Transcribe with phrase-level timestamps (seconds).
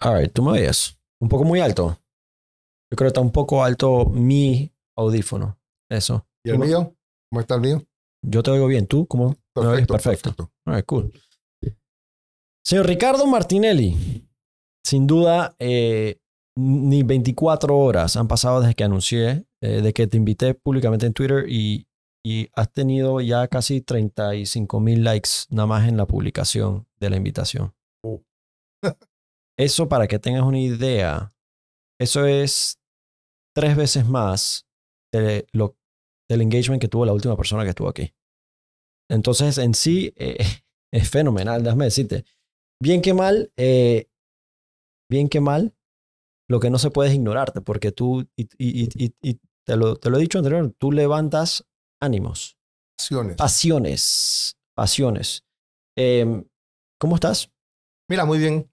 [0.00, 0.98] A ver, tú me oyes.
[1.20, 1.98] Un poco muy alto.
[2.90, 5.58] Yo creo que está un poco alto mi audífono.
[5.90, 6.26] Eso.
[6.44, 6.96] ¿Y el ¿Cómo- mío?
[7.30, 7.82] ¿Cómo está el mío?
[8.24, 8.86] Yo te oigo bien.
[8.86, 9.36] ¿Tú cómo?
[9.56, 9.86] me oyes?
[9.86, 10.30] Perfecto.
[10.34, 10.52] perfecto.
[10.66, 11.12] All right, cool.
[12.64, 14.24] Señor Ricardo Martinelli,
[14.84, 16.20] sin duda, eh,
[16.56, 21.12] ni 24 horas han pasado desde que anuncié, eh, de que te invité públicamente en
[21.14, 21.86] Twitter y,
[22.24, 27.16] y has tenido ya casi 35 mil likes nada más en la publicación de la
[27.16, 27.74] invitación.
[28.04, 28.22] Oh.
[29.58, 31.30] eso para que tengas una idea,
[32.00, 32.78] eso es
[33.54, 34.66] tres veces más
[35.12, 35.76] de lo,
[36.28, 38.14] del engagement que tuvo la última persona que estuvo aquí.
[39.10, 40.38] Entonces, en sí, eh,
[40.92, 42.24] es fenomenal, déjame decirte.
[42.80, 44.08] Bien que mal, eh,
[45.10, 45.74] bien que mal,
[46.48, 49.76] lo que no se puede es ignorarte, porque tú, y, y- y- y- y te,
[49.76, 51.66] lo, te lo he dicho anteriormente, tú levantas
[52.00, 52.56] ánimos,
[52.98, 53.36] Acciones.
[53.36, 55.44] pasiones, pasiones.
[55.96, 56.44] Em,
[57.00, 57.50] ¿Cómo estás?
[58.08, 58.70] Mira, muy bien.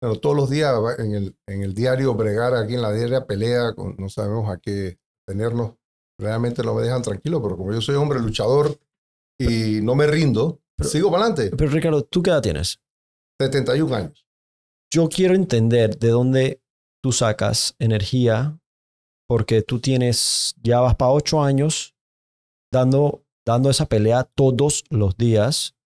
[0.00, 3.74] Pero todos los días en el, en el diario bregar aquí en la diaria pelea,
[3.74, 5.74] con- no sabemos a qué tenernos.
[6.20, 8.78] Realmente no me dejan tranquilo, pero como yo soy hombre luchador
[9.40, 11.56] y no me rindo, Pero- sigo para adelante.
[11.56, 12.80] Pero Ricardo, ¿tú qué edad tienes?
[13.40, 14.24] 71 años.
[14.92, 16.62] Yo quiero entender de dónde
[17.02, 18.58] tú sacas energía,
[19.28, 21.94] porque tú tienes, ya vas para ocho años
[22.72, 25.76] dando, dando esa pelea todos los días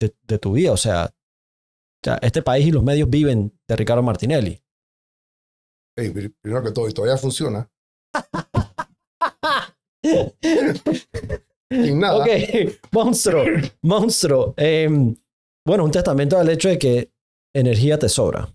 [0.00, 0.72] de, de tu vida.
[0.72, 1.14] O sea,
[2.02, 4.62] o sea, este país y los medios viven de Ricardo Martinelli.
[5.94, 7.70] Primero que todo, y todavía funciona.
[11.70, 12.18] Sin nada.
[12.18, 12.26] Ok,
[12.90, 13.44] monstruo,
[13.82, 14.54] monstruo.
[14.56, 15.14] Em,
[15.66, 17.12] bueno, un testamento al hecho de que
[17.54, 18.48] energía te sobra.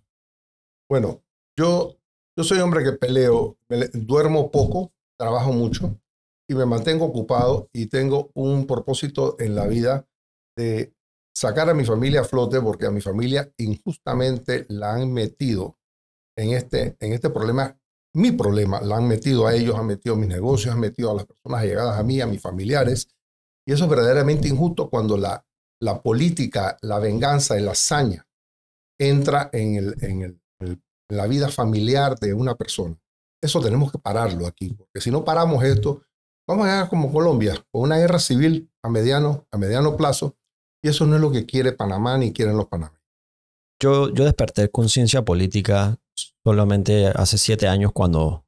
[0.90, 1.24] Bueno,
[1.58, 1.96] yo,
[2.36, 6.00] yo soy hombre que peleo, me duermo poco, trabajo mucho
[6.50, 10.08] y me mantengo ocupado y tengo un propósito en la vida
[10.58, 10.95] de
[11.36, 15.78] sacar a mi familia a flote porque a mi familia injustamente la han metido
[16.38, 17.78] en este, en este problema,
[18.14, 21.16] mi problema, la han metido a ellos, han metido a mis negocios, han metido a
[21.16, 23.10] las personas allegadas a mí, a mis familiares
[23.68, 25.46] y eso es verdaderamente injusto cuando la,
[25.82, 28.28] la política, la venganza y la hazaña
[28.98, 30.40] entra en el, en el
[31.10, 33.00] la vida familiar de una persona.
[33.42, 36.04] Eso tenemos que pararlo aquí, porque si no paramos esto,
[36.48, 40.36] vamos a llegar como Colombia, con una guerra civil a mediano, a mediano plazo,
[40.86, 43.02] y eso no es lo que quiere Panamá ni quieren los panameños.
[43.82, 45.98] Yo, yo desperté conciencia política
[46.46, 48.46] solamente hace siete años cuando,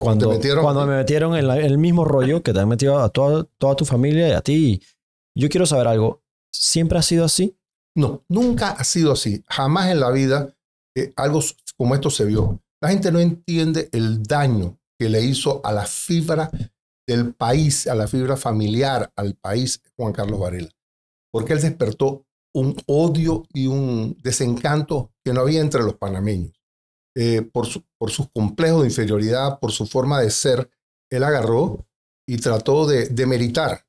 [0.00, 2.98] cuando, metieron- cuando me metieron en, la- en el mismo rollo que te han metido
[2.98, 4.82] a toda, toda tu familia y a ti.
[5.36, 6.22] Yo quiero saber algo.
[6.52, 7.56] ¿Siempre ha sido así?
[7.96, 9.42] No, nunca ha sido así.
[9.48, 10.52] Jamás en la vida
[10.96, 11.40] eh, algo
[11.76, 12.60] como esto se vio.
[12.82, 16.50] La gente no entiende el daño que le hizo a la fibra
[17.06, 20.68] del país, a la fibra familiar, al país Juan Carlos Varela.
[21.32, 26.52] Porque él despertó un odio y un desencanto que no había entre los panameños.
[27.16, 30.70] Eh, por, su- por sus complejos de inferioridad, por su forma de ser,
[31.10, 31.86] él agarró
[32.28, 33.86] y trató de demeritar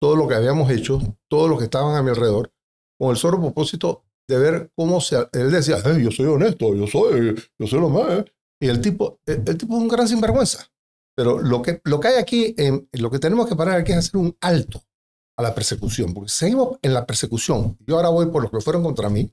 [0.00, 2.52] todo lo que habíamos hecho, todos los que estaban a mi alrededor,
[2.98, 5.16] con el solo propósito de ver cómo se...
[5.32, 8.10] Él decía, "Hey, yo soy honesto, yo soy, yo soy lo más.
[8.18, 8.24] ¿eh".
[8.62, 10.66] Y el tipo, el, tipo es un gran sinvergüenza.
[11.16, 12.54] Pero lo que, lo que hay aquí,
[12.92, 14.82] lo que tenemos que parar aquí es hacer un alto
[15.38, 17.76] a la persecución, porque seguimos en la persecución.
[17.86, 19.30] Yo ahora voy por los que fueron contra mí.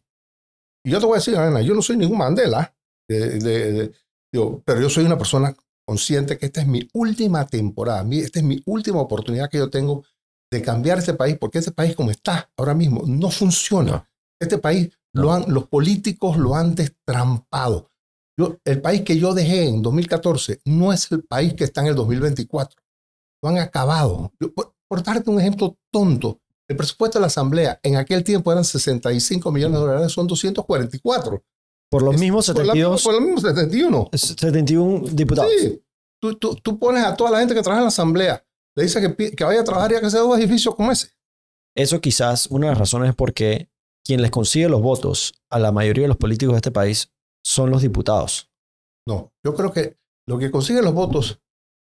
[0.86, 2.75] Y yo te voy a decir, Ana, yo no soy ningún Mandela,
[3.09, 3.91] de- de- de-
[4.34, 5.56] digo, pero yo soy una persona
[5.88, 9.69] consciente que esta es mi última temporada, mi- esta es mi última oportunidad que yo
[9.69, 10.03] tengo
[10.52, 14.09] de cambiar este país, porque este país como está ahora mismo no funciona.
[14.42, 15.24] Este país, No.
[15.24, 17.92] lo han, los políticos lo han destrampado.
[18.38, 21.88] Yo, el país que yo dejé en 2014 no es el país que está en
[21.88, 22.81] el 2024.
[23.44, 24.31] Lo han acabado.
[24.40, 24.52] Yo,
[24.94, 26.40] por, darte un ejemplo tonto,
[26.70, 31.44] el presupuesto de la Asamblea en aquel tiempo eran 65 millones de dólares, son 244.
[31.90, 34.09] Por los mismos por la- 72, Por los mismos 71.
[34.14, 35.52] 71 diputados.
[35.59, 35.84] Sí.
[36.22, 38.46] Tú, tú, tú pones a toda la gente que trabaja en la Asamblea,
[38.76, 41.10] le dices que, que vaya a trabajar y a que hacer dos edificios como ese.
[41.75, 43.70] Eso quizás una de las razones es porque
[44.06, 47.12] quien les consigue los votos a la mayoría de los políticos de este país
[47.44, 48.50] son los diputados.
[49.07, 49.98] No, yo creo que
[50.28, 51.39] lo que consigue los votos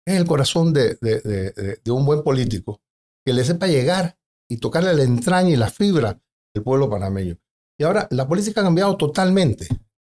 [0.07, 2.81] es el corazón de- de- de un buen político
[3.25, 4.19] que le sepa llegar
[4.49, 6.21] y tocarle la entraña y la fibra
[6.55, 7.39] del pueblo panameño.
[7.79, 9.69] Y ahora la política ha cambiado totalmente.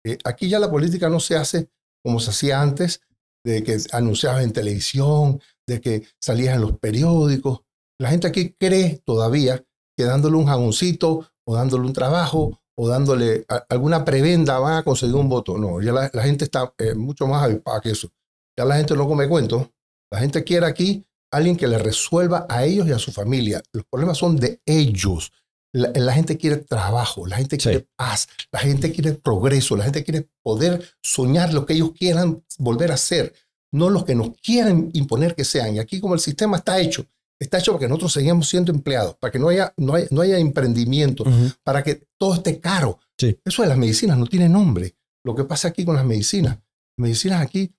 [0.04, 1.70] Eh, aquí ya la política no se hace
[2.04, 3.00] como se hacía antes,
[3.44, 7.62] de que anunciabas en televisión, de que salías en los periódicos.
[7.98, 9.64] La gente aquí cree todavía
[9.96, 15.16] que dándole un jaboncito o dándole un trabajo o dándole alguna prebenda van a conseguir
[15.16, 15.58] un voto.
[15.58, 18.08] No, ya la, la gente está eh, mucho más avispada que eso.
[18.56, 19.68] Ya la gente no come cuentos.
[20.12, 21.04] La gente quiere aquí
[21.36, 23.62] alguien que le resuelva a ellos y a su familia.
[23.72, 25.32] Los problemas son de ellos.
[25.72, 27.68] La, la gente quiere trabajo, la gente Sí.
[27.68, 32.42] quiere paz, la gente quiere progreso, la gente quiere poder soñar lo que ellos quieran
[32.58, 33.34] volver a ser,
[33.72, 35.74] no los que nos quieren imponer que sean.
[35.74, 37.04] Y aquí como el sistema está hecho,
[37.38, 40.22] está hecho para que nosotros sigamos siendo empleados, para que no haya, no haya, no
[40.22, 41.24] haya emprendimiento,
[41.62, 42.98] para que todo esté caro.
[43.18, 43.38] Sí.
[43.44, 44.94] Eso de las medicinas no tiene nombre.
[45.24, 46.58] Lo que pasa aquí con las medicinas.
[46.96, 47.74] Medicinas aquí.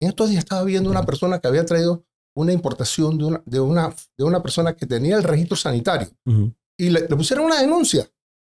[0.00, 3.60] En estos días estaba viendo una persona que había traído una importación de una, de
[3.60, 6.52] una, de una persona que tenía el registro sanitario Ujú.
[6.78, 8.08] y le, le pusieron una denuncia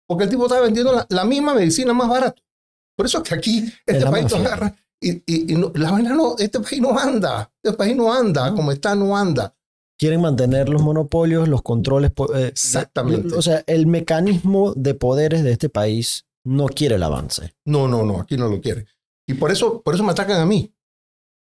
[0.07, 2.43] porque el tipo estaba vendiendo la, la misma medicina más barato.
[2.97, 4.39] Por eso es que aquí este país mafia.
[4.41, 8.13] agarra y, y- y no- la vaina no, este país no anda, este país no
[8.13, 9.55] anda, como está no anda.
[9.99, 12.11] Quieren mantener los monopolios, los controles.
[12.35, 13.35] eh, Exactamente.
[13.35, 17.55] O sea, el mecanismo de poderes de este país no quiere el avance.
[17.65, 18.87] No, no, no, aquí no lo quiere.
[19.29, 20.75] Y por eso, por eso me atacan a mí.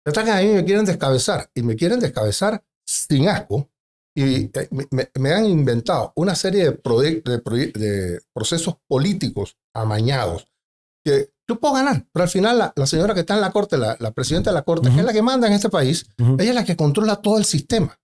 [0.04, 1.50] Me atacan a mí y me quieren descabezar.
[1.54, 3.68] Y me quieren descabezar sin asco.
[4.14, 10.46] Y eh, me, me- me han inventado una serie de, de de procesos políticos amañados
[11.04, 12.06] que yo puedo ganar.
[12.12, 14.54] Pero al final la, la señora que está en la corte, la, la presidenta de
[14.54, 14.96] la corte, Ujú.
[14.96, 16.34] que es la que manda en este país, Ujú.
[16.40, 17.98] ella es la que controla todo el sistema.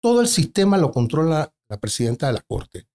[0.00, 2.88] Todo el sistema lo controla la presidenta de la corte.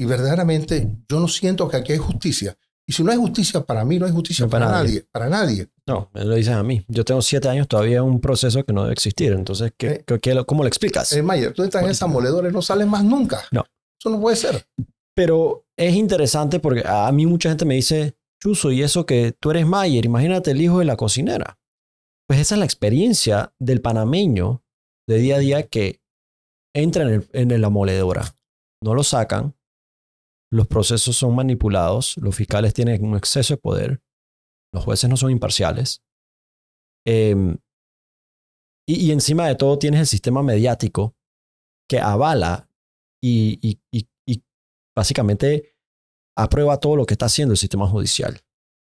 [0.00, 2.56] Y verdaderamente yo no siento que aquí hay justicia.
[2.88, 4.88] Y si no hay justicia para mí, no hay justicia No para, para nadie.
[4.94, 5.08] nadie.
[5.12, 5.68] Para nadie.
[5.86, 6.82] No, me lo dices a mí.
[6.88, 9.32] Yo tengo siete años todavía un proceso que no debe existir.
[9.32, 10.18] Entonces, ¿qué, Eh.
[10.22, 11.12] qué- ¿cómo lo explicas?
[11.12, 13.42] Eh, Mayer, tú estás en esa moledora y no sales más nunca.
[13.52, 13.64] No.
[14.00, 14.66] Eso no puede ser.
[15.14, 19.50] Pero es interesante porque a mí mucha gente me dice, Chuso, y eso que tú
[19.50, 21.58] eres Mayer, imagínate el hijo de la cocinera.
[22.26, 24.62] Pues esa es la experiencia del panameño
[25.06, 26.00] de día a día que
[26.74, 28.34] entra en, el- en la moledora.
[28.82, 29.54] No lo sacan,
[30.50, 34.02] los procesos son manipulados, los fiscales tienen un exceso de poder,
[34.72, 36.02] los jueces no son imparciales.
[37.06, 37.58] Em,
[38.88, 41.14] y, encima de todo tienes el sistema mediático
[41.88, 42.68] que avala
[43.22, 43.78] y,
[44.96, 45.76] básicamente
[46.36, 48.40] aprueba todo lo que está haciendo el sistema judicial.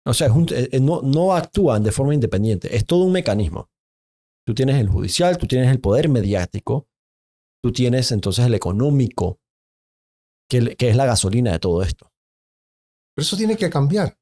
[0.06, 3.70] O sea, eh, eh, no, no actúan de forma independiente, es todo un mecanismo.
[4.46, 6.88] Tú tienes el judicial, tú tienes el poder mediático,
[7.62, 9.40] tú tienes entonces el económico,
[10.60, 12.12] que, es la gasolina de todo esto.
[13.14, 14.18] Pero eso tiene que cambiar.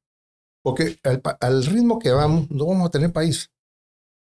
[0.63, 0.99] Porque
[1.41, 3.51] al, ritmo que vamos, no vamos a tener país.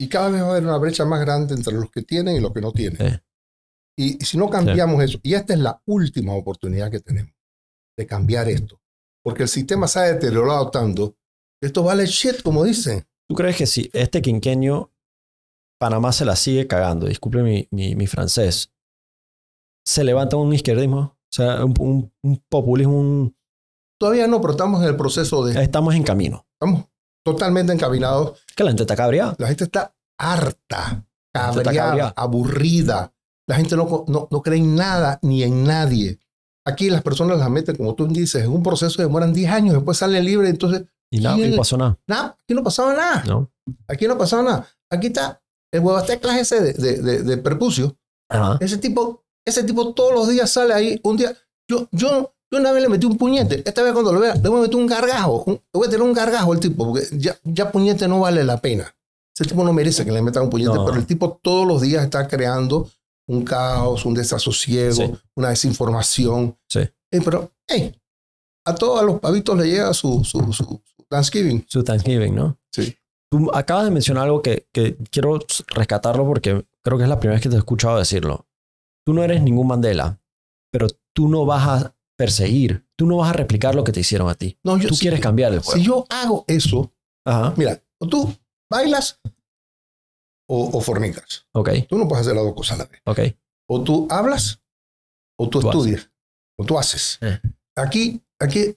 [0.00, 2.40] Y cada vez va a haber una brecha más grande entre los que tienen y
[2.40, 2.98] los que no tienen.
[2.98, 3.18] Sí.
[3.96, 7.34] Y, y si no cambiamos eso, y esta es la última oportunidad que tenemos
[7.96, 8.80] de cambiar esto.
[9.22, 11.16] Porque el sistema se ha deteriorado tanto,
[11.62, 13.06] esto vale shit, como dicen.
[13.28, 14.92] ¿Tú crees que si este quinquenio
[15.78, 18.72] Panamá se la sigue cagando, disculpe mi, mi, mi francés,
[19.84, 21.16] se levanta un izquierdismo?
[21.32, 23.36] O sea, un, un- un populismo, un-
[23.98, 25.62] Todavía no, pero estamos en el proceso de...
[25.62, 26.44] estamos en camino.
[26.60, 26.86] Estamos
[27.24, 29.36] totalmente encaminados Que la gente está cabreada.
[29.38, 32.14] La gente está harta, cabreada, cabreada.
[32.16, 33.14] aburrida.
[33.48, 36.18] La gente no, no, no cree en nada ni en nadie.
[36.66, 39.74] Aquí las personas las meten, como tú dices, en un proceso que demoran 10 años,
[39.74, 41.98] después salen libres, entonces, Y nada, ¿Quién- no pasó nada.
[42.06, 43.24] nada, aquí no pasaba nada.
[43.26, 43.50] ¿no?
[43.88, 44.68] Aquí no pasaba nada.
[44.90, 45.42] Aquí está
[45.72, 47.96] el huevasteclas ese de, de, de, de Percucio.
[48.28, 48.58] Ajá.
[48.60, 51.00] Ese tipo, ese tipo todos los días sale ahí.
[51.04, 51.36] Un día,
[51.68, 53.62] yo, yo, yo una vez le metí un puñete.
[53.66, 55.44] Esta vez cuando lo vea, le voy a meter un gargajo.
[55.46, 58.44] Un- le voy a tener un gargajo al tipo, porque ya, ya puñete no vale
[58.44, 58.94] la pena.
[59.34, 60.84] Ese tipo no merece que le metan un puñete, No.
[60.84, 62.90] pero el tipo todos los días está creando
[63.28, 65.12] un caos, un desasosiego, Sí.
[65.36, 66.56] una desinformación.
[66.68, 66.80] Sí.
[66.80, 67.94] Eh, pero, hey,
[68.66, 71.64] a todos los pavitos le llega su, su, su, su Thanksgiving.
[71.68, 72.58] Su Thanksgiving, ¿no?
[72.70, 72.94] Sí.
[73.30, 75.38] Tú acabas de mencionar algo que, que quiero
[75.68, 78.46] rescatarlo porque creo que es la primera vez que te he escuchado decirlo.
[79.04, 80.20] Tú no eres ningún Mandela,
[80.70, 84.28] pero tú no vas a perseguir, tú no vas a replicar lo que te hicieron
[84.28, 84.58] a ti.
[84.62, 85.78] No, yo, Tú si, quieres cambiar el juego.
[85.78, 86.92] si yo hago eso,
[87.24, 87.52] Ajá.
[87.56, 88.32] mira, o tú
[88.70, 89.20] bailas
[90.48, 91.46] o, o fornicas.
[91.52, 93.00] Ok, Tú no puedes hacer las dos cosas a la vez.
[93.04, 93.20] ok.
[93.68, 94.60] O tú hablas
[95.38, 96.10] o tú, Tú estudias
[96.58, 97.18] o tú haces.
[97.22, 97.40] Eh.
[97.76, 98.76] Aquí, aquí,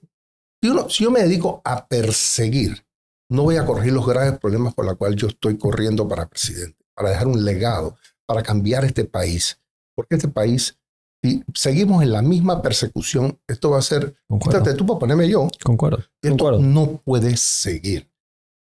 [0.63, 2.85] si, uno- si yo me dedico a perseguir,
[3.29, 6.85] no voy a corregir los graves problemas por los cuales yo estoy corriendo para presidente,
[6.95, 9.59] para dejar un legado, para cambiar este país.
[9.95, 10.77] Porque este país,
[11.23, 14.59] si seguimos en la misma persecución, esto va a ser, Concuerdo.
[14.59, 15.97] quítate tú para ponerme yo, Concuerdo.
[15.99, 16.59] esto Concuerdo.
[16.59, 18.09] no puede seguir.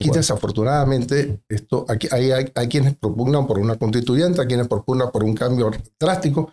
[0.01, 5.11] Y desafortunadamente, esto, aquí, hay, hay, hay quienes propugnan por una constituyente, hay quienes propugnan
[5.11, 6.53] por un cambio drástico,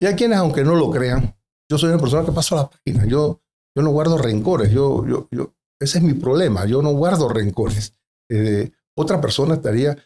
[0.00, 1.36] y hay quienes, aunque no lo crean,
[1.70, 3.40] yo soy una persona que paso a la página, yo,
[3.76, 7.92] yo no guardo rencores, yo, yo, yo, ese es mi problema, yo no guardo rencores.
[8.30, 9.96] Eh, otra persona estaría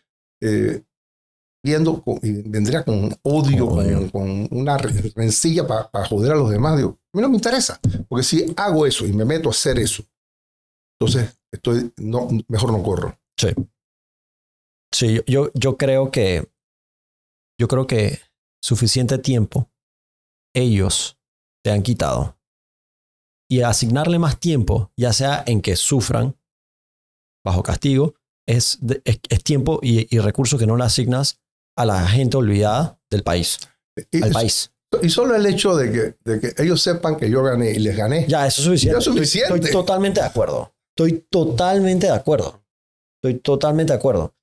[0.42, 0.82] eh,
[1.64, 6.76] viendo, con- y vendría con odio, Con una re- rencilla para joder a los demás.
[6.76, 9.78] Digo, a mí no me interesa, porque si hago eso y me meto a hacer
[9.78, 10.02] eso,
[11.00, 13.18] entonces estoy, no, mejor no corro.
[14.94, 16.50] Sí, yo- yo, yo creo que
[17.60, 18.18] yo creo que
[18.62, 19.70] suficiente tiempo
[20.54, 21.18] ellos
[21.64, 22.38] te han quitado
[23.50, 26.36] y asignarle más tiempo, ya sea en que sufran
[27.44, 28.14] bajo castigo,
[28.48, 31.40] es, es, es tiempo y, y recursos que no le asignas
[31.76, 33.58] a la gente olvidada del país,
[34.10, 34.72] Y, al país.
[35.02, 37.96] y solo el hecho de que, de que ellos sepan que yo gané y les
[37.96, 38.26] gané.
[38.28, 38.94] Ya, eso es suficiente.
[38.94, 39.46] Ya es suficiente.
[39.54, 40.74] Estoy, estoy totalmente de acuerdo.
[40.96, 42.62] Estoy totalmente de acuerdo.
[43.22, 44.34] Estoy totalmente de acuerdo.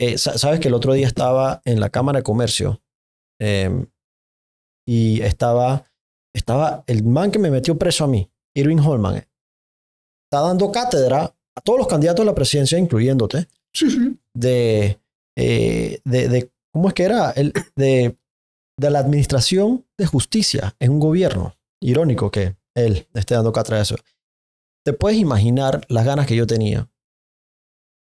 [0.00, 2.80] Eh, sa- Sabes que el otro día estaba en la Cámara de Comercio
[3.40, 3.86] eh,
[4.86, 5.84] y estaba,
[6.34, 9.28] estaba el man que me metió preso a mí, Irving Holman, eh,
[10.30, 14.18] está dando cátedra a todos los candidatos a la presidencia, incluyéndote, Sí, sí.
[14.34, 14.98] de,
[15.36, 17.30] eh, de, de- ¿cómo es que era?
[17.32, 18.16] El, de,
[18.78, 21.54] de la administración de justicia en un gobierno.
[21.80, 23.96] Irónico que él esté dando cátedra de eso.
[24.84, 26.88] Te puedes imaginar las ganas que yo tenía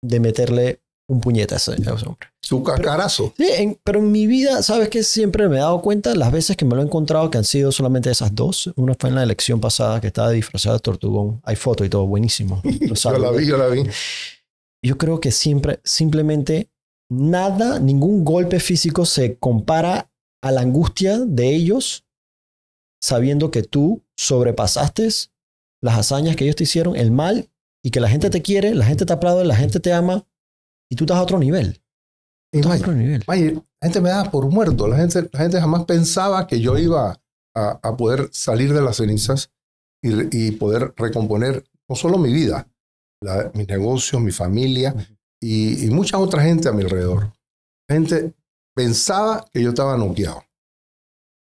[0.04, 2.28] de meterle un puñete a ese, hombre.
[2.40, 3.34] Su cacarazo.
[3.36, 5.02] Sí, en- pero en mi vida, ¿sabes qué?
[5.02, 7.70] Siempre me he dado cuenta las veces que me lo he encontrado que han sido
[7.72, 8.72] solamente esas dos.
[8.76, 11.40] Una fue en la elección pasada que estaba disfrazado de tortugón.
[11.44, 12.62] Hay foto y todo, buenísimo.
[12.64, 13.82] Yo la vi, yo la vi.
[14.84, 16.70] Yo creo que siempre, simplemente
[17.12, 20.10] nada, ningún golpe físico se compara
[20.42, 22.04] a la angustia de ellos
[23.02, 25.08] sabiendo que tú sobrepasaste
[25.82, 27.50] las hazañas que ellos te hicieron, el mal,
[27.84, 30.24] y que la gente te quiere, la gente te aplaude, la gente te ama,
[30.88, 31.82] y tú estás a otro nivel.
[32.54, 33.24] Y Estás a otro nivel.
[33.80, 34.86] La gente me daba por muerto.
[34.86, 37.20] La gente, la gente jamás pensaba que yo iba
[37.56, 39.50] a, a poder salir de las cenizas
[40.00, 40.10] y,
[40.48, 42.68] y poder recomponer no solo mi vida,
[43.20, 44.94] la- mis negocios, mi familia
[45.42, 47.32] y, y mucha otra gente a mi alrededor.
[47.88, 48.32] La gente
[48.74, 50.42] pensaba que yo estaba noqueado.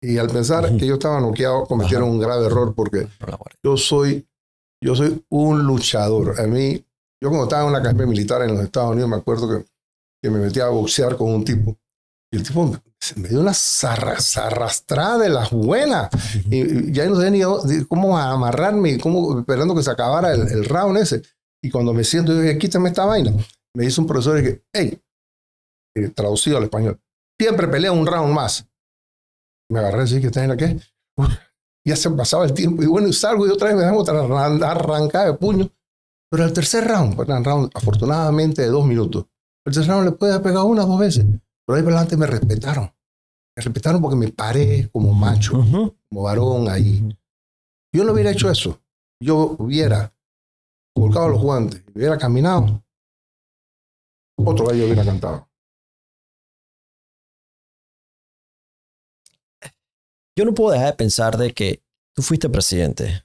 [0.01, 0.79] Y al pensar Ujú.
[0.79, 2.13] que yo estaba noqueado, cometieron Ajá.
[2.13, 3.09] un grave error porque
[3.65, 4.27] yo soy,
[4.83, 6.41] yo soy un luchador.
[6.41, 6.85] A mí,
[7.21, 9.65] yo cuando estaba en una academia militar en los Estados Unidos, me acuerdo que,
[10.23, 11.77] que me metí a boxear con un tipo.
[12.33, 12.81] Y el tipo me,
[13.17, 16.11] me dio una arrastrada de las buenas.
[16.49, 20.65] Y, y ya no sabía ni cómo amarrarme, cómo, esperando que se acabara el, el
[20.65, 21.23] round ese.
[21.61, 23.33] Y cuando me siento, yo dije, quítame esta vaina.
[23.77, 25.01] Me dice un profesor y que, hey,
[25.97, 27.01] eh, traducido al español,
[27.41, 28.67] siempre pelea un round más.
[29.71, 30.81] Me agarré así, que está en la que
[31.87, 34.63] ya se pasaba el tiempo y bueno, salgo y otra vez me dan otra arran-
[34.63, 35.69] arrancada de puño.
[36.31, 39.27] Pero el tercer round, pues, round afortunadamente de dos minutos.
[39.67, 41.25] El tercer round le puede haber pegado una o dos veces.
[41.67, 42.85] Pero ahí para adelante me respetaron.
[43.57, 45.97] Me respetaron porque me paré como macho, Ujú.
[46.09, 47.17] como varón ahí.
[47.95, 48.79] Yo no hubiera hecho eso.
[49.23, 50.15] Yo hubiera
[50.95, 52.83] colgado los guantes, hubiera caminado.
[54.45, 55.49] Otro gallo hubiera cantado.
[60.37, 61.83] Yo no puedo dejar de pensar de que
[62.15, 63.25] tú fuiste presidente.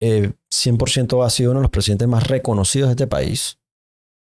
[0.00, 3.58] Eh, 100% has sido uno de los presidentes más reconocidos de este país.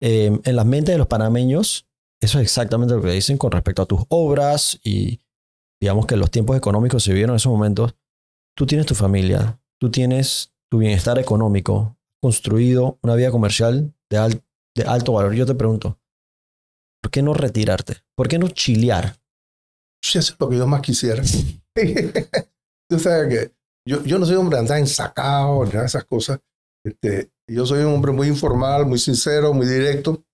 [0.00, 1.88] Eh, en las mentes de los panameños,
[2.22, 5.20] eso es exactamente lo que dicen con respecto a tus obras y
[5.80, 7.96] digamos que los tiempos económicos se vieron en esos momentos.
[8.56, 14.44] Tú tienes tu familia, tú tienes tu bienestar económico, construido una vida comercial de, al-
[14.76, 15.34] de alto valor.
[15.34, 15.98] Yo te pregunto,
[17.02, 17.98] ¿por qué no retirarte?
[18.16, 19.18] ¿Por qué no chilear?
[20.02, 21.22] Sí, eso es lo que yo más quisiera.
[22.90, 23.54] Tú sabes que
[23.86, 26.40] yo, yo no soy hombre de andar ensacado ni nada de esas cosas.
[26.84, 30.24] Este, yo soy un hombre muy informal, muy sincero, muy directo.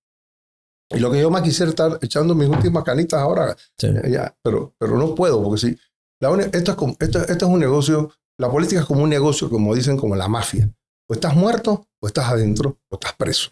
[0.91, 3.89] Y lo que yo más quisiera es estar echando mis últimas canitas ahora, Sí.
[3.89, 5.79] eh, ya, pero, pero no puedo, porque si
[6.21, 9.51] la esto, es como, esto, esto es un negocio, la política es como un negocio,
[9.51, 10.73] como dicen, como la mafia.
[11.11, 13.51] O estás muerto, o estás adentro, o estás preso.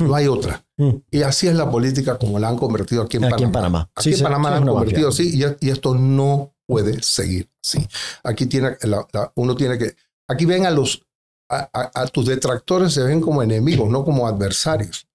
[0.00, 0.64] No hay otra.
[0.76, 0.90] Mm.
[1.10, 3.52] Y así es la política como la han convertido aquí en Aquí en Panamá.
[3.84, 3.90] Panamá.
[3.94, 5.30] Aquí Sí, en Panamá sí, la han convertido así
[5.60, 7.86] y, y esto no puede seguir así.
[8.24, 9.94] Aquí tiene, la- la- uno tiene que,
[10.28, 11.06] aquí ven a los,
[11.50, 15.06] a, a- a tus detractores se ven como enemigos, no como adversarios.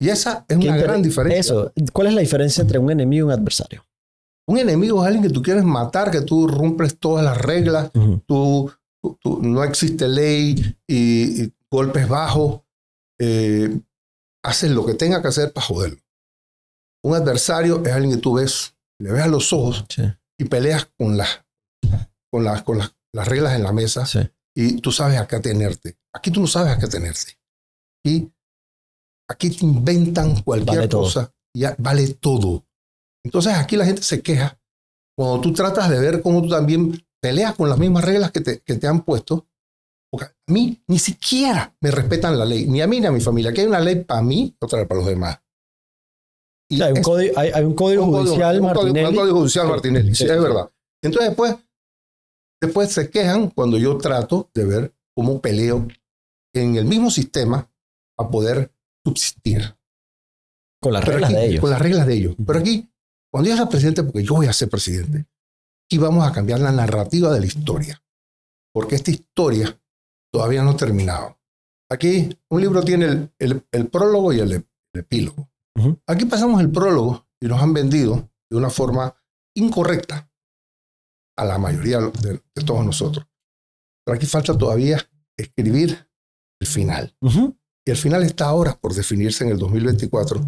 [0.00, 1.40] Y esa es ¿Qué una gran diferencia.
[1.40, 1.72] Eso.
[1.92, 3.86] ¿Cuál es la diferencia entre un enemigo y un adversario?
[4.48, 8.20] Un enemigo es alguien que tú quieres matar, que tú rompes todas las reglas, Ujú.
[8.26, 8.70] tú,
[9.02, 12.60] tú- tú- no existe ley y, y golpes bajos,
[13.18, 13.80] eh,
[14.42, 16.00] haces lo que tenga que hacer para joderlo.
[17.04, 20.02] Un adversario es alguien que tú ves, le ves a los ojos Sí,
[20.38, 21.44] y peleas con las,
[22.30, 24.20] con las, con las, las reglas en la mesa sí.
[24.54, 25.98] y tú sabes a qué atenerte.
[26.12, 27.38] Aquí tú no sabes a qué atenerte.
[28.04, 28.30] Y
[29.28, 32.66] aquí te inventan cualquier Vale cosa y ya vale todo.
[33.24, 34.58] Entonces aquí la gente se queja
[35.16, 38.60] cuando tú tratas de ver cómo tú también peleas con las mismas reglas que te,
[38.60, 39.48] que te han puesto.
[40.10, 43.20] Porque a mí ni siquiera me respetan la ley, ni a mí ni a mi
[43.20, 43.50] familia.
[43.50, 45.40] Aquí hay una ley para mí otra para los demás.
[46.70, 49.08] Y hay, un es- código, hay, hay un código un judicial, código- Martinelli.
[49.08, 50.70] un código judicial Martinelli, sí, sí, es verdad.
[51.02, 51.56] Entonces después,
[52.60, 55.86] después se quejan cuando yo trato de ver cómo peleo
[56.54, 57.70] en el mismo sistema
[58.18, 58.72] a poder
[59.04, 59.76] subsistir.
[60.82, 61.60] Con las Pero reglas aquí- de ellos.
[61.60, 62.36] Con las reglas de ellos.
[62.44, 62.88] Pero aquí,
[63.32, 65.26] cuando yo sea presidente, porque yo voy a ser presidente,
[65.86, 68.02] aquí vamos a cambiar la narrativa de la historia.
[68.74, 69.80] porque esta historia
[70.32, 71.38] todavía no terminado.
[71.90, 75.48] Aquí un libro tiene el, el- el prólogo y el, el epílogo.
[75.78, 75.98] Ujú.
[76.06, 79.14] Aquí pasamos el prólogo y nos han vendido de una forma
[79.56, 80.30] incorrecta
[81.38, 83.26] a la mayoría de, de todos nosotros.
[84.04, 84.98] Pero aquí falta todavía
[85.38, 86.08] escribir
[86.60, 87.14] el final.
[87.20, 87.56] Ujú.
[87.86, 90.40] Y el final está ahora por definirse en el 2024,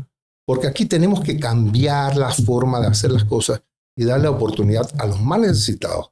[0.47, 3.63] porque aquí tenemos que cambiar la forma de hacer las cosas
[3.97, 6.11] y darle oportunidad a los más necesitados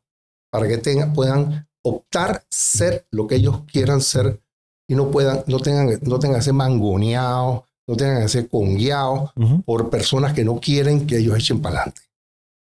[0.53, 4.41] para que tengan, puedan optar ser lo que ellos quieran ser
[4.89, 9.31] y no, puedan, no, tengan, no tengan que ser mangoneados, no tengan que ser congueados
[9.65, 12.03] por personas que no quieren que ellos echen para adelante,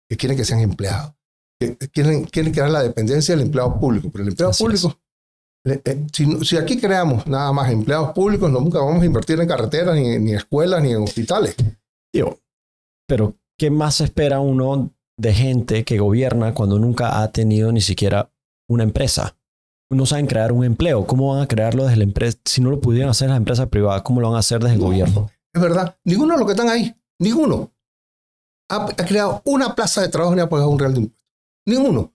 [0.09, 1.13] que quieren que sean empleados,
[1.61, 4.99] que quieren, quieren crear la dependencia del empleado público, pero el empleado Así público,
[5.65, 9.41] le- eh, si, si aquí creamos nada más empleados públicos, no, nunca vamos a invertir
[9.41, 11.57] en carreteras, ni, ni en escuelas, ni en hospitales.
[12.13, 12.39] Digo,
[13.09, 18.31] pero ¿qué más espera uno de gente que gobierna cuando nunca ha tenido ni siquiera
[18.69, 19.37] una empresa?
[19.91, 21.07] No saben crear un empleo.
[21.07, 22.39] ¿Cómo van a crearlo desde la empresa?
[22.45, 24.81] Si no lo pudieran hacer las empresas privadas, ¿cómo lo van a hacer desde el
[24.81, 24.87] No.
[24.87, 25.31] gobierno?
[25.55, 27.71] Es verdad, ninguno de los que están ahí, ninguno,
[28.71, 31.25] ha, ha creado una plaza de trabajo ni ha pagado un real de impuestos.
[31.67, 32.13] Ninguno.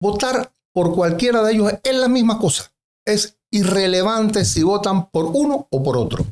[0.00, 2.72] Votar por cualquiera de ellos es la misma cosa.
[3.06, 6.24] Es irrelevante si votan por uno o por otro.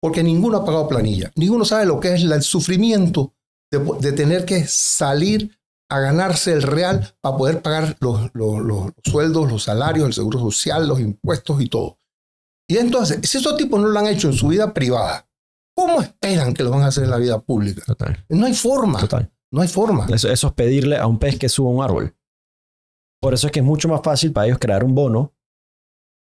[0.00, 1.30] Porque ninguno ha pagado planilla.
[1.36, 3.34] Ninguno sabe lo que es el sufrimiento
[3.70, 5.55] de, de tener que salir
[5.88, 10.38] a ganarse el real para poder pagar los, los- los sueldos, los salarios, el seguro
[10.40, 11.98] social, los impuestos y todo.
[12.68, 15.28] Y entonces, si esos tipos no lo han hecho en su vida privada,
[15.76, 17.82] ¿cómo esperan que lo van a hacer en la vida pública?
[17.86, 18.24] Total.
[18.28, 18.98] No hay forma.
[18.98, 19.32] Total.
[19.52, 20.06] No hay forma.
[20.12, 22.16] Eso, eso es pedirle a un pez que suba un árbol.
[23.22, 25.32] Por eso es que es mucho más fácil para ellos crear un bono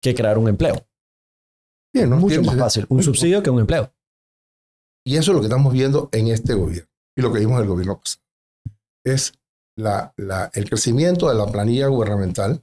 [0.02, 0.86] que crear un empleo.
[1.94, 2.16] Bien, ¿no?
[2.16, 2.86] Mucho más fácil.
[2.90, 3.92] Un subsidio que un empleo.
[5.06, 7.62] Y eso es lo que estamos viendo en este gobierno y lo que vimos en
[7.62, 8.22] el gobierno pasado.
[9.04, 9.32] Es
[9.76, 12.62] la, la- el crecimiento de la planilla gubernamental,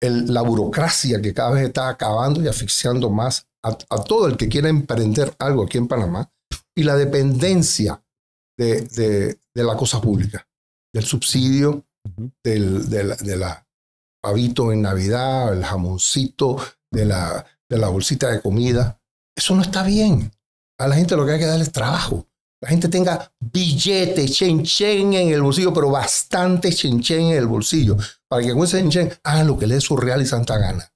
[0.00, 4.36] el- la burocracia que cada vez está acabando y asfixiando más a, a todo el
[4.36, 6.30] que quiera emprender algo aquí en Panamá
[6.76, 8.02] y la dependencia
[8.56, 10.46] de, de- de la cosa pública,
[10.94, 11.84] del subsidio,
[12.44, 13.66] del, de la, de la
[14.22, 16.56] pavito en Navidad, el jamoncito,
[16.90, 19.00] de la, de la bolsita de comida.
[19.36, 20.32] Eso no está bien.
[20.80, 22.26] A la gente lo que hay que darle es trabajo.
[22.60, 27.46] La gente tenga billete, chen chen en el bolsillo, pero bastante chen chen en el
[27.46, 27.96] bolsillo,
[28.28, 30.58] para que con ese chen chen hagan lo que les dé su real y santa
[30.58, 30.92] gana.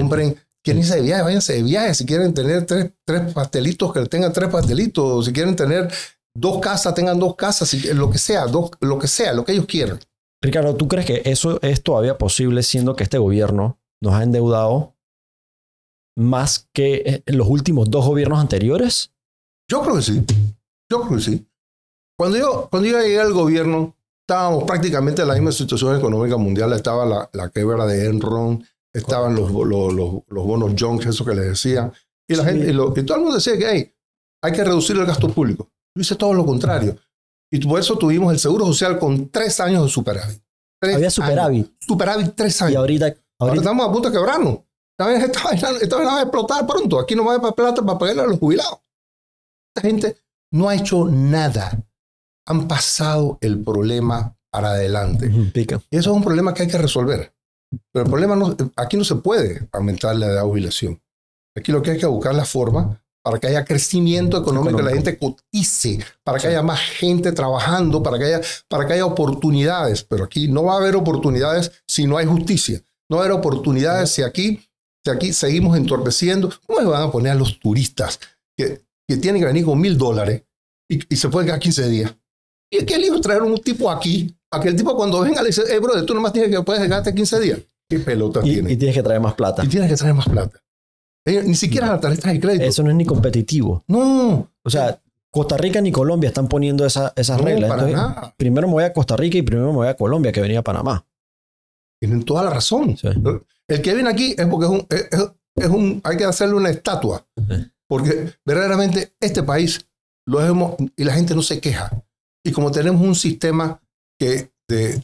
[0.00, 1.94] Compren, quieren irse de viaje, váyanse de viaje.
[1.94, 5.24] Si quieren tener tres, tres pastelitos, que tengan tres pastelitos.
[5.26, 5.88] Si quieren tener
[6.36, 7.68] dos casas, tengan dos casas.
[7.68, 10.00] Si- lo que sea, dos, lo que sea, lo que ellos quieran.
[10.42, 14.94] Ricardo, ¿tú crees que eso es todavía posible siendo que este gobierno nos ha endeudado
[16.18, 19.12] más que eh, los últimos dos gobiernos anteriores?
[19.70, 20.24] Yo creo que sí.
[20.90, 21.46] Yo creo que sí.
[22.18, 23.94] Cuando yo, cuando yo llegué al gobierno,
[24.26, 26.72] estábamos prácticamente en la misma situación económica mundial.
[26.72, 31.34] Estaba la, la quiebra de Enron, estaban los, los, los, los bonos Jones, eso que
[31.34, 31.92] les decían.
[32.28, 32.48] Y, la Sí.
[32.50, 33.92] gente, y, lo- y todo el mundo decía que hey,
[34.42, 35.68] hay que reducir el gasto público.
[35.94, 36.96] Yo hice todo lo contrario.
[37.52, 40.40] Y por eso tuvimos el Seguro Social con tres años de superávit.
[40.80, 41.14] Tres Había años.
[41.14, 41.72] superávit.
[41.80, 42.72] Superávit tres años.
[42.72, 44.58] Y ahorita, Ahora estamos a punto de quebrarnos.
[44.98, 46.98] Esta vez esta vaina, esta vaina va a explotar pronto.
[46.98, 48.78] Aquí no va a haber plata para pagarle a los jubilados.
[49.76, 50.16] Esta gente
[50.52, 51.82] no ha hecho nada.
[52.48, 55.28] Han pasado el problema para adelante.
[55.52, 55.76] Pica.
[55.90, 57.34] Eso es un problema que hay que resolver.
[57.92, 61.02] Pero el problema no, aquí no se puede aumentar la edad de jubilación.
[61.54, 64.92] Aquí lo que hay que buscar la forma para que haya crecimiento económico, que la
[64.92, 66.48] gente cotice, para que Sí.
[66.48, 70.04] haya más gente trabajando, para que, haya, para que haya oportunidades.
[70.04, 72.80] Pero aquí no va a haber oportunidades si no hay justicia.
[73.10, 74.60] No va a haber oportunidades si aquí,
[75.04, 76.50] si aquí seguimos entorpeciendo.
[76.66, 78.20] ¿Cómo se van a poner a los turistas
[78.56, 80.42] que, que tienen que venir con mil dólares
[80.88, 82.16] y, y se pueden quedar 15 días?
[82.70, 84.36] ¿Y qué lío traer un tipo aquí?
[84.50, 86.82] A que el tipo cuando venga le dice, eh, brother, tú nomás tienes que puedes
[86.82, 87.60] quedarte 15 días.
[87.88, 88.72] ¿Qué pelota Y, tiene?
[88.72, 89.64] y tienes que traer más plata.
[89.64, 90.60] Y tienes que traer más plata.
[91.24, 92.64] Ellos ni siquiera las tarjetas de crédito.
[92.64, 93.84] Eso no es ni competitivo.
[93.88, 97.68] No, O sea, Costa Rica ni Colombia están poniendo esa- esas no, reglas.
[97.70, 98.34] para Entonces, nada.
[98.36, 100.62] primero me voy a Costa Rica y primero me voy a Colombia, que venía a
[100.62, 101.04] Panamá.
[102.00, 102.96] Tienen toda la razón.
[102.96, 103.08] Sí.
[103.68, 106.54] El que viene aquí es porque es un, es, es- es un, hay que hacerle
[106.54, 107.26] una estatua.
[107.36, 107.66] Sí.
[107.88, 109.86] Porque verdaderamente este país
[110.26, 111.90] lo hemos, y la gente no se queja.
[112.44, 113.80] Y como tenemos un sistema
[114.18, 115.02] que, de,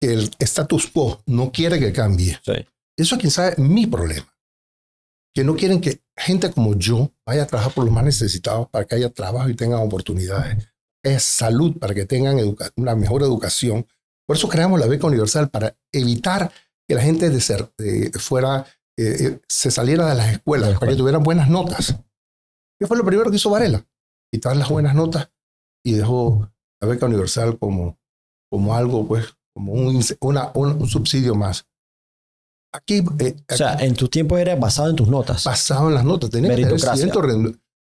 [0.00, 2.52] que el status quo no quiere que cambie, Sí.
[2.98, 4.26] eso es sabe mi problema.
[5.34, 8.84] Que no quieren que gente como yo vaya a trabajar por los más necesitados para
[8.84, 10.66] que haya trabajo y tengan oportunidades.
[11.04, 12.38] Es salud para que tengan
[12.76, 13.86] una mejor educación.
[14.26, 16.50] Por eso creamos la beca universal para evitar
[16.88, 18.66] que la gente de ser, de fuera,
[19.00, 21.96] eh, eh, se saliera de las escuelas, para que tuvieran buenas notas.
[22.78, 23.86] ¿Qué fue lo primero que hizo Varela?
[24.30, 25.30] Quitar las buenas notas
[25.84, 27.98] y dejó la beca universal como,
[28.50, 31.66] como algo, pues, como un, una, un, subsidio más.
[32.72, 35.44] Aquí, eh, o sea, en tu tiempo era basado en tus notas.
[35.44, 36.30] Basado en las notas.
[36.30, 37.22] Tenía que tener cierto,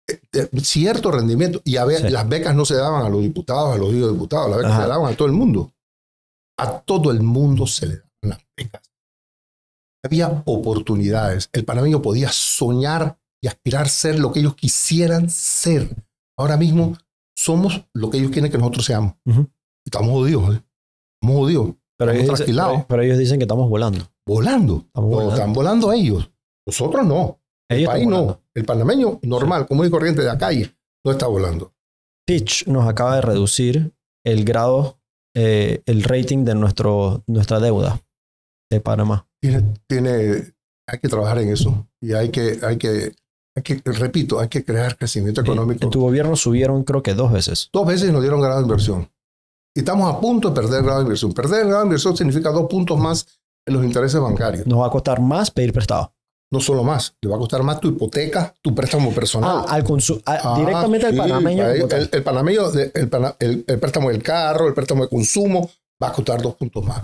[0.08, 1.62] eh, cierto rendimiento.
[1.66, 4.60] Y a ver, las becas no se daban a los diputados, a los diputados, las
[4.60, 5.74] becas se daban a todo el mundo.
[6.60, 8.82] A todo el mundo se le daban las becas.
[10.08, 11.50] Había oportunidades.
[11.52, 15.94] El panameño podía soñar y aspirar a ser lo que ellos quisieran ser.
[16.38, 16.98] Ahora mismo
[17.36, 19.16] somos lo que ellos quieren que nosotros seamos.
[19.86, 20.56] Estamos jodidos.
[20.56, 20.64] ¿eh?
[21.22, 21.76] Estamos jodidos.
[21.98, 24.00] Pero ellos, dicen, pero ellos dicen que estamos volando.
[24.26, 24.86] Volando.
[25.30, 26.32] Están volando ellos.
[26.66, 27.42] Nosotros no.
[27.70, 28.42] El país no.
[28.54, 31.74] El panameño normal, como común y corriente de la calle, no está volando.
[32.26, 33.94] Pitch nos acaba de reducir
[34.24, 35.02] el grado,
[35.36, 38.02] eh, el rating de nuestro, nuestra deuda
[38.70, 39.28] de Panamá.
[39.42, 40.54] Tiene, tiene,
[40.88, 41.88] hay que trabajar en eso.
[42.02, 43.14] Y hay que, hay que,
[43.56, 45.84] hay que, repito, hay que crear crecimiento económico.
[45.84, 47.70] En tu gobierno subieron creo que dos veces.
[47.72, 49.10] Dos veces nos dieron grado de inversión.
[49.76, 51.34] Y estamos a punto de perder grado de inversión.
[51.34, 53.28] Perder grado de inversión significa dos puntos más
[53.66, 54.66] en los intereses bancarios.
[54.66, 56.14] Nos va a costar más pedir prestado.
[56.50, 59.66] No solo más, le va a costar más tu hipoteca, tu préstamo personal.
[59.68, 59.84] Ah, al
[60.26, 61.68] ah, directamente al panameño.
[61.68, 65.70] El, panameño, el, el, préstamo del carro, el préstamo de consumo,
[66.02, 67.02] va a costar dos puntos más.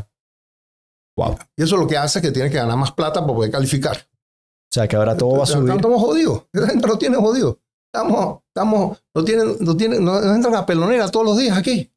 [1.17, 1.37] Wow.
[1.55, 3.97] Y eso es lo que hace que tiene que ganar más plata para poder calificar.
[3.97, 5.71] O sea, que ahora todo va a subir.
[5.71, 6.47] Estamos jodidos.
[6.53, 7.59] La gente lo tiene jodido.
[7.93, 11.91] Estamos, estamos, no tienen, no tienen, no entran a pelonera todos los días aquí.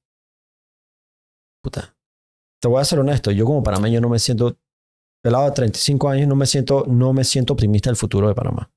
[2.61, 4.57] Te voy a ser honesto, yo como panameño no me siento,
[5.23, 8.71] pelado de 35 años, no me siento, no me siento optimista del futuro de Panamá.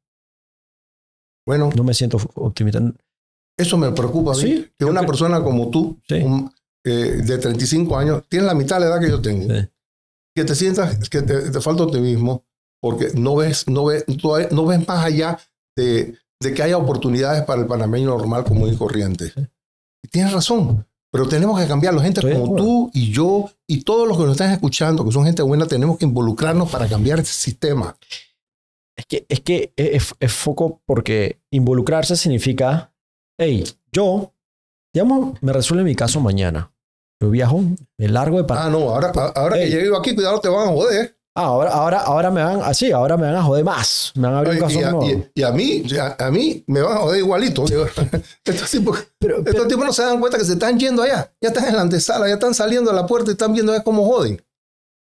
[1.46, 1.70] Bueno.
[1.76, 2.82] No me siento optimista.
[3.58, 6.22] Eso me preocupa a mí, que una persona como tú, eh,
[6.84, 9.54] de 35 años, tiene la mitad de la edad que yo tengo.
[10.40, 12.46] Que te sientas que te, falta optimismo
[12.82, 15.38] porque no ves, no ves, no ves más allá
[15.76, 19.34] de, de que haya oportunidades para el panameño normal, común y corriente.
[20.02, 20.88] Y tienes razón.
[21.12, 22.00] Pero tenemos que cambiarlo.
[22.00, 25.42] Gente como tú y yo y todos los que nos están escuchando, que son gente
[25.42, 27.98] buena, tenemos que involucrarnos para cambiar este sistema.
[28.96, 32.94] Es que es, que es, foco porque involucrarse significa,
[33.38, 34.34] hey, yo,
[34.94, 36.72] digamos, me resuelve mi caso mañana.
[37.22, 37.62] Yo viajo
[37.98, 41.20] de largo de Ah, no, ahora, ahora que llego aquí, cuidado, te van a joder.
[41.36, 44.12] Ah, ahora, ahora, ahora me van así, ahora me van a joder más.
[44.16, 45.84] Me van a abrir un caso y, a, y, a mí,
[46.18, 47.66] a, mí me van a joder igualito.
[48.46, 51.34] estos, tipos, pero, estos tipos no se dan cuenta que se están yendo allá.
[51.42, 53.84] Ya están en la antesala, ya están saliendo a la puerta y están viendo allá
[53.84, 54.42] cómo joden.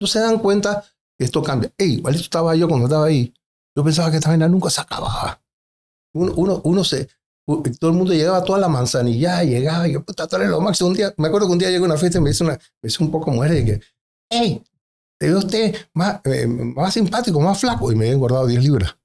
[0.01, 0.85] No se dan cuenta
[1.19, 1.73] que esto cambia.
[1.79, 3.35] Ey, igualito estaba yo cuando estaba ahí.
[3.77, 5.41] Yo pensaba que esta vaina nunca se acababa.
[6.15, 7.09] Uno, uno, uno se,
[7.47, 10.89] todo el mundo llegaba toda la manzanilla, llegaba y yo, puta, tú eres lo máximo.
[10.89, 12.55] Un día, me acuerdo que un día llegó a una fiesta y me dice, una,
[12.55, 13.81] me dice un poco mujer y que,
[14.31, 14.63] hey,
[15.19, 18.97] te veo usted más, eh, más simpático, más flaco, y me he engordado 10 libras.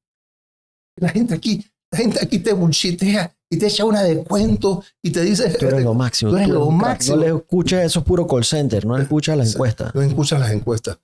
[0.98, 5.12] La gente aquí, la gente aquí te bullshitea y te echa una de cuento y
[5.12, 5.50] te dice...
[5.58, 6.32] Tú eres lo máximo.
[6.32, 7.18] Tú eres lo máximo.
[7.18, 9.94] No le escuchas eso, puro call center, no le escuchas las encuestas.
[9.94, 11.00] No escuchas las encuestas.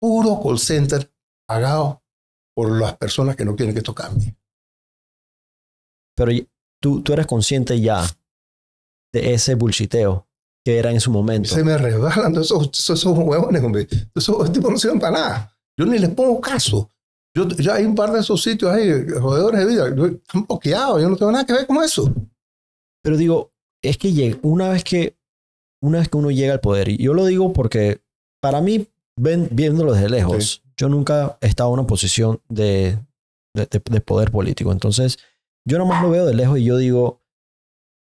[0.00, 1.10] Puro call center
[1.46, 2.02] pagado
[2.54, 4.36] por las personas que no quieren que esto cambie.
[6.16, 6.32] Pero
[6.84, 8.04] tú, tú eres consciente ya
[9.10, 10.28] de ese bullshiteo
[10.62, 11.48] que era en su momento.
[11.48, 13.88] Se me resbalan esos, esos, huevones, hombre.
[14.14, 15.56] Esos tipos no sirven para nada.
[15.78, 16.90] Yo ni les pongo caso.
[17.34, 21.00] Yo, ya hay un par de esos sitios ahí, jodedores de vida, están bloqueados.
[21.00, 22.12] Yo no tengo nada que ver con eso.
[23.02, 23.50] Pero digo,
[23.82, 25.16] es que una vez que,
[25.82, 28.02] una vez que uno llega al poder, y yo lo digo porque
[28.42, 28.86] para mí,
[29.18, 32.98] ven, viéndolo desde lejos, yo nunca he estado en una posición de,
[33.54, 34.70] de, de poder político.
[34.70, 35.18] Entonces,
[35.66, 37.22] yo nomás lo veo de lejos y yo digo,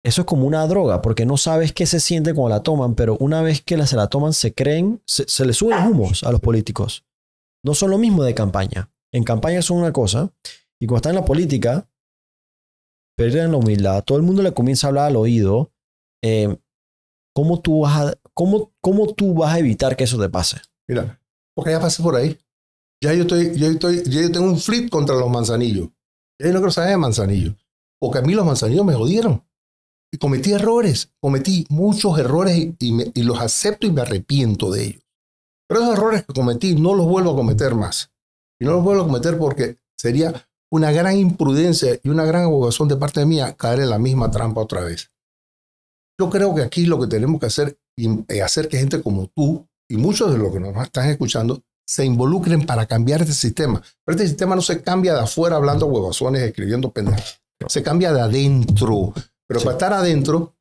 [0.03, 3.17] eso es como una droga, porque no sabes qué se siente cuando la toman, pero
[3.19, 6.31] una vez que la, se la toman, se creen, se, se les suben humos a
[6.31, 7.05] los políticos.
[7.63, 8.91] No son lo mismo de campaña.
[9.11, 10.31] En campaña son una cosa,
[10.79, 11.89] y cuando están en la política,
[13.17, 14.03] pierden la humildad.
[14.03, 15.71] Todo el mundo le comienza a hablar al oído.
[16.21, 16.55] Eh,
[17.33, 20.57] ¿cómo, tú vas a, cómo, ¿Cómo tú vas a evitar que eso te pase?
[20.87, 21.19] Mira,
[21.55, 22.37] porque ya pasé por ahí.
[23.01, 25.89] Ya yo, estoy, yo, estoy, yo tengo un flip contra los manzanillos.
[26.39, 27.55] Yo no quiero de manzanillos.
[27.99, 29.43] Porque a mí los manzanillos me jodieron.
[30.11, 35.03] Y cometí errores, cometí muchos errores y, los acepto y me arrepiento de ellos.
[35.67, 38.11] Pero esos errores que cometí no los vuelvo a cometer más.
[38.59, 42.87] Y no los vuelvo a cometer porque sería una gran imprudencia y una gran abogación
[42.87, 45.11] de parte mía caer en la misma trampa otra vez.
[46.19, 49.67] Yo creo que aquí lo que tenemos que hacer es hacer que gente como tú
[49.89, 53.81] y muchos de los que nos están escuchando se involucren para cambiar este sistema.
[54.03, 57.41] Pero este sistema no se cambia de afuera hablando huevazones, escribiendo pendejas.
[57.67, 59.13] Se cambia de adentro.
[59.47, 60.55] Pero para estar adentro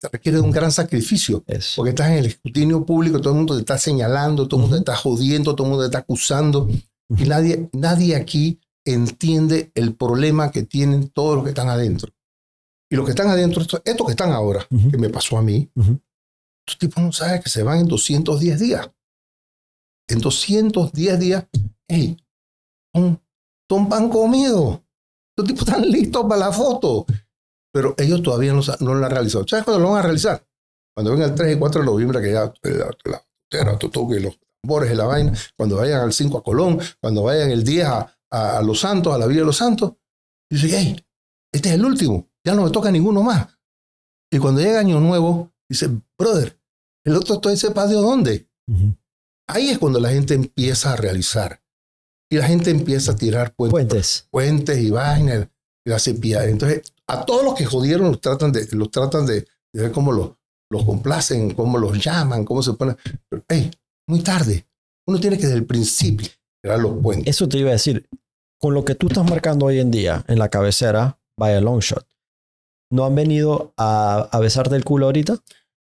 [0.00, 1.44] se requiere de un gran sacrificio.
[1.76, 4.76] Porque estás en el escrutinio público, todo el mundo te está señalando, todo el mundo
[4.76, 6.68] te está jodiendo, todo el mundo te está acusando.
[7.16, 12.12] Y nadie, nadie aquí entiende el problema que tienen todos los que están adentro.
[12.90, 15.70] Y los que están adentro, estos, que están ahora, que me pasó a mí,
[16.66, 18.90] estos tipos no saben que se van en 210 días.
[20.08, 21.46] En 210 días,
[21.88, 22.16] hey,
[22.94, 23.20] son,
[23.68, 24.84] son pan comido.
[25.36, 27.06] Estos tipos están listos para la foto.
[27.72, 29.44] Pero ellos todavía no, no lo han realizado.
[29.48, 30.46] ¿Sabes cuándo lo van a realizar?
[30.94, 34.20] Cuando venga el 3 y 4 de noviembre, que ya eh, la, la, la, toque
[34.20, 37.86] los tambores y la vaina, cuando vayan al 5 a Colón, cuando vayan el 10
[37.86, 39.94] a, a, Los Santos, a la Villa de los Santos,
[40.48, 41.04] dice, hey,
[41.52, 43.48] este es el último, ya no me toca ninguno más.
[44.32, 46.60] Y cuando llega Año Nuevo, dice, brother,
[47.04, 48.48] el otro estoy sepa de dónde.
[49.46, 51.60] Ahí es cuando la gente empieza a realizar.
[52.30, 54.28] Y la gente empieza a tirar puentes, Puentes.
[54.30, 55.48] puentes y vainas
[55.86, 56.44] y la cepilla.
[56.46, 60.10] Entonces, a todos los que jodieron los tratan de, los tratan de, de ver cómo
[60.10, 60.32] los,
[60.70, 62.96] los complacen, cómo los llaman, cómo se ponen.
[63.28, 63.70] Pero, hey,
[64.08, 64.66] muy tarde.
[65.06, 66.28] Uno tiene que desde el principio
[66.62, 67.28] tirar los puentes.
[67.34, 68.08] Eso te iba a decir.
[68.58, 72.06] Con lo que tú estás marcando hoy en día en la cabecera, vaya long shot.
[72.90, 75.38] ¿No han venido a, a besarte el culo ahorita?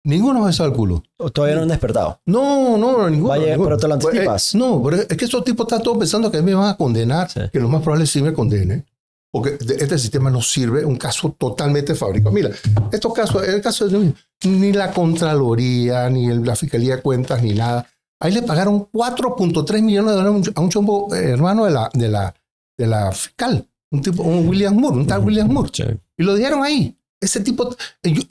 [0.03, 1.03] Ninguno besado el culo.
[1.17, 2.21] ¿O todavía no han despertado?
[2.25, 3.29] No, no, ninguno.
[3.29, 3.63] Vaya, ninguno.
[3.65, 4.55] pero te lo Pues, eh, anticipas.
[4.55, 7.41] no, pero es que esos tipos están todos pensando que me van a condenar, Sí.
[7.51, 8.85] que lo más probable es sí me condenen.
[9.29, 12.31] Porque este sistema no sirve, un caso totalmente fabricado.
[12.33, 12.49] Mira,
[12.93, 14.13] estos casos, el caso de
[14.45, 17.85] ni la Contraloría, ni la Fiscalía de Cuentas, ni nada.
[18.21, 21.89] Ahí le pagaron 4.3 millones de dólares a un- a chombo eh, hermano de la,
[21.93, 22.33] de, la,
[22.77, 25.23] de la fiscal, un tipo, un William Moore, un tal.
[25.23, 25.69] William Moore.
[25.73, 25.83] Sí.
[26.17, 26.97] Y lo dijeron ahí.
[27.21, 27.69] Ese tipo,
[28.03, 28.21] eh, yo,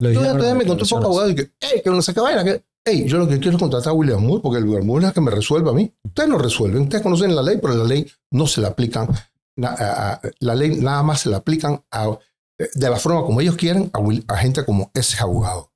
[0.00, 2.42] Lo yo todavía me contó un poco abogado y que, hey, que no se vaina,
[2.44, 5.04] que, hey, yo lo que quiero es contratar a William Moore porque el William Moore
[5.04, 5.92] es el que me resuelve a mí.
[6.04, 9.08] Ustedes no resuelven, ustedes conocen la ley, pero la ley no se la aplican,
[9.56, 12.18] na- a- a- la ley nada más se la aplican a,
[12.58, 15.70] de la forma como ellos quieren a, Will- a gente como ese abogado,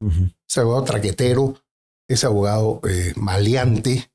[0.49, 1.55] ese abogado traquetero,
[2.09, 4.11] ese abogado eh, maleante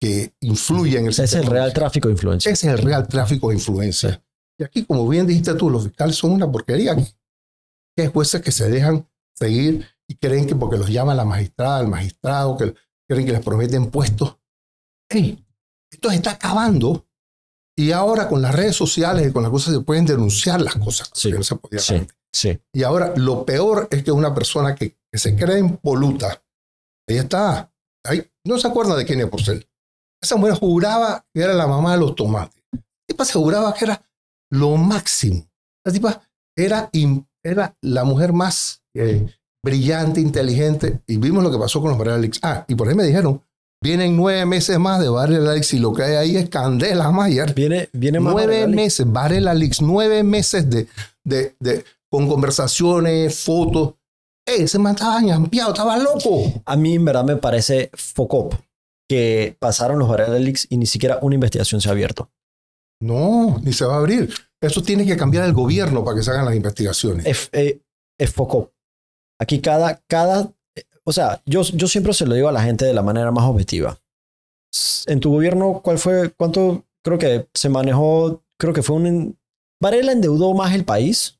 [0.00, 1.54] que influye en el Ese es el sistema.
[1.60, 2.52] real tráfico de influencia.
[2.52, 4.22] Ese es el real tráfico de influencia.
[4.58, 6.92] Y aquí, como bien dijiste tú, los fiscales son una porquería.
[6.92, 7.04] aquí.
[7.96, 11.80] Que hay jueces que se dejan seguir y creen que porque los llama la magistrada,
[11.80, 12.74] el magistrado, que
[13.08, 14.38] creen que les prometen puestos.
[15.10, 15.44] ¡Ey!
[15.90, 17.06] Esto se está acabando.
[17.76, 21.10] Y ahora con las redes sociales y con las cosas se pueden denunciar las cosas
[21.14, 22.60] Sí, que no se Sí, sí.
[22.74, 26.42] Y ahora lo peor es que una persona que, que se cree impoluta,
[27.06, 27.72] ella está,
[28.04, 29.68] ahí, no se acuerda de quién es Porcel.
[30.20, 32.60] Esa mujer juraba que era la mamá de los tomates.
[32.72, 34.04] La tipa se juraba que era
[34.50, 35.48] lo máximo.
[35.86, 36.20] La tipa
[36.56, 39.26] era, im- era la mujer más eh,
[39.64, 41.00] brillante, inteligente.
[41.06, 42.40] Y vimos lo que pasó con los Leaks.
[42.42, 43.42] Ah, y por ahí me dijeron,
[43.82, 47.54] vienen nueve meses más de Leaks y lo que hay ahí es candela Mayer.
[47.54, 50.86] Viene, viene más Nueve meses, Leaks, nueve meses de,
[51.24, 53.94] de, de, con conversaciones, fotos.
[54.46, 56.62] Ese man estaba ñampeado, estaba loco.
[56.64, 58.54] A mí en verdad me parece focop
[59.08, 60.08] que pasaron los
[60.40, 62.30] Leaks y ni siquiera una investigación se ha abierto.
[63.00, 64.34] No, ni se va a abrir.
[64.60, 67.26] Eso tiene que cambiar el gobierno para que se hagan las investigaciones.
[67.26, 67.80] Es, eh,
[68.18, 68.72] es focop.
[69.40, 70.52] Aquí cada, cada,
[71.04, 73.44] o sea, yo, yo siempre se lo digo a la gente de la manera más
[73.44, 73.98] objetiva.
[75.06, 79.38] En tu gobierno, ¿cuál fue, cuánto, creo que se manejó, creo que fue un,
[79.80, 81.38] Varela endeudó más el país,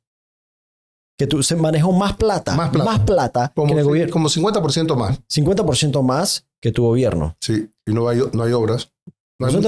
[1.19, 2.91] que tú, se manejó más plata, Más plata.
[2.91, 5.21] más plata que Como, en el gobierno, como 50% más.
[5.27, 7.37] 50% más que tu gobierno.
[7.41, 8.93] Sí, y no hay, no hay obras.
[9.38, 9.61] No hay, no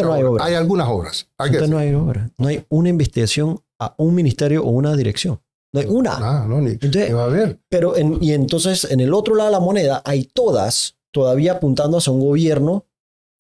[0.57, 1.29] algunas obras.
[1.39, 2.31] Hay que Entonces no hay obra.
[2.39, 5.41] No hay una investigación a un ministerio o una dirección.
[5.73, 6.17] No hay una.
[6.17, 7.61] Ah, no, ni, Entonces, ni va a haber.
[7.69, 11.99] Pero en- y entonces en el otro lado de la moneda hay todas todavía apuntando
[11.99, 12.87] hacia un gobierno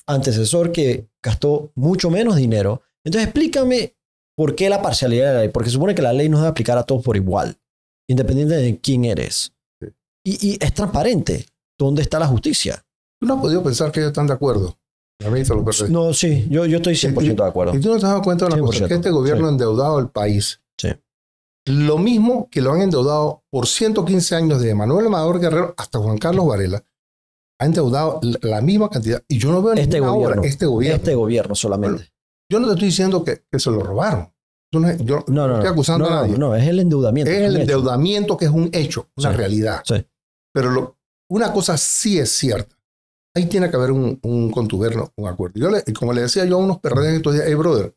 [0.06, 2.82] antecesor que gastó mucho menos dinero.
[3.04, 3.96] Entonces explícame
[4.36, 6.78] por qué la parcialidad de la ley, porque supone que la ley no debe aplicar
[6.78, 7.58] a todos por igual,
[8.08, 9.52] independiente de quién eres.
[9.80, 9.88] Sí.
[10.24, 11.46] Y, y es transparente.
[11.78, 12.84] ¿Dónde está la justicia?
[13.20, 14.78] Tú no has podido pensar que ellos están de acuerdo.
[15.90, 17.74] No, sí, yo, yo estoy 100% de acuerdo.
[17.76, 19.50] Y tú no te has dado cuenta de una cosa, 100%, que este gobierno ha
[19.50, 20.60] endeudado al país.
[20.78, 20.88] Sí.
[21.66, 26.16] Lo mismo que lo han endeudado por 115 años de Manuel Amador Guerrero hasta Juan
[26.18, 26.82] Carlos Varela.
[27.60, 29.22] Ha endeudado la- misma cantidad.
[29.28, 30.38] Y yo no veo Este gobierno.
[30.38, 30.48] obra.
[30.48, 30.96] Este gobierno.
[30.96, 32.10] Este gobierno solamente.
[32.50, 34.32] Yo no te estoy diciendo que, que se lo robaron.
[34.72, 36.32] Yo no, yo No, no, estoy acusando no, a nadie.
[36.38, 37.30] no, no, es el endeudamiento.
[37.30, 37.60] es el hecho.
[37.60, 39.36] endeudamiento que es un hecho, una Sí.
[39.36, 39.82] realidad.
[39.84, 40.06] Sí.
[40.54, 40.96] Pero lo-
[41.28, 42.74] una cosa sí es cierta.
[43.34, 45.60] Ahí tiene que haber un, un contubernio, un acuerdo.
[45.60, 47.94] Yo le- y como le decía yo a unos PRD estos días, hey, brother,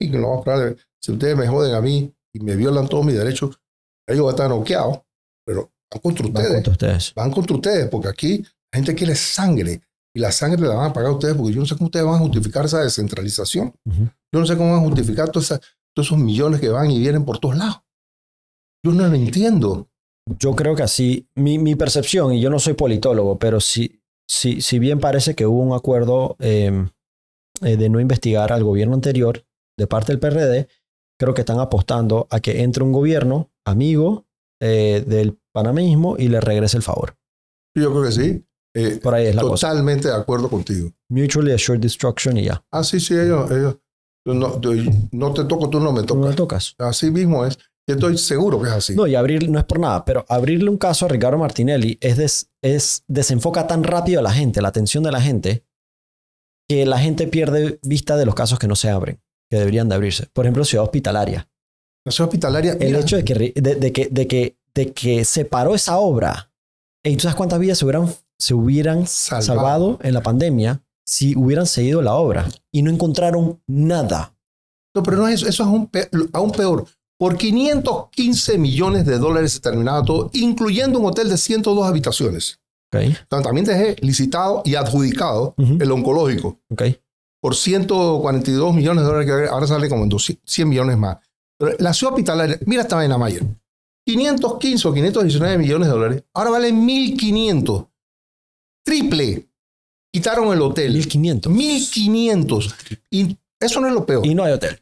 [0.00, 2.86] y que no va a parar, si ustedes me joden a mí y me violan
[2.88, 3.58] todos mis derechos,
[4.06, 5.00] ellos van a estar noqueados,
[5.46, 6.54] pero van contra Van ustedes.
[6.54, 7.14] contra ustedes.
[7.14, 8.38] Van contra ustedes, porque aquí
[8.72, 9.80] la gente quiere sangre
[10.14, 12.16] y la sangre la van a pagar ustedes, porque yo no sé cómo ustedes van
[12.16, 13.72] a justificar esa descentralización.
[13.86, 15.58] Yo no sé cómo van a justificar todos
[15.96, 17.80] esos millones que van y vienen por todos lados.
[18.84, 19.88] Yo no lo entiendo.
[20.38, 23.97] Yo creo que así, mi, mi percepción, y yo no soy politólogo, pero si,
[24.28, 26.86] si, si bien parece que hubo un acuerdo eh,
[27.62, 29.44] eh, de no investigar al gobierno anterior
[29.78, 30.68] de parte del PRD,
[31.18, 34.26] creo que están apostando a que entre un gobierno amigo
[34.60, 37.16] eh, del panameñismo y le regrese el favor.
[37.76, 38.44] Yo creo que sí.
[38.74, 39.68] Eh, Por ahí es la cosa.
[39.68, 40.90] totalmente de acuerdo contigo.
[41.08, 42.62] Mutually assured destruction y ya.
[42.70, 43.76] Ah, sí, sí, ellos, ellos.
[44.26, 44.60] No,
[45.12, 46.30] no te toco, tú no me Tú no tocas.
[46.30, 46.74] le tocas.
[46.78, 47.58] Así mismo es.
[47.88, 48.94] Yo estoy seguro que es así.
[48.94, 52.16] No, y abrir, no es por nada, pero abrirle un caso a Ricardo Martinelli es,
[52.18, 55.64] des- es desenfoca tan rápido a la gente, la atención de la gente,
[56.68, 59.20] que la gente pierde vista de los casos que no se abren,
[59.50, 60.26] que deberían de abrirse.
[60.34, 61.48] Por ejemplo, ciudad hospitalaria.
[62.04, 62.72] La ciudad hospitalaria.
[62.74, 65.96] El mira, hecho de que, de, de que, de, que, de que se paró esa
[65.98, 66.52] obra.
[67.02, 69.42] ¿Y tú sabes cuántas vidas se hubieran, se hubieran Salvado.
[69.46, 72.46] salvado en la pandemia si hubieran seguido la obra?
[72.70, 74.34] Y no encontraron nada.
[74.94, 75.48] No, pero no es eso.
[75.48, 76.86] Eso es aún peor.
[77.18, 82.60] Por 515 millones de dólares se terminaba todo, incluyendo un hotel de 102 habitaciones.
[82.92, 83.00] ¿Ok?
[83.02, 86.84] Entonces, También dejé licitado y adjudicado el oncológico ¿Ok?
[87.40, 91.18] por 142 millones de dólares, que ahora sale como en 200 100 millones más.
[91.58, 93.44] Pero la ciudad hospitalaria, mira esta vaina Mayer,
[94.06, 97.88] 515 o 519 millones de dólares, ahora vale 1.500.
[98.84, 99.48] Triple.
[100.10, 100.94] Quitaron el hotel.
[100.94, 101.52] 1500.
[101.52, 102.98] 1.500.
[103.10, 104.24] Y eso no es lo peor.
[104.24, 104.78] Y no hay hotel.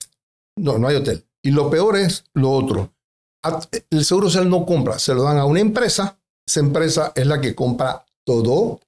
[0.57, 1.25] No, no hay hotel.
[1.47, 2.93] Y lo peor es lo otro.
[3.91, 6.19] El seguro social no compra, se lo dan a una empresa.
[6.45, 8.81] Esa empresa es la que compra todo.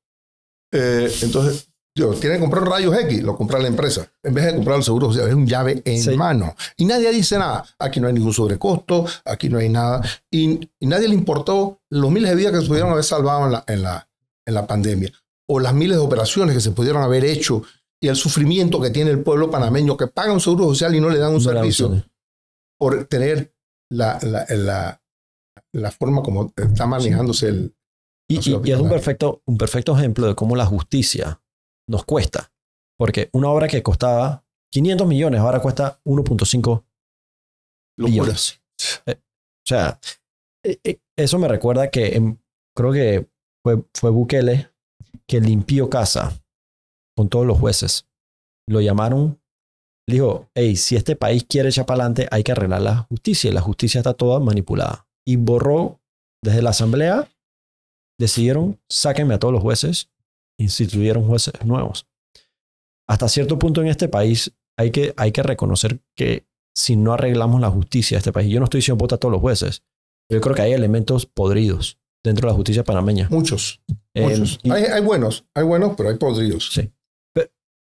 [0.72, 4.10] Eh, entonces, yo, tiene que comprar rayos X, lo compra la empresa.
[4.24, 6.16] En vez de comprar el seguro social, es un llave en Sí.
[6.16, 6.56] mano.
[6.76, 7.64] Y nadie dice nada.
[7.78, 10.02] Aquí no hay ningún sobrecosto, aquí no hay nada.
[10.28, 13.52] Y, y nadie le importó los miles de vidas que se pudieron haber salvado en
[13.52, 14.08] la, en, la,
[14.44, 15.12] en la pandemia.
[15.48, 17.62] O las miles de operaciones que se pudieron haber hecho.
[18.00, 21.08] Y el sufrimiento que tiene el pueblo panameño que paga un seguro social y no
[21.08, 22.02] le dan un servicio.
[22.78, 23.54] Por tener
[23.90, 25.02] la, la, la,
[25.72, 27.74] la forma como está manejándose el...
[28.30, 28.46] Y, es
[28.78, 31.42] un perfecto, un perfecto ejemplo de cómo la justicia
[31.88, 32.52] nos cuesta.
[32.98, 36.84] Porque una obra que costaba 500 millones ahora cuesta 1.5
[37.96, 38.10] locura.
[38.10, 38.60] billones.
[39.06, 39.98] Eh, o sea,
[40.64, 42.42] eh, eh, eso me recuerda que en-
[42.76, 43.30] creo que
[43.64, 44.70] fue, fue Bukele
[45.26, 46.38] que limpió casa
[47.16, 48.06] con todos los jueces.
[48.68, 49.37] Lo llamaron,
[50.14, 53.50] dijo, hey, si este país quiere echar para adelante, hay que arreglar la justicia.
[53.50, 55.06] Y la justicia está toda manipulada.
[55.26, 56.00] Y borró
[56.42, 57.28] desde la asamblea,
[58.18, 60.10] decidieron, sáquenme a todos los jueces,
[60.58, 62.06] instituyeron jueces nuevos.
[63.08, 67.60] Hasta cierto punto en este país hay que, hay que reconocer que si no arreglamos
[67.60, 69.82] la justicia de este país, yo no estoy diciendo vota a todos los jueces,
[70.30, 73.28] yo creo que hay elementos podridos dentro de la justicia panameña.
[73.30, 73.80] Muchos,
[74.14, 74.58] Eh, muchos.
[74.62, 76.70] y hay, hay buenos, hay buenos, pero hay podridos.
[76.72, 76.92] Sí.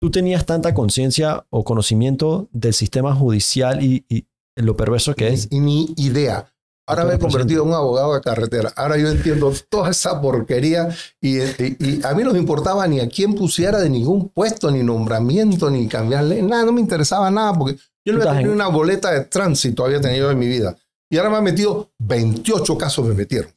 [0.02, 5.48] Tú tenías tanta conciencia o conocimiento del sistema judicial y, y lo perverso que es.
[5.52, 6.52] Y ni idea.
[6.88, 7.20] Ahora me he 100%.
[7.20, 8.74] convertido en un abogado de carretera.
[8.76, 10.90] Ahora yo entiendo toda esa porquería
[11.22, 14.72] y, y- y a mí no me importaba ni a quién pusiera de ningún puesto,
[14.72, 16.42] ni nombramiento, ni cambiarle.
[16.42, 19.86] Nada, no me interesaba nada porque yo no había tenido en- una boleta de tránsito,
[19.86, 20.76] había tenido en mi vida.
[21.12, 23.52] Y ahora me han metido 28 casos, me metieron.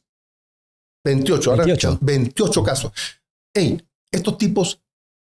[1.05, 1.97] 28, ahora 28.
[2.01, 2.91] 28 casos.
[3.55, 4.79] Ey, estos tipos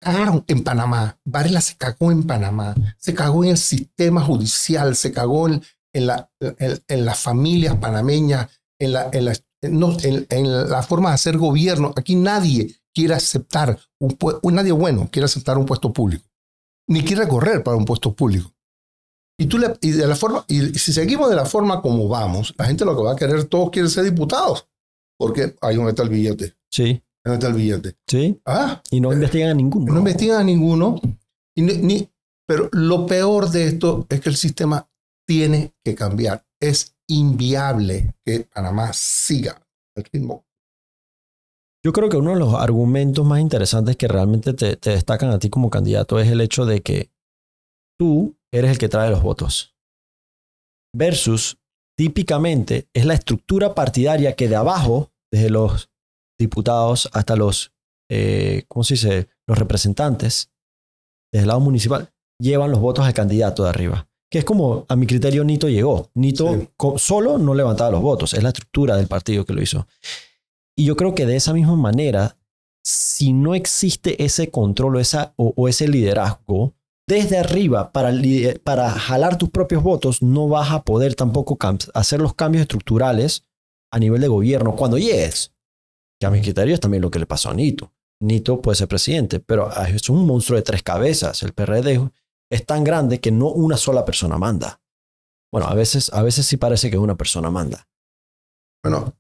[0.01, 1.19] cagaron en Panamá.
[1.25, 2.75] Varela se cagó en Panamá.
[2.99, 8.49] Se cagó en el sistema judicial, se cagó en, la, en, en las familias panameñas,
[8.79, 9.33] en la, en, la,
[9.63, 11.93] no, en- la forma de hacer gobierno.
[11.97, 14.17] Aquí nadie quiere aceptar, un,
[14.55, 16.25] nadie bueno quiere aceptar un puesto público,
[16.89, 18.53] ni quiere correr para un puesto público.
[19.39, 22.53] Y, tú le, y, de la forma, y si seguimos de la forma como vamos,
[22.59, 24.67] la gente lo que va a querer, todos quieren ser diputados,
[25.19, 26.57] porque ahí donde está el billete.
[26.71, 27.97] Sí, Ahí donde está el billete.
[28.09, 28.41] sí.
[28.47, 29.93] Ah, Y no investigan a ninguno.
[29.93, 31.01] no investigan a ninguno.
[31.57, 32.09] Y ni- ni-
[32.47, 34.89] pero lo peor de esto es que el sistema
[35.27, 36.45] tiene que cambiar.
[36.61, 39.61] Es inviable que Panamá siga
[39.97, 40.45] el ritmo.
[41.85, 45.39] Yo creo que uno de los argumentos más interesantes que realmente te, te destacan a
[45.39, 47.11] ti como candidato es el hecho de que
[47.99, 49.75] tú eres el que trae los votos.
[50.95, 51.59] Versus,
[51.97, 55.91] típicamente, es la estructura partidaria que de abajo, desde los
[56.41, 57.73] diputados hasta los,
[58.11, 59.29] eh, ¿cómo se dice?
[59.47, 60.51] Los representantes,
[61.33, 64.09] desde el lado municipal, llevan los votos al candidato de arriba.
[64.31, 66.11] Que es como, a mi criterio, Nito llegó.
[66.15, 66.69] Nito Sí.
[66.97, 69.87] solo no levantaba los votos, es la estructura del partido que lo hizo.
[70.77, 72.37] Y yo creo que de esa misma manera,
[72.83, 76.75] si no existe ese control o, esa, o, o ese liderazgo
[77.09, 78.13] desde arriba para,
[78.63, 81.59] para jalar tus propios votos, no vas a poder tampoco
[81.93, 83.45] hacer los cambios estructurales
[83.93, 85.53] a nivel de gobierno cuando llegues.
[86.21, 87.93] Que a mi criterio es también lo que le pasó a Nito.
[88.21, 91.43] Nito puede ser presidente, pero es un monstruo de tres cabezas.
[91.43, 92.11] El PRD
[92.51, 94.81] es tan grande que no una sola persona manda.
[95.51, 97.89] Bueno, a veces, a veces sí parece que una persona manda.
[98.85, 99.15] Bueno,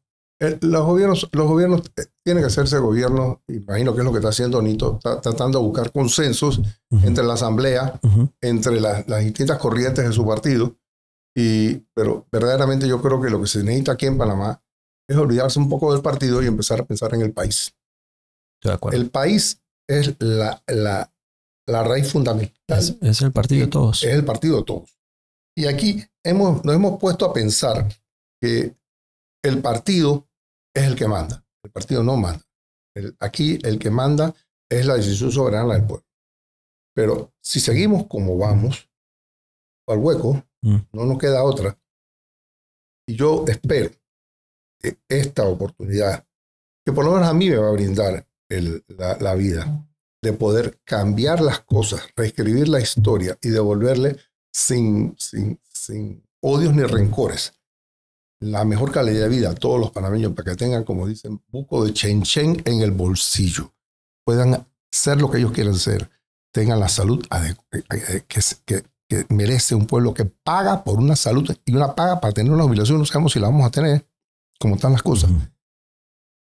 [0.61, 4.31] los gobiernos, los gobiernos eh, tienen que hacerse gobiernos, imagino que es lo que está
[4.31, 6.61] haciendo Nito, está tratando de buscar consensos
[7.03, 8.01] entre la asamblea,
[8.41, 10.77] entre las, las distintas corrientes de su partido.
[11.37, 14.63] Y, pero verdaderamente yo creo que lo que se necesita aquí en Panamá
[15.11, 17.75] es olvidarse un poco del partido y empezar a pensar en el país.
[18.59, 18.99] Estoy de acuerdo.
[18.99, 21.13] El país es la, la,
[21.67, 22.79] la raíz fundamental.
[22.79, 24.03] es, es el partido de todos.
[24.05, 24.97] Es el partido de todos.
[25.57, 27.89] Y aquí hemos, nos hemos puesto a pensar
[28.41, 28.77] que
[29.43, 30.29] el partido
[30.75, 31.45] es el que manda.
[31.65, 32.43] El partido no manda.
[32.95, 34.33] El- aquí el que manda
[34.71, 36.07] es la decisión soberana del pueblo.
[36.95, 38.89] Pero si seguimos como vamos,
[39.89, 40.77] al hueco, Mm.
[40.93, 41.77] no nos queda otra.
[43.09, 43.91] Y yo espero
[45.09, 46.27] esta oportunidad,
[46.85, 48.27] que por lo menos a mí me va a brindar
[49.21, 49.87] la, vida,
[50.23, 54.17] de poder cambiar las cosas, reescribir la historia y devolverle
[54.53, 57.53] sin, sin, sin odios ni rencores
[58.41, 61.85] la mejor calidad de vida a todos los panameños para que tengan, como dicen, buco
[61.85, 63.75] de chen chen en el bolsillo,
[64.25, 66.11] puedan ser lo que ellos quieren ser,
[66.53, 67.55] tengan la salud eh,
[67.91, 72.53] eh, que merece un pueblo que paga por una salud y una paga para tener
[72.53, 74.07] una jubilación, no sabemos si la vamos a tener,
[74.61, 75.41] como están las cosas, Ujú.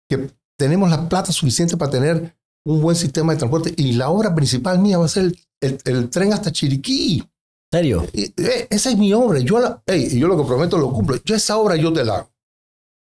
[0.09, 4.33] que tenemos la plata suficiente para tener un buen sistema de transporte y la obra
[4.35, 7.23] principal mía va a ser el, el- el tren hasta Chiriquí.
[7.71, 8.05] ¿Serio?
[8.13, 9.39] Y, eh, esa es mi obra.
[9.39, 11.17] Yo, la, ey, y yo lo que prometo lo cumplo.
[11.25, 12.29] Yo esa obra yo te la hago.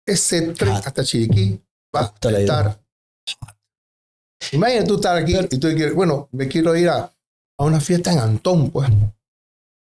[0.07, 0.83] Ese tren Ah.
[0.85, 1.61] hasta Chiriquí
[1.95, 2.81] va a estar.
[4.53, 7.05] Imagínate tú estar aquí y tú quieres, bueno, me quiero ir a,
[7.59, 8.89] a una fiesta en Antón, pues.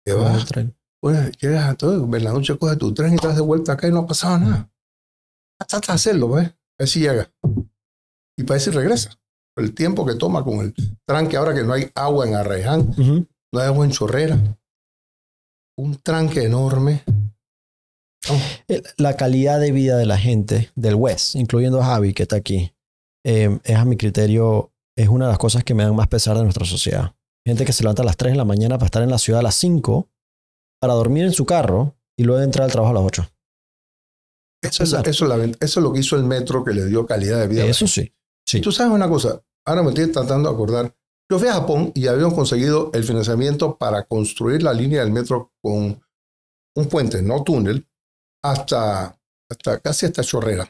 [0.04, 0.74] Te vas, tren.
[1.00, 3.72] pues, quieres a todo, en la noche coges tu tren y te das de vuelta
[3.72, 4.70] acá y no ha pasado nada.
[5.60, 6.48] Hasta hacerlo, ¿ves?
[6.48, 7.30] A ver si llega.
[8.36, 9.10] Y para eso regresa.
[9.56, 10.74] El tiempo que toma con el
[11.06, 14.58] tranque, ahora que no hay agua en Arraiján, no hay agua en Chorrera.
[15.76, 17.04] Un tranque enorme.
[18.96, 22.72] La calidad de vida de la gente del West, incluyendo a Javi, que está aquí,
[23.24, 26.36] eh, es a mi criterio, es una de las cosas que me dan más pesar
[26.36, 27.14] de nuestra sociedad.
[27.46, 29.40] Gente que se levanta a las 3 de la mañana para estar en la ciudad
[29.40, 30.08] a las 5,
[30.80, 33.30] para dormir en su carro y luego entrar al trabajo a las 8.
[34.62, 36.84] Eso es, eso, es la ven- eso es lo que hizo el metro que le
[36.86, 37.64] dio calidad de vida.
[37.64, 38.12] Eso sí.
[38.46, 38.60] Sí.
[38.60, 40.94] Tú sabes una cosa, ahora me estoy tratando de acordar.
[41.30, 45.52] Yo fui a Japón y habíamos conseguido el financiamiento para construir la línea del metro
[45.62, 46.02] con
[46.76, 47.88] un puente, no túnel,
[48.44, 49.16] hasta,
[49.50, 50.68] hasta casi hasta Chorrera.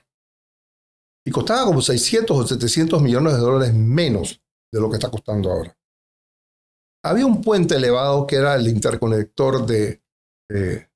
[1.27, 5.51] Y costaba como 600 o 700 millones de dólares menos de lo que está costando
[5.51, 5.77] ahora.
[7.03, 10.03] Había un puente elevado que era el interconector de,
[10.51, 10.90] de,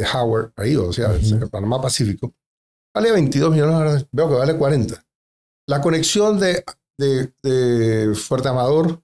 [0.00, 1.34] de Howard, ahí, o sea, Ujú.
[1.44, 2.34] el Panamá Pacífico.
[2.94, 5.04] Vale 22 millones de dólares, veo que vale 40.
[5.68, 6.64] La conexión de,
[6.98, 9.02] de, de Fuerte Amador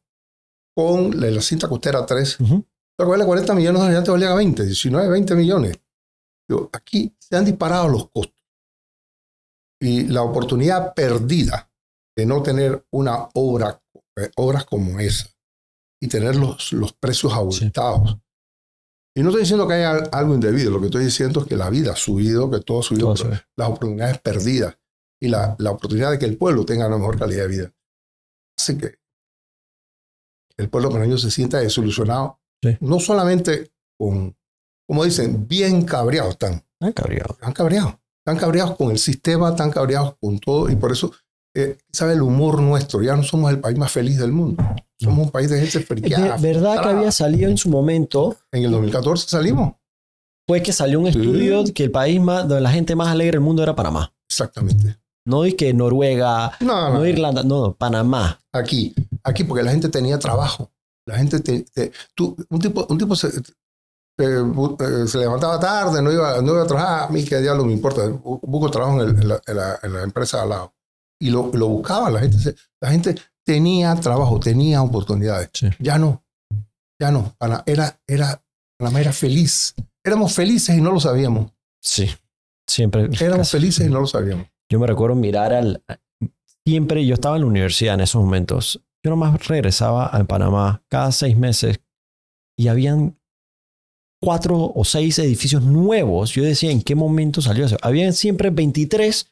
[0.76, 2.64] con la, la cinta costera 3, Ujú.
[2.98, 5.76] lo que vale 40 millones de dólares, antes valía 20, 19, 20 millones.
[6.48, 8.34] Digo, aquí se han disparado los costos.
[9.80, 11.70] Y la oportunidad perdida
[12.16, 13.80] de no tener una obra,
[14.16, 15.28] eh, obras como esa
[16.00, 18.16] y tener los, los precios abultados.
[19.16, 21.70] Y no estoy diciendo que haya algo indebido, lo que estoy diciendo es que la
[21.70, 24.78] vida ha subido, que todo ha subido, Todo pero las oportunidades perdidas
[25.20, 27.74] y la, la oportunidad de que el pueblo tenga una mejor calidad de vida.
[28.58, 28.98] Hace que
[30.58, 32.76] el pueblo panameño se sienta desilusionado, Sí.
[32.80, 34.34] no solamente con,
[34.88, 37.34] como dicen, bien cabreados están, Ah, cabreado.
[37.34, 37.94] están cabreados,
[38.24, 41.12] están cabreados con el sistema, están cabreados con todo, y por eso,
[41.56, 43.02] eh, ¿sabe el humor nuestro?
[43.02, 44.62] Ya no somos el país más feliz del mundo,
[45.00, 46.36] somos un país de gente friqueada.
[46.36, 46.90] verdad que frustrada.
[46.98, 49.74] había salido en su momento, En el 2014 salimos,
[50.48, 51.18] fue que salió un Sí.
[51.18, 54.12] estudio que el país más, donde la gente más alegre del mundo era Panamá.
[54.30, 54.96] exactamente.
[55.26, 58.38] No es que Noruega, No, no no, Irlanda, no, no, Panamá.
[58.52, 58.94] aquí,
[59.24, 60.70] aquí porque la gente tenía trabajo.
[61.08, 63.28] La gente, te- te- tú, un tipo, un tipo se,
[64.18, 67.72] eh, se levantaba tarde, no iba, no iba a trabajar, a mí qué diablo me
[67.72, 70.72] importa, bu- busco trabajo en, el- en la, en la- en la empresa al lado.
[71.20, 73.14] Y lo, lo buscaba, la gente, la gente
[73.44, 75.50] tenía trabajo, tenía oportunidades.
[75.54, 75.68] Sí.
[75.78, 76.24] Ya no,
[77.00, 77.34] ya no.
[77.64, 78.42] Era, era,
[78.78, 79.74] Panamá era feliz.
[80.04, 81.52] Éramos felices y no lo sabíamos.
[81.80, 82.10] Sí,
[82.66, 83.08] siempre.
[83.20, 84.46] Éramos felices y no lo sabíamos.
[84.70, 85.82] Yo me recuerdo mirar al...
[86.66, 88.82] Siempre yo estaba en la universidad en esos momentos.
[89.04, 91.80] Yo nomás regresaba a Panamá cada seis meses
[92.58, 93.16] y habían
[94.20, 96.32] cuatro o seis edificios nuevos.
[96.32, 97.76] Yo decía, ¿en qué momento salió eso?
[97.82, 99.30] Habían siempre 23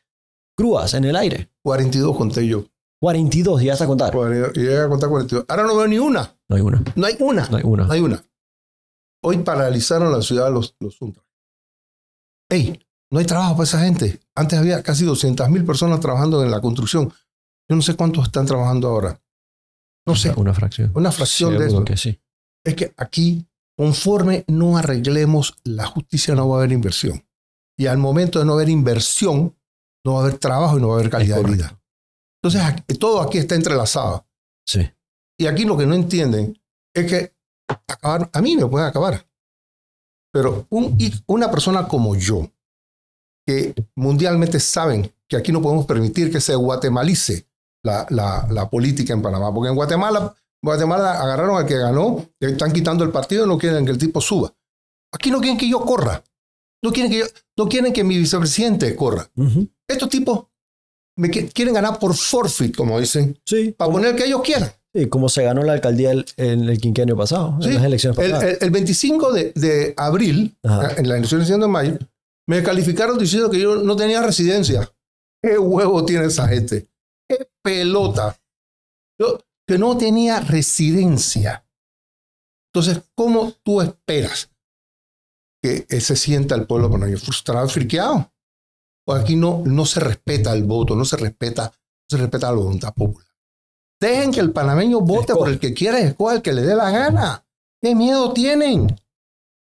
[0.57, 1.49] grúas en el aire.
[1.65, 2.67] 42 conté yo.
[3.01, 4.15] 42, y hasta a contar.
[4.55, 5.47] Y llegué a contar 42.
[5.49, 6.37] Ahora no veo ni una.
[6.49, 6.83] No hay una.
[6.95, 7.49] No hay una.
[7.49, 7.85] No hay una.
[7.85, 8.25] No hay una.
[9.23, 10.97] Hoy paralizaron la ciudad los, los.
[12.51, 12.81] ¡Ey!
[13.11, 14.21] No hay trabajo para esa gente.
[14.35, 17.13] Antes había casi 200 mil personas trabajando en la construcción.
[17.69, 19.21] Yo no sé cuántos están trabajando ahora.
[20.07, 20.33] No sé.
[20.37, 20.93] Una fracción.
[20.95, 21.85] Una fracción de eso.
[21.85, 22.21] que sí.
[22.65, 23.47] Es que aquí,
[23.77, 27.27] conforme no arreglemos la justicia, no va a haber inversión.
[27.77, 29.57] Y al momento de no haber inversión,
[30.05, 31.81] no va a haber trabajo y no va a haber calidad de vida.
[32.43, 34.27] Entonces, aquí- todo aquí está entrelazado.
[34.67, 34.89] Sí.
[35.39, 36.61] Y aquí lo que no entienden
[36.95, 37.35] es que
[37.89, 39.27] acabar, a mí me pueden acabar.
[40.33, 40.97] Pero un-
[41.27, 42.51] una persona como yo,
[43.47, 47.47] que mundialmente saben que aquí no podemos permitir que se guatemalice
[47.85, 49.53] la, la, la política en Panamá.
[49.53, 53.59] Porque en Guatemala, Guatemala agarraron al que ganó, le están quitando el partido y no
[53.59, 54.53] quieren que el tipo suba.
[55.13, 56.23] Aquí no quieren que yo corra.
[56.85, 57.25] No quieren que, yo,
[57.57, 59.31] no quieren que mi vicepresidente corra.
[59.89, 60.47] Estos tipos
[61.17, 64.71] me qui- quieren ganar por forfeit, como dicen, Sí, para poner el que ellos quieran.
[64.95, 68.19] sí, como se ganó la alcaldía el- en el quinquenio pasado, Sí, en las elecciones
[68.19, 68.53] El, pasadas.
[68.55, 70.93] el- el 25 de, de abril, Ajá.
[70.99, 71.99] en las elecciones de mayo,
[72.47, 74.93] me calificaron diciendo que yo no tenía residencia.
[75.43, 76.87] ¿Qué huevo tiene esa gente?
[77.29, 78.39] ¿Qué pelota?
[79.19, 81.67] Yo, que no tenía residencia.
[82.75, 84.51] Entonces, ¿cómo tú esperas
[85.65, 88.31] que se sienta el pueblo panameño frustrado, friqueado?
[89.07, 92.59] Pues aquí no, no se respeta el voto, no se respeta, no se respeta la
[92.59, 93.27] voluntad popular.
[93.99, 96.91] Dejen que el panameño vote por el que quiera, escoja el que le dé la
[96.91, 97.47] gana.
[97.81, 98.95] ¿Qué miedo tienen?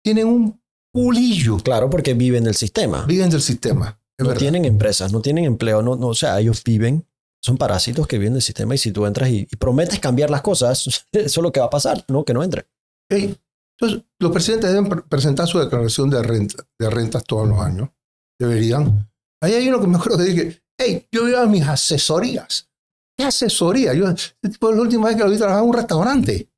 [0.05, 0.61] Tienen un
[0.93, 1.57] pulillo.
[1.59, 3.07] Claro, porque viven del sistema.
[3.07, 3.99] Viven del sistema.
[4.19, 4.41] No verdad.
[4.41, 7.07] tienen empresas, no tienen empleo, no, no, o sea, ellos viven,
[7.43, 10.43] son parásitos que viven del sistema y si tú entras y, y prometes cambiar las
[10.43, 12.67] cosas, eso es lo que va a pasar, no que no entre.
[13.09, 13.37] Ey,
[13.79, 17.91] entonces, los presidentes deben pre- presentar su declaración de, renta, de rentas todos los años.
[18.41, 19.11] Deberían.
[19.43, 22.71] Ahí hay uno que me acuerdo que dije, hey, yo iba a mis asesorías.
[23.19, 23.95] ¿Qué asesoría?
[23.95, 26.51] Yo, este tipo, la última vez que lo vi trabajar en un restaurante.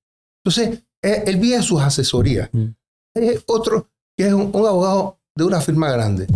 [0.44, 2.48] Entonces, eh, él vive sus asesorías.
[2.52, 2.66] Mm.
[3.16, 6.26] Hay otro que es un, un abogado de una firma grande.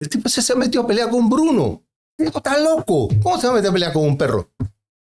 [0.00, 1.82] El tipo se, se metió a pelear con Bruno.
[2.18, 3.08] El tipo está loco.
[3.22, 4.50] ¿Cómo se va a meter a pelear con un perro?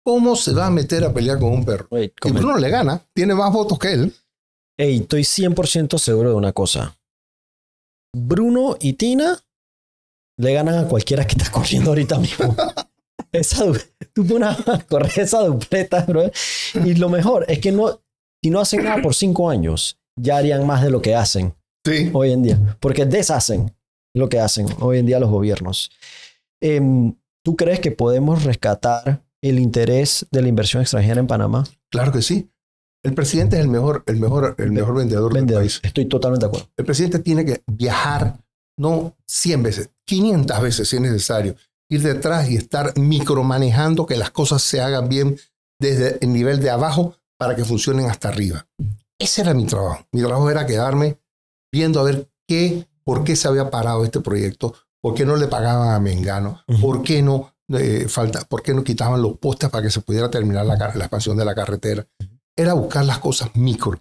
[0.03, 1.87] ¿Cómo se va a meter a pelear con un perro?
[2.29, 4.15] Y Bruno le gana, tiene más votos que él.
[4.77, 6.97] Ey, estoy 100% seguro de una cosa.
[8.15, 9.39] Bruno y Tina
[10.37, 12.55] le ganan a cualquiera que está corriendo ahorita mismo.
[13.31, 13.65] esa,
[14.13, 16.29] tú pones a correr esa dupleta, bro.
[16.85, 18.01] Y lo mejor es que no,
[18.43, 21.53] si no hacen nada por cinco años, ya harían más de lo que hacen
[21.85, 22.09] Sí.
[22.13, 22.77] hoy en día.
[22.79, 23.75] Porque deshacen
[24.15, 25.91] lo que hacen hoy en día los gobiernos.
[26.61, 31.63] Em, ¿Tú crees que podemos rescatar el interés de la inversión extranjera en Panamá?
[31.89, 32.50] Claro que sí.
[33.03, 35.79] El presidente es el mejor, el mejor, el mejor vendedor del país.
[35.83, 36.69] Estoy totalmente de acuerdo.
[36.77, 38.39] El presidente tiene que viajar
[38.77, 41.55] no 100 veces, 500 veces si es necesario.
[41.89, 45.37] Ir detrás y estar micromanejando que las cosas se hagan bien
[45.79, 48.67] desde el nivel de abajo para que funcionen hasta arriba.
[49.19, 50.05] Ese era mi trabajo.
[50.11, 51.17] Mi trabajo era quedarme
[51.71, 55.47] viendo a ver qué, por qué se había parado este proyecto, por qué no le
[55.47, 56.81] pagaban a Mengano, Ujú.
[56.81, 60.29] por qué no eh, falta, por qué no quitaban los postes para que se pudiera
[60.29, 62.05] terminar la expansión de la carretera.
[62.57, 63.99] Era buscar las cosas micro,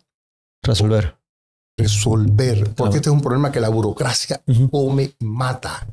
[0.65, 1.17] Resolver.
[1.79, 4.69] resolver, porque este es un problema que la burocracia Ujú.
[4.71, 5.87] come, mata.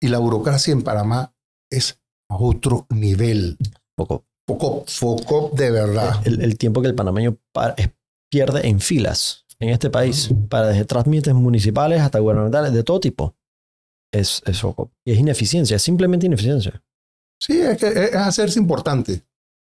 [0.00, 1.34] Y la burocracia en Panamá
[1.70, 1.98] es
[2.30, 3.56] a otro nivel.
[3.96, 4.24] Poco.
[4.46, 6.20] Foco, foco de verdad.
[6.26, 7.38] el, el tiempo que el panameño
[8.30, 13.34] pierde en filas en este país, para desde trámites municipales hasta gubernamentales, de todo tipo,
[14.12, 14.90] es, es poco.
[15.06, 16.82] Y es ineficiencia, es simplemente ineficiencia.
[17.40, 19.22] Sí, es que es hacerse importante.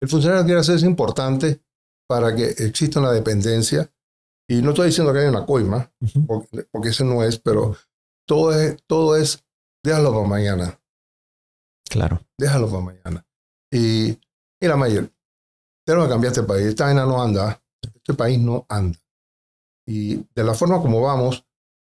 [0.01, 1.61] El funcionario quiere hacerse importante
[2.07, 3.91] para que exista una dependencia.
[4.49, 5.91] Y no estoy diciendo que haya una coima,
[6.27, 7.77] porque, porque eso no es, pero
[8.27, 9.43] todo es, todo es,
[9.83, 10.81] déjalo para mañana.
[11.89, 12.21] Claro.
[12.39, 13.27] déjalo para mañana.
[13.73, 14.19] Y
[14.61, 15.11] mira, Mayer,
[15.87, 16.67] tenemos que cambiar este país.
[16.67, 17.63] Esta vaina no anda.
[17.83, 18.99] Este país no anda.
[19.87, 21.45] Y de la forma como vamos,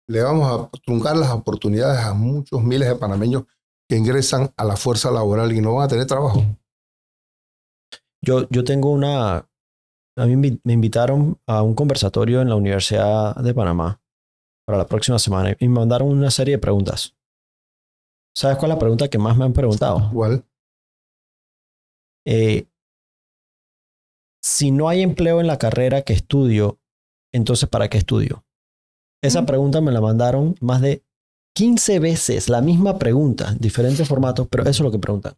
[0.09, 3.45] le vamos a truncar las oportunidades a muchos miles de panameños
[3.89, 6.45] que ingresan a la fuerza laboral y no van a tener trabajo.
[8.23, 9.48] Yo, yo tengo una...
[10.19, 14.01] A mí me invitaron a un conversatorio en la Universidad de Panamá
[14.67, 17.15] para la próxima semana y me mandaron una serie de preguntas.
[18.37, 20.09] ¿Sabes cuál es la pregunta que más me han preguntado?
[20.11, 20.45] Igual,
[22.27, 22.67] eh,
[24.43, 26.79] si no hay empleo en la carrera que estudio,
[27.33, 28.45] entonces ¿para qué estudio?
[29.23, 31.03] Esa pregunta me la mandaron más de
[31.55, 35.35] 15 veces, la misma pregunta, diferentes formatos, pero eso es lo que preguntan.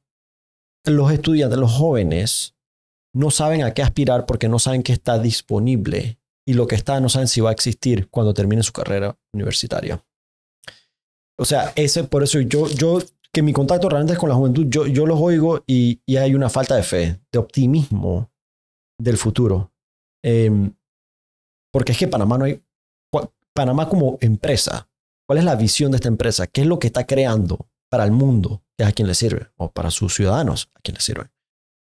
[0.85, 2.57] Los estudiantes, los jóvenes,
[3.13, 7.01] no saben a qué aspirar porque no saben qué está disponible y lo que está
[7.01, 10.05] no saben si va a existir cuando termine su carrera universitaria.
[11.39, 12.99] O sea, ese, por eso yo, yo,
[13.33, 16.35] que mi contacto realmente es con la juventud, yo, yo los oigo y, y hay
[16.35, 18.31] una falta de fe, de optimismo
[18.99, 19.73] del futuro.
[20.23, 20.75] Em,
[21.73, 22.63] porque es que Panamá no hay,
[23.55, 24.89] Panamá como empresa,
[25.27, 26.47] ¿cuál es la visión de esta empresa?
[26.47, 28.63] ¿Qué es lo que está creando para el mundo?
[28.77, 31.31] Que es a quien le sirve, o para sus ciudadanos, a quien le sirve.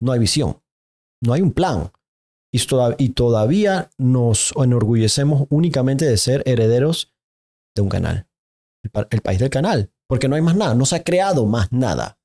[0.01, 0.63] No hay visión,
[1.23, 1.91] no hay un plan.
[2.53, 7.15] Y, toda- y todavía nos enorgullecemos únicamente de ser herederos
[7.77, 8.27] de un canal
[8.83, 11.47] el, pa- el país del canal, porque no hay más nada, no se ha creado
[11.47, 12.19] más nada.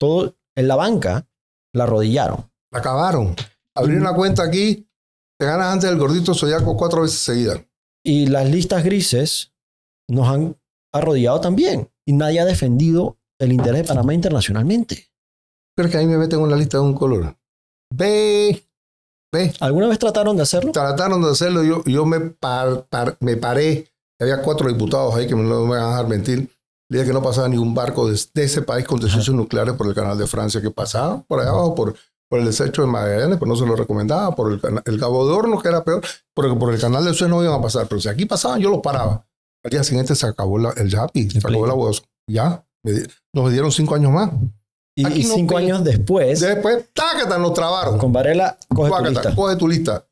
[0.00, 1.28] Todo en la banca
[1.74, 2.50] la arrodillaron.
[2.72, 3.34] la acabaron.
[3.74, 4.88] Abrir una cuenta aquí,
[5.38, 7.60] te ganas antes del gordito Soyaco cuatro veces seguidas.
[8.02, 9.52] Y las listas grises
[10.08, 10.56] nos han
[10.94, 11.90] arrodillado también.
[12.06, 15.10] Y nadie ha defendido el interés de Panamá internacionalmente.
[15.76, 17.36] ¿Crees que ahí me meten una lista de un color?
[17.94, 18.64] Ve,
[19.32, 19.52] ve.
[19.60, 20.72] ¿Alguna vez trataron de hacerlo?
[20.72, 23.88] Trataron de hacerlo, yo, yo me, par, par, me paré,
[24.20, 26.50] había cuatro diputados ahí que no me van a dejar mentir.
[26.88, 29.88] Le dije que no pasaba ningún barco de, de ese país con desechos nucleares por
[29.88, 31.96] el canal de Francia, que pasaba por allá abajo, por,
[32.28, 35.32] por el desecho de Magallanes, pues no se lo recomendaba, por el, el Cabo de
[35.34, 36.02] Hornos, que era peor,
[36.34, 38.70] porque por el canal de Suez no iban a pasar, pero si aquí pasaban, yo
[38.70, 39.26] los paraba.
[39.64, 42.04] Al día siguiente se acabó la- el YAPI, se acabó la voz.
[42.30, 42.92] Ya, me
[43.34, 44.30] nos dieron cinco años más.
[44.98, 47.98] Y, cinco años después, Después, tácata, nos trabaron.
[47.98, 49.34] con Varela, coge tu lista.
[49.34, 50.06] coge tu lista.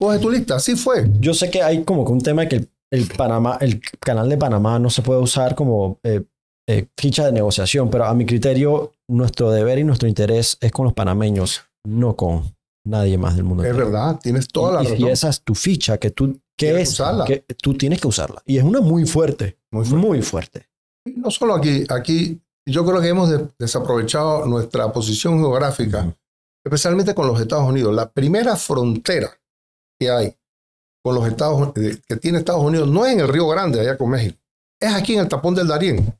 [0.00, 1.08] Coge tu lista, así fue.
[1.20, 4.36] Yo sé que hay como que un tema que el, el Panamá, el canal de
[4.36, 6.22] Panamá no se puede usar como eh,
[6.68, 10.84] eh, ficha de negociación, pero a mi criterio, nuestro deber y nuestro interés es con
[10.84, 12.42] los panameños, no con
[12.84, 13.62] nadie más del mundo.
[13.62, 13.86] Es entero.
[13.90, 15.00] verdad, tienes toda la y, razón.
[15.08, 17.24] y esa es tu ficha que tú, que Tienes que es, usarla.
[17.24, 18.42] que tú tienes que usarla.
[18.46, 20.06] Y es una muy fuerte, Muy fuerte.
[20.06, 20.68] muy fuerte.
[21.16, 22.40] No solo aquí, aquí
[22.70, 26.14] yo creo que hemos de- desaprovechado nuestra posición geográfica,
[26.64, 27.94] especialmente con los Estados Unidos.
[27.94, 29.30] La primera frontera
[30.00, 30.34] que hay
[31.04, 34.10] con los Estados que tiene Estados Unidos no es en el Río Grande, allá con
[34.10, 34.38] México,
[34.80, 36.14] es aquí en el tapón del Darién.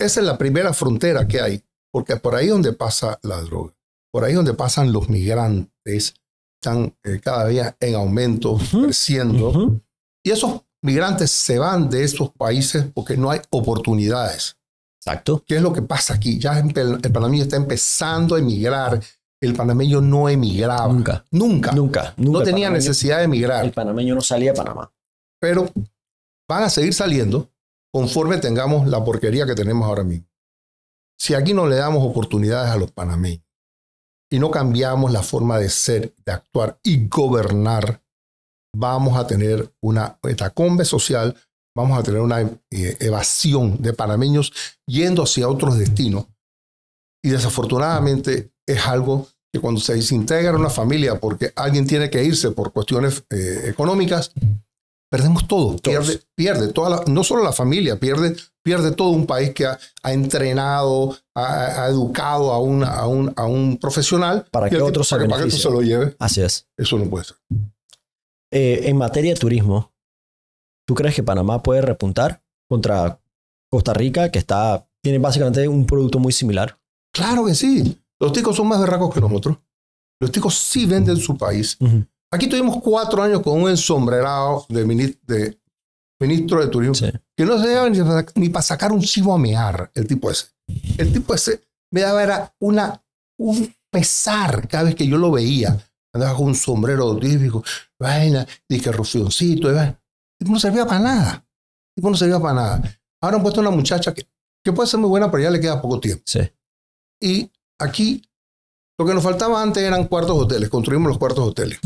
[0.00, 3.74] Esa es la primera frontera que hay, porque por ahí es donde pasa la droga,
[4.12, 6.14] por ahí es donde pasan los migrantes,
[6.62, 8.84] están eh, cada día en aumento, Ujú.
[8.84, 9.48] creciendo.
[9.50, 9.80] Ujú.
[10.24, 14.56] Y esos migrantes se van de esos países porque no hay oportunidades.
[15.00, 15.42] Exacto.
[15.46, 16.38] ¿Qué es lo que pasa aquí?
[16.38, 16.72] Ya el
[17.12, 19.00] panameño está empezando a emigrar.
[19.40, 20.92] El panameño no emigraba.
[20.92, 21.24] Nunca.
[21.30, 21.72] Nunca.
[21.72, 22.14] Nunca.
[22.16, 23.72] nunca No el tenía necesidad de El emigrar.
[23.72, 24.92] panameño no salía a Panamá.
[25.40, 25.70] Pero
[26.46, 27.50] van a seguir saliendo
[27.90, 30.26] conforme tengamos la porquería que tenemos ahora mismo.
[31.18, 33.44] Si aquí no le damos oportunidades a los panameños
[34.30, 38.02] y no cambiamos la forma de ser, de actuar y gobernar,
[38.74, 41.36] vamos a tener una etacombe social,
[41.76, 44.52] vamos a tener una eh, evasión de panameños
[44.86, 46.26] yendo hacia otros destinos.
[47.24, 52.50] Y desafortunadamente es algo que cuando se desintegra una familia porque alguien tiene que irse
[52.52, 54.32] por cuestiones eh, económicas,
[55.10, 55.76] perdemos todo.
[55.76, 59.76] Pierde, pierde toda la- no solo la familia, pierde, pierde todo un país que ha,
[60.04, 65.02] ha entrenado, ha, ha educado a, una- a un, a un profesional Para que otro
[65.02, 66.14] se para que- se lo lleve.
[66.20, 66.66] Así es.
[66.78, 67.36] Eso no puede ser.
[68.52, 69.92] Eh, en materia de turismo,
[70.90, 73.20] ¿tú crees que Panamá puede repuntar contra
[73.70, 76.80] Costa Rica, que está, tiene básicamente un producto muy similar?
[77.14, 77.96] Claro que sí.
[78.18, 79.56] Los ticos son más berracos que nosotros.
[80.20, 81.78] Los ticos sí venden su país.
[82.32, 85.60] Aquí tuvimos cuatro años con un ensombrerado de, mini- de
[86.20, 87.06] ministro de turismo Sí.
[87.36, 90.28] que no se daba ni, para- ni para sacar un chivo a mear, el tipo
[90.28, 90.46] ese.
[90.98, 91.60] El tipo ese
[91.92, 93.00] me daba era una,
[93.38, 95.78] un pesar cada vez que yo lo veía.
[96.12, 97.62] Andaba con un sombrero típico,
[97.96, 99.99] vaina, dije rufioncito, y vaina.
[100.40, 101.46] No servía para nada.
[101.96, 103.00] No servía para nada.
[103.22, 104.26] Ahora han puesto una muchacha que,
[104.64, 106.22] que puede ser muy buena, pero ya le queda poco tiempo.
[106.26, 106.40] Sí.
[107.20, 108.22] Y aquí
[108.98, 110.68] lo que nos faltaba antes eran cuartos hoteles.
[110.70, 111.78] Construimos los cuartos hoteles.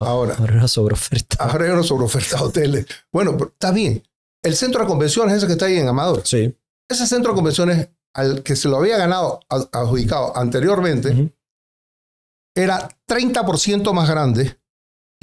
[0.00, 1.36] Ahora, Ahora una sobreoferta.
[1.44, 2.86] ahora hay una sobreoferta de hoteles.
[3.12, 4.02] Bueno, pero está bien.
[4.42, 6.56] El centro de convenciones, ese que está ahí en Amador, Sí.
[6.90, 11.32] ese centro de convenciones al que se lo había ganado, adjudicado anteriormente, Ujú.
[12.56, 14.58] era 30% más grande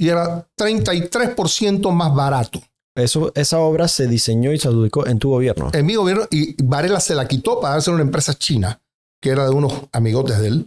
[0.00, 2.58] y era 33% más barato.
[2.96, 5.68] Eso, esa obra se diseñó y se adjudicó en tu gobierno.
[5.74, 8.80] En mi gobierno, y Varela se la quitó para darse a una empresa china,
[9.20, 10.66] que era de unos amigotes de él,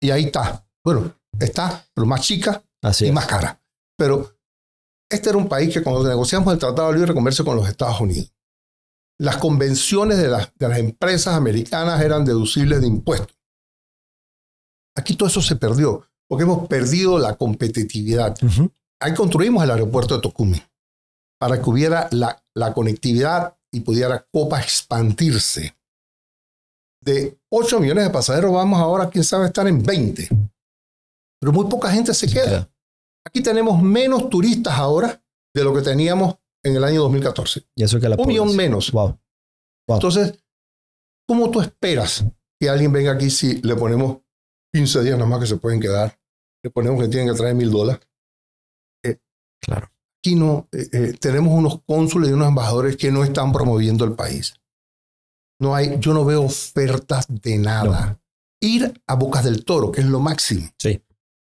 [0.00, 0.64] y ahí está.
[0.84, 3.14] Bueno, está, pero más chica, Así y es.
[3.14, 3.60] más cara.
[3.98, 4.30] Pero
[5.10, 8.00] este era un país que cuando negociamos el Tratado de Libre Comercio con los Estados
[8.00, 8.32] Unidos,
[9.18, 13.36] las convenciones de las, de las empresas americanas eran deducibles de impuestos.
[14.96, 18.36] Aquí todo eso se perdió, porque hemos perdido la competitividad.
[19.00, 20.62] Ahí construimos el aeropuerto de Tocumen
[21.38, 25.76] para que hubiera la, la conectividad y pudiera Copa expandirse.
[27.02, 30.28] De 8 millones de pasajeros vamos ahora, quién sabe, estar en 20.
[31.40, 32.70] Pero muy poca gente se queda.
[33.26, 35.20] Aquí tenemos menos turistas ahora
[35.54, 37.66] de lo que teníamos en el año 2014.
[37.74, 38.92] Y eso que la Un millón menos.
[38.92, 39.18] Wow.
[39.88, 40.38] Entonces,
[41.26, 42.24] ¿cómo tú esperas
[42.60, 44.18] que alguien venga aquí si le ponemos
[44.72, 46.18] 15 días nada más que se pueden quedar?
[46.62, 48.00] Le ponemos que tienen que traer mil dólares.
[49.64, 49.90] Claro.
[50.20, 54.14] Aquí no, eh, eh, tenemos unos cónsules y unos embajadores que no están promoviendo el
[54.14, 54.54] país.
[55.60, 58.20] No hay, yo no veo ofertas de nada.
[58.60, 60.68] Ir a Bocas del Toro, que es lo máximo.
[60.78, 61.02] Sí.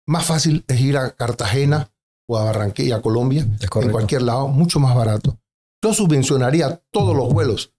[0.06, 1.90] Más fácil es ir a Cartagena
[2.28, 5.38] o a Barranquilla, a Colombia, en cualquier lado, mucho más barato.
[5.82, 7.74] Yo subvencionaría todos los vuelos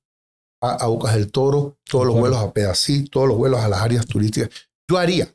[0.61, 3.81] a, a Bocas del Toro, todos los vuelos a Pedací, todos los vuelos a las
[3.81, 4.49] áreas turísticas.
[4.89, 5.27] Yo haría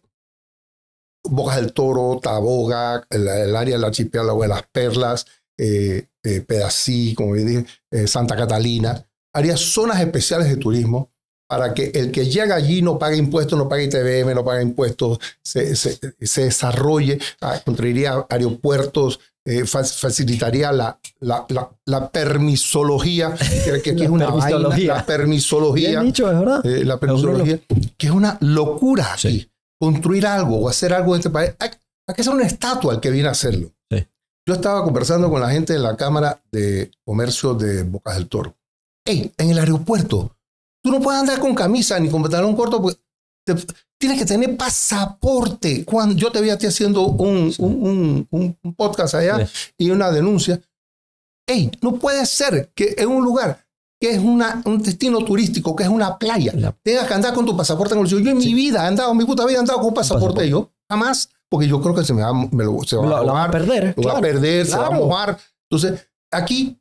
[1.24, 5.26] Bocas del Toro, Taboga, el, el área del archipiélago de las Perlas,
[5.58, 9.04] eh, eh, Pedací, como bien dije, eh, Santa Catalina.
[9.34, 11.10] Haría zonas especiales de turismo
[11.48, 15.18] para que el que llega allí no pague impuestos, no pague ITBM, no pague impuestos,
[15.42, 23.34] se, se, se desarrolle, ah, construiría aeropuertos, eh, fa- facilitaría la, la, la, la permisología,
[23.64, 24.94] que, aquí La es una vaina, permisología.
[24.94, 26.30] la permisología, Bien dicho,
[26.64, 27.60] eh, la permisología,
[27.98, 29.28] que es una locura aquí.
[29.40, 29.48] Sí.
[29.82, 31.70] Construir algo o hacer algo en este país, hay,
[32.08, 33.72] hay que hacer una estatua al que viene a hacerlo.
[33.90, 34.06] Sí.
[34.46, 38.56] Yo estaba conversando con la gente en la Cámara de Comercio de Bocas del Toro.
[39.04, 40.36] Ey, en el aeropuerto,
[40.84, 43.00] tú no puedes andar con camisa ni con pantalón corto porque
[43.44, 43.56] te-
[43.98, 45.84] tienes que tener pasaporte.
[45.84, 50.10] Cuando yo te vi a ti haciendo un, un- un- un podcast allá y una
[50.12, 50.60] denuncia.
[51.48, 53.61] Ey, no puede ser que en un lugar
[54.02, 57.46] que es una, un destino turístico, que es una playa, La- tengas que andar con
[57.46, 58.20] tu pasaporte en el bolsillo.
[58.20, 60.24] Yo en mi vida he andado, mi puta vida he andado con un pasaporte.
[60.40, 60.50] pasaporte.
[60.50, 63.44] Yo jamás, porque yo creo que se me va, me lo, se va Lo, a
[63.46, 63.94] lo perder.
[63.96, 64.20] lo va a claro.
[64.20, 65.38] perder, se va a mojar.
[65.70, 66.00] Entonces,
[66.32, 66.80] aquí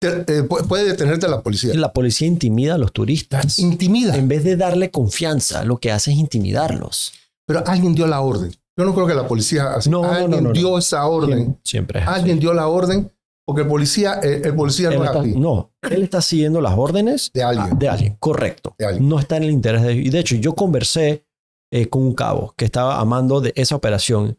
[0.00, 1.74] te- eh, puede detenerte la policía.
[1.74, 3.58] La policía intimida a los turistas.
[3.58, 4.16] Intimida.
[4.16, 7.12] En vez de darle confianza, lo que hace es intimidarlos.
[7.46, 8.52] Pero alguien dio la orden.
[8.78, 9.90] Yo no creo que la policía así.
[9.90, 11.58] No, alguien no, no, dio esa orden.
[11.62, 12.08] Siempre es.
[12.08, 13.12] Alguien dio la orden
[13.46, 15.34] porque el policía, el, el policía Él no es así.
[15.36, 17.78] no, él está siguiendo las órdenes De alguien.
[17.78, 18.74] de alguien, correcto.
[18.78, 19.08] De alguien.
[19.08, 21.24] No está en el interés de Y de hecho, yo conversé
[21.72, 24.38] eh, con un cabo que estaba amando de esa operación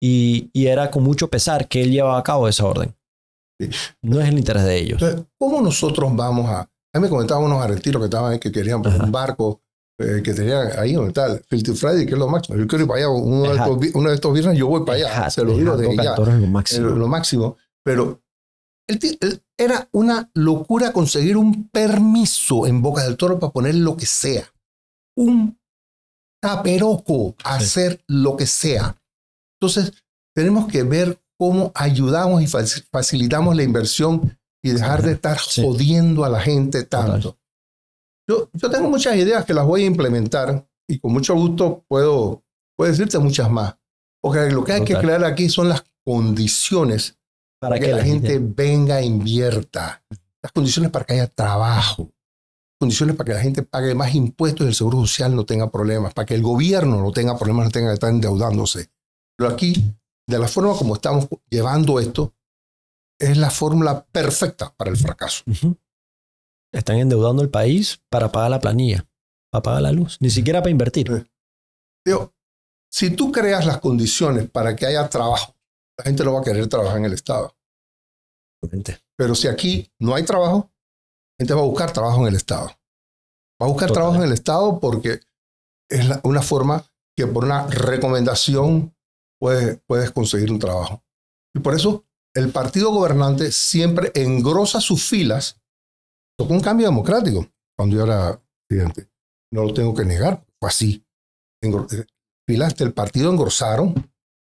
[0.00, 2.94] y, y era con mucho pesar que él llevaba a cabo esa orden.
[3.60, 3.70] Sí.
[4.02, 5.02] No es el interés de ellos.
[5.02, 6.60] Entonces, ¿cómo nosotros vamos a.?
[6.60, 9.60] A mí me comentaban unos argentinos que estaban ahí que querían poner un barco
[9.98, 12.58] eh, que tenían ahí donde está Filthy Friday, que es lo máximo.
[12.58, 13.08] Yo quiero ir para allá.
[13.10, 15.30] Uno de, estos, uno de estos viernes yo voy para allá.
[15.30, 16.12] Se lo digo ajá, de Boca del ya.
[16.14, 16.88] Es lo eh, máximo.
[16.90, 17.56] lo máximo.
[17.84, 18.20] Pero
[19.58, 24.52] era una locura conseguir un permiso en Boca del Toro para poner lo que sea.
[25.16, 25.58] Un
[26.42, 28.96] taperoco, hacer lo que sea.
[29.60, 29.92] Entonces,
[30.36, 35.62] tenemos que ver cómo ayudamos y faci- facilitamos la inversión y dejar de estar Sí.
[35.62, 37.38] jodiendo a la gente tanto.
[38.28, 42.42] Yo, yo tengo muchas ideas que las voy a implementar y con mucho gusto puedo,
[42.76, 43.76] puedo decirte muchas más.
[44.22, 45.02] Porque lo que hay que Total.
[45.02, 47.18] crear aquí son las condiciones
[47.68, 50.02] para que, la gente venga e invierta.
[50.42, 52.10] Las condiciones para que haya trabajo.
[52.78, 56.12] Condiciones para que la gente pague más impuestos y el seguro social no tenga problemas.
[56.12, 58.90] Para que el gobierno no tenga problemas, no tenga que estar endeudándose.
[59.36, 59.94] Pero aquí,
[60.28, 62.34] de la forma como estamos llevando esto,
[63.18, 65.44] es la fórmula perfecta para el fracaso.
[66.72, 69.06] Están endeudando el país para pagar la planilla,
[69.50, 71.30] para pagar la luz, ni siquiera para invertir.
[72.04, 72.34] Digo,
[72.90, 75.53] si tú creas las condiciones para que haya trabajo,
[75.98, 77.54] la gente no va a querer trabajar en el Estado.
[79.16, 80.70] Pero si aquí no hay trabajo,
[81.38, 82.68] la gente va a buscar trabajo en el Estado.
[83.60, 85.20] Va a buscar trabajo en el Estado porque
[85.90, 86.84] es la- una forma
[87.16, 88.94] que por una recomendación
[89.40, 91.04] puedes, puedes conseguir un trabajo.
[91.54, 95.60] Y por eso el partido gobernante siempre engrosa sus filas.
[96.36, 99.08] Fue un cambio democrático cuando yo era presidente.
[99.52, 101.06] No lo tengo que negar, fue así.
[101.62, 102.06] Eh,
[102.48, 103.94] filas del partido engrosaron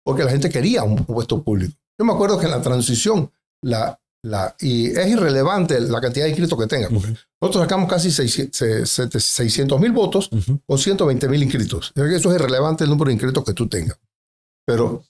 [0.04, 1.74] porque la gente quería un puesto público.
[1.98, 3.30] Yo me acuerdo que en la transición,
[3.62, 8.10] la, la, y es irrelevante la cantidad de inscritos que tenga, porque nosotros sacamos casi
[8.10, 10.60] 600 mil votos ujú.
[10.66, 11.92] con 120 mil inscritos.
[11.94, 13.98] Eso es irrelevante el número de inscritos que tú tengas.
[14.66, 15.04] Pero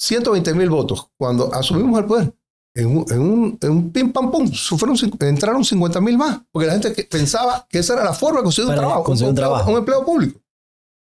[0.00, 2.34] 120 mil votos, cuando asumimos el poder,
[2.76, 6.66] en un, en un, en un pim pam pum, cin- entraron 50 mil más, porque
[6.66, 9.30] la gente que pensaba que esa era la forma de conseguir un Para trabajo, conseguir
[9.30, 9.70] un trabajo.
[9.70, 10.40] un empleo público.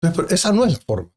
[0.00, 1.10] Entonces, pero esa no es la forma.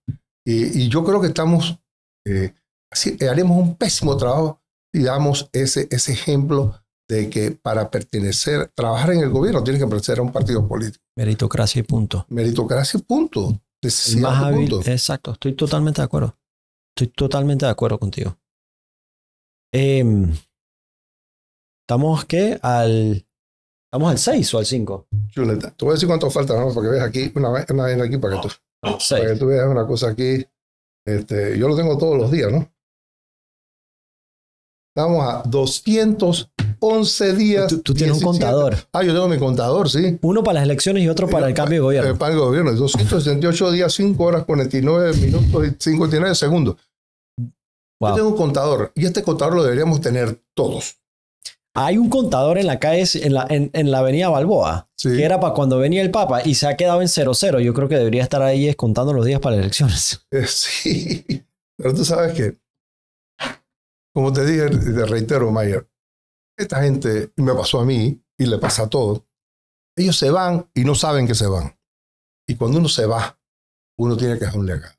[0.45, 1.77] Y, y yo creo que estamos,
[2.25, 2.53] eh,
[2.91, 4.61] así- eh, haremos un pésimo trabajo
[4.93, 6.75] si damos ese, ese ejemplo
[7.09, 11.03] de que para pertenecer, trabajar en el gobierno, tienes que pertenecer a un partido político.
[11.17, 12.25] Meritocracia y punto.
[12.29, 13.49] Meritocracia, punto.
[13.49, 14.69] El Necesidad, más hábil.
[14.69, 14.89] punto.
[14.89, 16.37] Exacto, estoy totalmente de acuerdo.
[16.95, 18.37] Estoy totalmente de acuerdo contigo.
[19.73, 20.33] Em,
[21.87, 22.59] ¿Estamos qué?
[22.61, 23.25] Al.
[23.91, 25.07] ¿Estamos al 6 o al 5?
[25.31, 25.71] Chuleta.
[25.71, 26.69] Te voy a decir cuánto falta, ¿no?
[26.73, 28.53] Para que veas aquí, una, vez- una vez aquí, para que, tú,
[28.84, 29.39] Al para que 6.
[29.39, 30.45] tú veas una cosa aquí.
[31.05, 32.67] Este, yo lo tengo todos los días, ¿no?
[34.95, 37.67] Estamos a 211 días.
[37.69, 38.25] Tú, tú tienes un 17.
[38.25, 38.75] contador.
[38.91, 40.19] Ah, yo tengo mi contador, sí.
[40.21, 42.17] Uno para las elecciones y otro para el cambio de Eh, gobierno.
[42.19, 42.71] para el gobierno.
[42.73, 46.75] 268 días, 5 horas, 49 minutos y 59 segundos.
[48.01, 50.97] Yo tengo un contador y este contador lo deberíamos tener todos.
[51.74, 55.09] Hay un contador en la calle, en la, en, en la avenida Balboa, Sí.
[55.15, 57.59] que era para cuando venía el Papa y se ha quedado en 00.
[57.61, 60.26] Yo creo que debería estar ahí contando los días para las elecciones.
[60.32, 61.26] Eh, Sí,
[61.78, 62.59] pero tú sabes que,
[64.13, 65.89] como te dije, te reitero, Mayer,
[66.57, 69.24] esta gente, y me pasó a mí, y le pasa a todos,
[69.97, 71.78] ellos se van y no saben que se van.
[72.47, 73.39] Y cuando uno se va,
[73.97, 74.95] uno tiene que dejar un legado.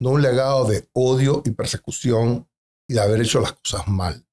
[0.00, 2.48] No un legado de odio y persecución
[2.88, 4.24] y de haber hecho las cosas mal.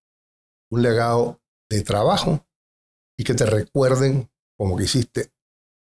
[0.72, 2.46] Un legado de trabajo
[3.18, 5.32] y que te recuerden como que hiciste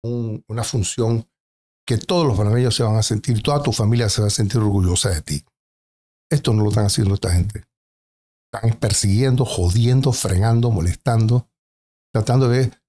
[0.02, 1.28] una función
[1.86, 4.60] que todos los panameños se van a sentir, toda tu familia se va a sentir
[4.60, 5.44] orgullosa de ti.
[6.30, 7.64] Esto no lo están haciendo esta gente.
[8.52, 11.48] Están persiguiendo, jodiendo, frenando, molestando,
[12.12, 12.80] tratando de ver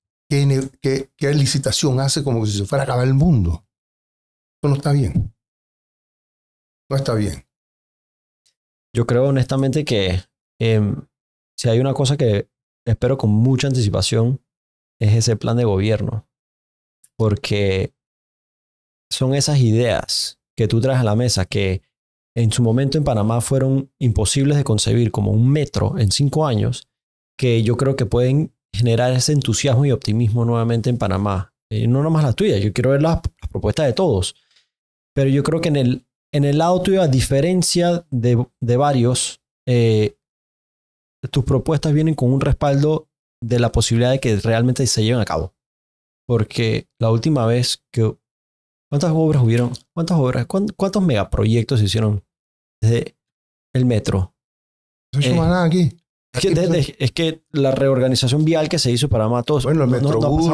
[0.81, 3.65] qué, qué, licitación hace como si se fuera a acabar el mundo.
[4.61, 5.33] Eso no está bien.
[6.89, 7.45] No está bien.
[8.95, 10.23] Yo creo honestamente que
[10.59, 11.05] em,
[11.57, 12.49] si hay una cosa que
[12.85, 14.41] espero con mucha anticipación
[14.99, 16.27] es ese plan de gobierno.
[17.17, 17.93] Porque
[19.11, 21.81] son esas ideas que tú traes a la mesa que
[22.35, 26.87] en su momento en Panamá fueron imposibles de concebir como un metro en cinco años,
[27.37, 31.53] que yo creo que pueden generar ese entusiasmo y optimismo nuevamente en Panamá.
[31.69, 34.35] Y no nomás la tuya, yo quiero ver las, propuestas de todos.
[35.15, 39.41] Pero yo creo que en el, en el lado tuyo, a diferencia de, de varios,
[39.67, 40.16] eh,
[41.31, 43.09] tus propuestas vienen con un respaldo
[43.43, 45.53] de la posibilidad de que realmente se lleven a cabo.
[46.27, 48.15] Porque la última vez que...
[48.89, 49.73] ¿Cuántas obras hubieron?
[49.93, 50.45] ¿Cuántas obras?
[50.45, 52.23] ¿Cuántos megaproyectos se hicieron
[52.81, 53.17] desde
[53.75, 54.33] el metro?
[55.13, 55.97] No se eh, nada aquí.
[56.33, 59.63] Es que, la reorganización vial que se hizo para Matos.
[59.63, 60.51] Bueno, el Metrobús,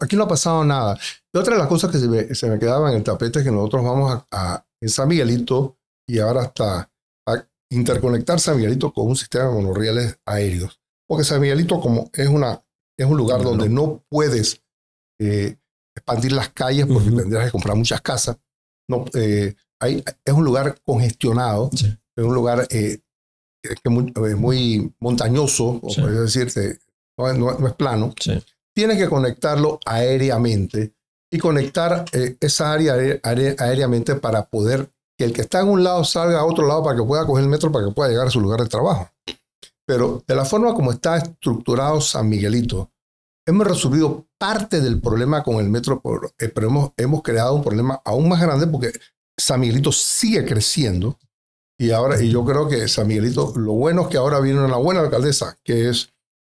[0.00, 0.98] aquí no ha pasado nada.
[1.32, 3.44] Y otra de las cosas que se me, se me quedaba en el tapete es
[3.44, 5.78] que nosotros vamos a, en San Miguelito
[6.08, 6.90] y ahora hasta a
[7.70, 10.80] interconectar San Miguelito con un sistema de monorrieles aéreos.
[11.06, 12.62] Porque San Miguelito como es, una,
[12.96, 14.62] es un lugar donde no puedes
[15.20, 15.56] eh,
[15.96, 18.38] expandir las calles porque tendrías que comprar muchas casas.
[18.88, 23.00] No, eh, es un lugar congestionado, es un lugar eh,
[23.62, 26.78] que es muy, montañoso, o puedes decirte,
[27.16, 28.14] no, es plano.
[28.74, 30.94] Tienes que conectarlo aéreamente
[31.30, 32.94] y conectar esa área
[33.58, 36.96] aéreamente para poder que el que está en un lado salga a otro lado para
[36.96, 39.10] que pueda coger el metro, para que pueda llegar a su lugar de trabajo.
[39.84, 42.92] Pero de la forma como está estructurado San Miguelito,
[43.44, 46.00] hemos resolvido parte del problema con el metro,
[46.38, 48.92] eh, pero hemos, hemos creado un problema aún más grande porque
[49.36, 51.18] San Miguelito sigue creciendo.
[51.80, 54.76] Y ahora, y yo creo que San Miguelito, lo bueno es que ahora viene una
[54.76, 56.12] buena alcaldesa, que es,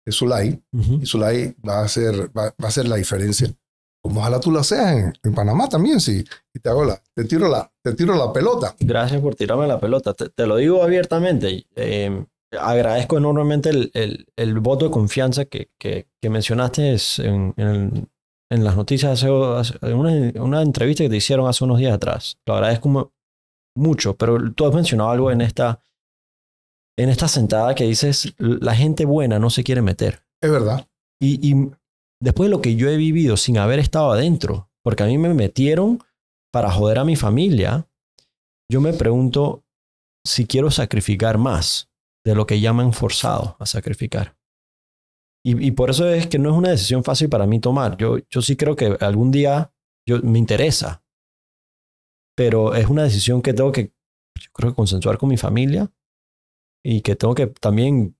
[0.09, 0.61] Zulay,
[1.01, 3.53] y Zulay va a, hacer, va, a hacer la diferencia.
[4.03, 6.25] Como ojalá tú la seas en, Panamá también, sí.
[6.53, 8.75] Y te hago la, te tiro la, te tiro la pelota.
[8.79, 10.13] Gracias por tirarme la pelota.
[10.13, 11.65] Te, lo digo abiertamente.
[11.75, 12.25] Eh,
[12.59, 19.31] agradezco enormemente el, el, voto de confianza que, que, mencionaste en, en, las noticias, en
[19.31, 22.37] una, una, entrevista que te hicieron hace unos días atrás.
[22.45, 23.13] Lo agradezco
[23.75, 25.79] mucho, pero tú has mencionado algo en esta,
[26.97, 30.25] en esta sentada que dices, la gente buena no se quiere meter.
[30.41, 30.85] Es verdad.
[31.21, 31.71] Y, y
[32.23, 35.33] después de lo que yo he vivido sin haber estado adentro, porque a mí me
[35.33, 35.99] metieron
[36.51, 37.89] para joder a mi familia,
[38.71, 39.65] yo me pregunto
[40.25, 41.91] si quiero sacrificar más
[42.25, 44.37] de lo que llaman forzado a sacrificar.
[45.45, 47.97] Y, por eso es que no es una decisión fácil para mí tomar.
[47.97, 49.73] Yo, sí creo que algún día
[50.07, 51.03] yo, me interesa,
[52.37, 53.93] pero es una decisión que tengo que,
[54.39, 55.91] yo creo que consensuar con mi familia
[56.81, 58.15] y que tengo que también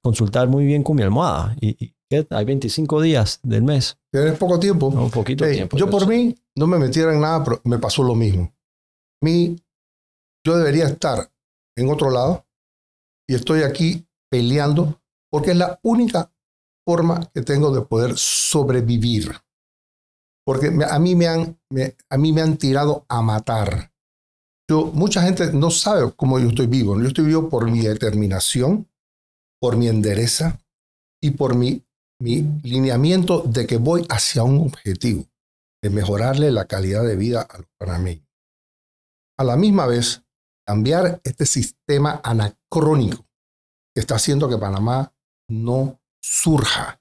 [0.00, 1.56] consultar muy bien con mi almohada.
[2.30, 3.98] Hay 25 días del mes.
[4.10, 4.88] Tienes poco tiempo.
[4.88, 5.76] un poquito tiempo.
[5.76, 8.52] Yo por mí no me metiera en nada, pero me pasó lo mismo.
[9.22, 9.56] Mi,
[10.44, 11.30] yo debería estar
[11.76, 12.46] en otro lado
[13.28, 15.00] y estoy aquí peleando
[15.30, 16.30] porque es la única
[16.86, 19.32] forma que tengo de poder sobrevivir.
[20.44, 21.58] Porque a mí me han,
[22.10, 23.92] a mí me han tirado a matar.
[24.68, 27.00] Yo, mucha gente no sabe cómo yo estoy vivo.
[27.00, 28.88] Yo estoy vivo por mi determinación,
[29.60, 30.60] por mi endereza
[31.22, 31.84] y por mi,
[32.22, 35.24] mi lineamiento de que voy hacia un objetivo,
[35.82, 38.28] de mejorarle la calidad de vida a los panameños.
[39.36, 40.22] A la misma vez,
[40.64, 43.26] cambiar este sistema anacrónico
[43.92, 45.12] que está haciendo que Panamá
[45.48, 47.00] no surja.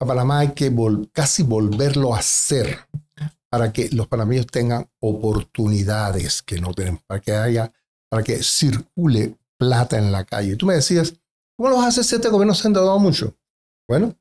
[0.00, 0.72] A Panamá hay que
[1.12, 2.78] casi volverlo a hacer
[3.50, 7.72] para que los panameños tengan oportunidades que no tienen, para que haya,
[8.08, 10.54] para que circule plata en la calle.
[10.54, 11.16] Tú me decías,
[11.56, 13.36] ¿cómo lo haces si este gobierno se ha endeudado mucho?
[13.88, 14.14] Bueno,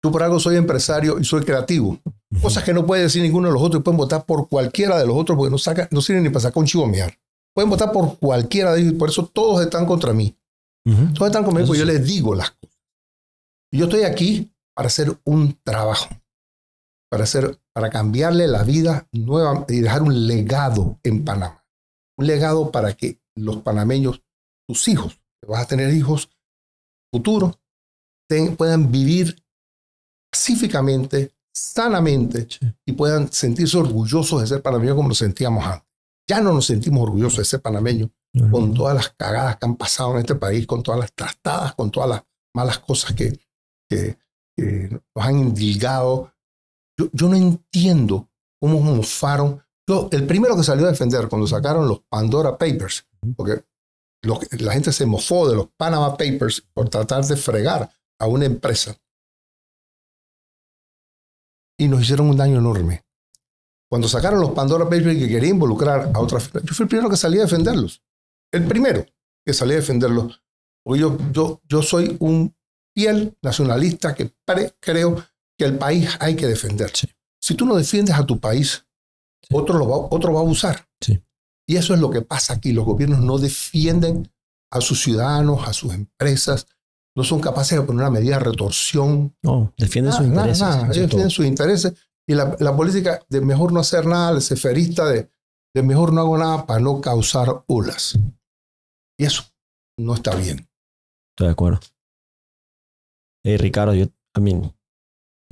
[0.00, 1.98] tú por algo soy empresario y soy creativo.
[2.40, 5.06] Cosas que no puede decir ninguno de los otros y pueden votar por cualquiera de
[5.06, 7.18] los otros porque no, saca, no sirven ni para sacar un chivo miar.
[7.54, 10.36] Pueden votar por cualquiera de ellos y por eso todos están contra mí.
[11.14, 12.78] Todos están conmigo porque yo les digo las cosas.
[13.72, 16.08] Y yo estoy aquí para hacer un trabajo,
[17.10, 21.64] para, hacer, para cambiarle la vida nueva y dejar un legado en Panamá.
[22.16, 24.22] Un legado para que los panameños,
[24.66, 26.30] tus hijos, que vas a tener hijos
[27.12, 27.58] futuros,
[28.56, 29.42] puedan vivir
[30.30, 32.46] pacíficamente, sanamente
[32.86, 35.88] y puedan sentirse orgullosos de ser panameños como nos sentíamos antes.
[36.28, 38.10] Ya no nos sentimos orgullosos de ser panameños
[38.52, 41.90] con todas las cagadas que han pasado en este país, con todas las trastadas, con
[41.90, 42.22] todas las
[42.54, 43.40] malas cosas que,
[43.90, 44.16] que,
[44.56, 46.32] nos han indilgado.
[46.98, 48.28] Yo, yo no entiendo
[48.60, 49.60] cómo mofaron.
[49.88, 53.04] Yo, el primero que salió a defender cuando sacaron los Pandora Papers,
[53.36, 53.64] porque
[54.22, 58.26] lo que- la gente se mofó de los Panama Papers por tratar de fregar a
[58.28, 58.96] una empresa.
[61.80, 63.04] Y nos hicieron un daño enorme.
[63.88, 67.16] Cuando sacaron los Pandora Papers que quería involucrar a otras yo fui el primero que
[67.16, 68.02] salí a defenderlos.
[68.52, 69.06] El primero
[69.44, 70.42] que salí a defenderlos.
[70.84, 72.54] Porque yo, yo, yo soy un
[72.94, 74.32] fiel nacionalista que
[74.78, 75.24] creo
[75.58, 76.90] que el país hay que defender.
[76.94, 77.08] Sí.
[77.40, 78.84] Si tú no defiendes a tu país,
[79.42, 79.54] Sí.
[79.56, 80.86] otro, lo va, otro va a abusar.
[81.00, 81.18] Sí.
[81.66, 82.72] Y eso es lo que pasa aquí.
[82.72, 84.30] Los gobiernos no defienden
[84.70, 86.66] a sus ciudadanos, a sus empresas.
[87.16, 89.36] No son capaces de poner una medida de retorsión.
[89.42, 90.60] No, defienden sus Nada, intereses.
[90.62, 90.82] nada.
[90.84, 91.94] Ellos defienden sus intereses.
[92.28, 95.30] Y la, la política de mejor no hacer nada, el ceferista de,
[95.74, 98.16] de mejor no hago nada para no causar olas.
[99.18, 99.42] Y eso
[99.98, 100.68] no está bien.
[101.34, 101.80] Estoy de acuerdo.
[103.44, 104.04] Eh, Ricardo, yo,
[104.36, 104.76] I mean,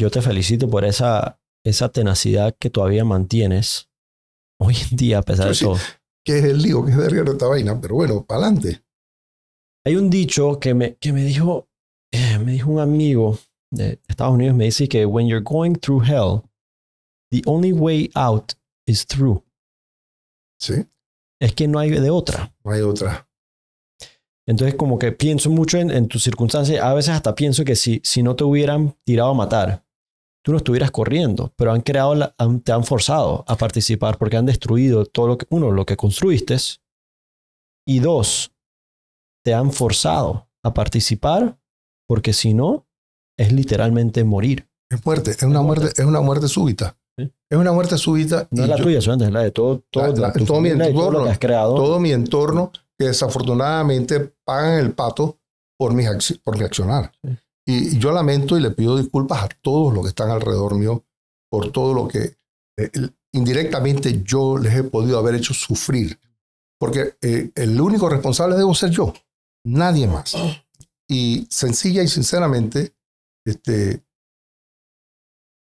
[0.00, 3.90] yo te felicito por esa, esa tenacidad que todavía mantienes
[4.60, 5.80] hoy en día, a pesar Sí, de todo.
[6.24, 7.80] Que es el lío, que es verga esta vaina.
[7.80, 8.84] Pero bueno, para adelante.
[9.84, 11.68] Hay un dicho que me, que me dijo,
[12.12, 13.38] eh, me dijo un amigo
[13.70, 16.42] de Estados Unidos, me dice que when you're going through hell,
[17.30, 18.52] the only way out
[18.86, 19.42] is through.
[20.60, 20.84] Sí,
[21.40, 22.52] Es que no hay de otra.
[22.64, 23.28] no hay otra.
[24.46, 26.82] Entonces, como que pienso mucho en, en tus circunstancias.
[26.82, 29.84] A veces hasta pienso que si, si no te hubieran tirado a matar,
[30.42, 34.38] tú no estuvieras corriendo, pero han creado, la- han- te han forzado a participar porque
[34.38, 36.56] han destruido todo lo que, uno, lo que construiste,
[37.86, 38.50] y dos,
[39.48, 41.58] te han forzado a participar
[42.06, 42.86] porque si no,
[43.38, 44.68] es literalmente morir.
[44.92, 46.98] Es muerte, es una muerte, es una muerte súbita.
[47.18, 47.32] Sí.
[47.50, 48.46] Es una muerte súbita.
[48.50, 50.68] No es la yo- tuya es la de todo, todo, La- la- tu todo mi
[50.70, 51.74] todo entorno, has creado.
[51.76, 55.38] todo mi entorno que desafortunadamente pagan el pato
[55.78, 57.10] por mi, acci- por mi accionar.
[57.24, 57.30] Sí.
[57.66, 61.04] Y, yo lamento y le pido disculpas a todos los que están alrededor mío
[61.50, 62.34] por todo lo que
[62.78, 62.90] eh,
[63.32, 66.18] indirectamente yo les he podido haber hecho sufrir.
[66.78, 69.12] Porque eh, el único responsable debo ser yo,
[69.68, 70.34] nadie más.
[71.08, 72.94] Y sencilla y sinceramente,
[73.46, 74.04] este,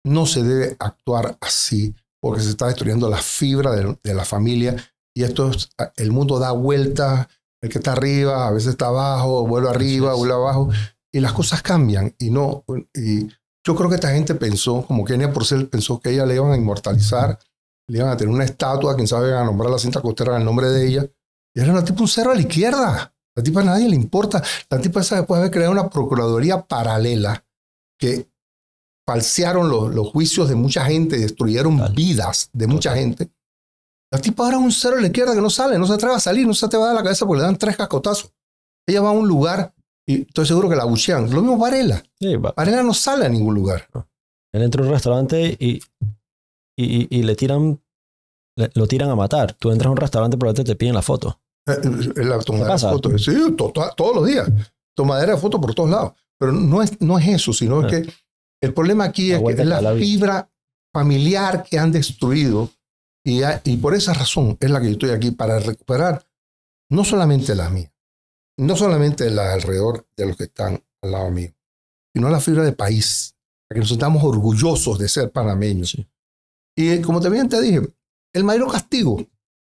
[0.05, 4.75] no se debe actuar así porque se está destruyendo la fibra de, de la familia
[5.15, 7.27] y esto es, el mundo da vueltas,
[7.61, 10.69] el que está arriba a veces está abajo, vuelve arriba, vuelve abajo
[11.11, 12.63] y las cosas cambian y no
[12.93, 13.27] y
[13.65, 16.57] yo creo que esta gente pensó, como Kenia Porcel pensó que ella le iban a
[16.57, 17.37] inmortalizar,
[17.87, 20.39] le iban a tener una estatua, quién sabe, iban a nombrar la cinta costera en
[20.39, 21.05] el nombre de ella
[21.53, 23.13] y era una tipo un cero a la izquierda.
[23.39, 24.43] La tipa a nadie le importa.
[24.69, 27.45] La tipa esa después de haber creado una procuraduría paralela
[27.97, 28.29] que
[29.07, 31.95] falsearon los, los juicios de mucha gente, destruyeron Total.
[31.95, 33.03] vidas de mucha Total.
[33.03, 33.31] gente.
[34.11, 36.15] La tipa ahora es un cero a la izquierda que no sale, no se atreve
[36.15, 38.33] a salir, no se atreve a dar la cabeza porque le dan tres cascotazos.
[38.87, 39.73] Ella va a un lugar
[40.07, 41.29] y estoy seguro que la buchean.
[41.31, 42.03] Lo mismo Varela.
[42.19, 43.87] Sí, va- Varela no sale a ningún lugar.
[44.53, 45.79] Él entra a un restaurante y,
[46.75, 47.79] y, y- y le tiran,
[48.57, 49.53] le- lo tiran a matar.
[49.53, 51.39] Tú entras a un restaurante, probablemente te piden la foto.
[51.73, 53.23] Eh, La tomadera de fotos.
[53.23, 54.49] Sí, to- to- todos los días.
[54.95, 56.13] Tomadera de fotos por todos lados.
[56.39, 57.87] Pero no es, no es eso, sino Ah.
[57.87, 58.13] es que
[58.61, 60.49] el problema aquí La es que es la la fibra
[60.93, 62.69] familiar que han destruido
[63.25, 66.25] y, ha- y por esa razón es la que yo estoy aquí para recuperar
[66.91, 67.91] no solamente la mía,
[68.57, 71.53] no solamente la alrededor de los que están al lado mío,
[72.15, 73.35] sino la fibra de país,
[73.67, 75.91] para que nos sintamos orgullosos de ser panameños.
[75.91, 76.07] Sí.
[76.75, 77.81] Y como también te dije,
[78.33, 79.23] el mayor castigo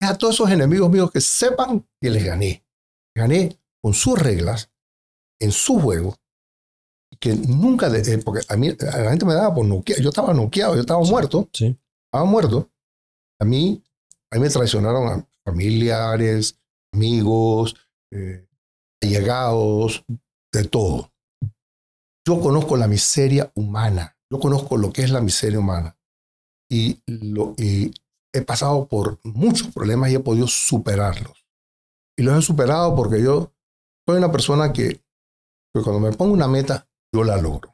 [0.02, 2.66] a todos esos enemigos míos que sepan que les gané.
[3.16, 4.72] Gané con sus reglas,
[5.40, 6.16] en su juego,
[7.20, 10.10] que nunca, de- eh, porque a mí a la gente me daba por noqueado, yo
[10.10, 11.78] estaba noqueado, yo estaba muerto, Sí.
[12.12, 12.70] estaba muerto.
[13.40, 13.84] A mí,
[14.32, 16.60] a mí me traicionaron a familiares,
[16.94, 17.76] amigos,
[18.12, 18.48] eh,
[19.02, 20.04] allegados,
[20.54, 21.12] de todo.
[22.28, 25.98] Yo conozco la miseria humana, yo conozco lo que es la miseria humana.
[26.72, 27.94] Y, lo, y
[28.38, 31.46] he pasado por muchos problemas y he podido superarlos.
[32.18, 33.54] Y los he superado porque yo
[34.08, 35.02] soy una persona que,
[35.74, 37.74] que cuando me pongo una meta, yo la logro.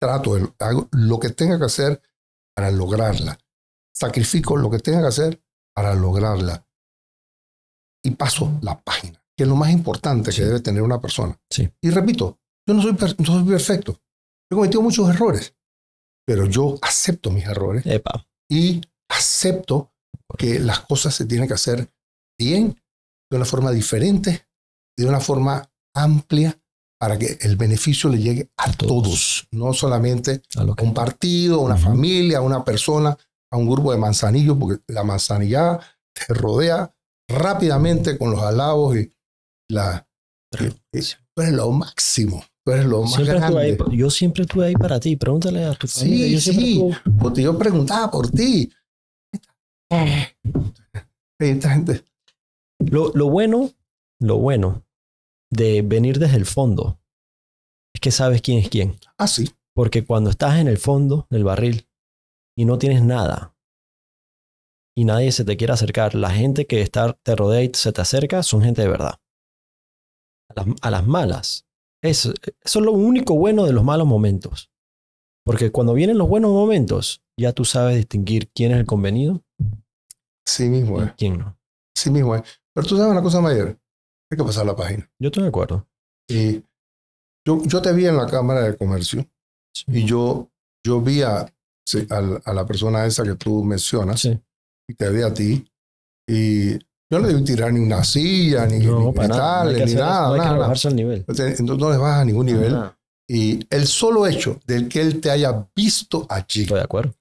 [0.00, 2.00] Trato, de, hago lo que tenga que hacer
[2.54, 3.38] para lograrla.
[3.94, 5.42] Sacrifico lo que tenga que hacer
[5.74, 6.66] para lograrla.
[8.04, 10.40] Y paso la página, que es lo más importante Sí.
[10.40, 11.38] que debe tener una persona.
[11.50, 11.70] Sí.
[11.80, 14.00] Y repito, yo no soy, no soy perfecto.
[14.50, 15.54] He cometido muchos errores,
[16.26, 18.26] pero yo acepto mis errores Epa.
[18.50, 18.80] y
[19.12, 19.92] acepto
[20.38, 21.88] que las cosas se tienen que hacer
[22.38, 22.80] bien,
[23.30, 24.46] de una forma diferente,
[24.96, 26.58] de una forma amplia,
[27.00, 28.88] para que el beneficio le llegue a, A todos.
[29.02, 29.48] todos.
[29.50, 31.84] no solamente A lo que, un partido, a una Ujú.
[31.84, 33.16] familia, a una persona,
[33.52, 35.80] a un grupo de manzanillos, porque la manzanillada
[36.14, 36.94] te rodea
[37.28, 39.10] rápidamente con los halagos y
[39.68, 40.06] la...
[40.60, 41.02] y- y-
[41.34, 43.96] tú eres lo máximo, tú eres lo más Siempre estuve ahí, grande.
[43.96, 45.16] yo siempre estuve ahí para ti.
[45.16, 46.26] Pregúntale a tu familia.
[46.26, 48.70] Sí, yo sí, estuve- porque yo preguntaba por ti.
[51.40, 52.04] Esta gente,
[52.78, 53.70] Lo, lo bueno,
[54.20, 54.84] lo bueno
[55.50, 56.98] de venir desde el fondo
[57.94, 58.96] es que sabes quién es quién.
[59.18, 61.88] ah, sí, Porque cuando estás en el fondo del barril
[62.56, 63.54] y no tienes nada
[64.96, 68.00] y nadie se te quiere acercar, la gente que está, te rodea y se te
[68.00, 69.14] acerca son gente de verdad.
[70.50, 71.66] A las, a las malas.
[72.02, 72.32] Eso,
[72.62, 74.70] eso es lo único bueno de los malos momentos.
[75.44, 79.42] Porque cuando vienen los buenos momentos, ya tú sabes distinguir quién es el convenido
[80.46, 81.58] sí mismo y es, quién no.
[81.96, 82.42] sí mismo es.
[82.74, 83.78] Pero tú sabes una cosa mayor,
[84.30, 85.10] hay que pasar la página.
[85.20, 85.86] Yo estoy de acuerdo.
[86.28, 86.62] Y
[87.46, 89.26] yo, yo te vi en la Cámara de Comercio
[89.74, 89.84] Sí.
[89.88, 90.50] y yo,
[90.84, 91.46] yo vi a,
[91.86, 94.38] sí, al- a la persona esa que tú mencionas Sí.
[94.88, 95.66] y te vi a ti
[96.28, 99.64] y yo no le debí tirar ni una silla, ni, No, ni nada.
[99.64, 100.28] No ni nada.
[100.28, 100.52] no hay que nada.
[100.54, 101.24] rebajarse el nivel.
[101.28, 102.72] No te- No, no le vas a ningún nivel.
[102.72, 102.98] Nada.
[103.28, 107.14] Y el solo hecho de que él te haya visto allí Estoy de acuerdo.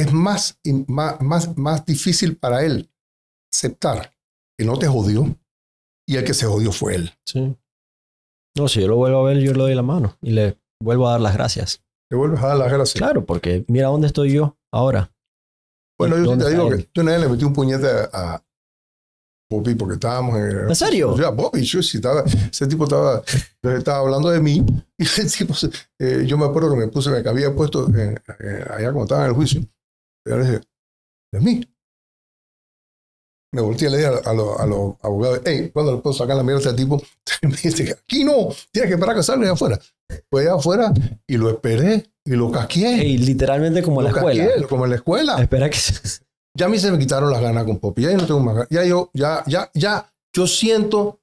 [0.00, 2.90] Es más, más, más, más difícil para él
[3.52, 4.12] aceptar
[4.58, 5.36] que no te jodió
[6.06, 7.12] y el que se jodió fue él.
[7.24, 7.56] Sí.
[8.56, 11.08] No, si yo lo vuelvo a ver, yo le doy la mano y le vuelvo
[11.08, 11.82] a dar las gracias.
[12.10, 12.98] Te vuelves a dar las gracias.
[13.00, 15.12] Claro, porque mira dónde estoy yo ahora.
[15.98, 16.84] Bueno, yo sí ¿Dónde te digo él?
[16.84, 18.44] que yo una vez le metí un puñete a, a
[19.50, 20.68] Bobby porque estábamos en...
[20.68, 21.12] ¿En serio?
[21.12, 23.22] O sea, Bobby, yo sí estaba, ese tipo estaba,
[23.62, 24.64] estaba hablando de mí
[24.98, 25.54] y el tipo,
[25.98, 28.14] eh, yo me acuerdo que me puse, me había puesto eh,
[28.70, 29.60] allá cuando estaba en el juicio.
[30.36, 30.60] Y le dije,
[31.32, 31.74] ¿de mí?
[33.52, 36.14] Me volteé y le dije a, a los, a los abogados, hey, ¿cuándo le puedo
[36.14, 37.02] sacar la mierda a este tipo?
[37.42, 39.80] me dice, aquí no, tienes que esperar a que salga allá afuera.
[40.30, 40.92] Fue allá afuera
[41.26, 43.00] y lo esperé y lo casqué.
[43.00, 44.46] Ey, literalmente como en la escuela.
[44.46, 45.40] casqué, como en la escuela.
[45.40, 45.78] Espera que...
[46.56, 48.02] Ya a mí se me quitaron las ganas con Poppy.
[48.02, 48.68] Ya yo no tengo más ganas.
[48.70, 51.20] Ya yo, ya, ya, ya, yo siento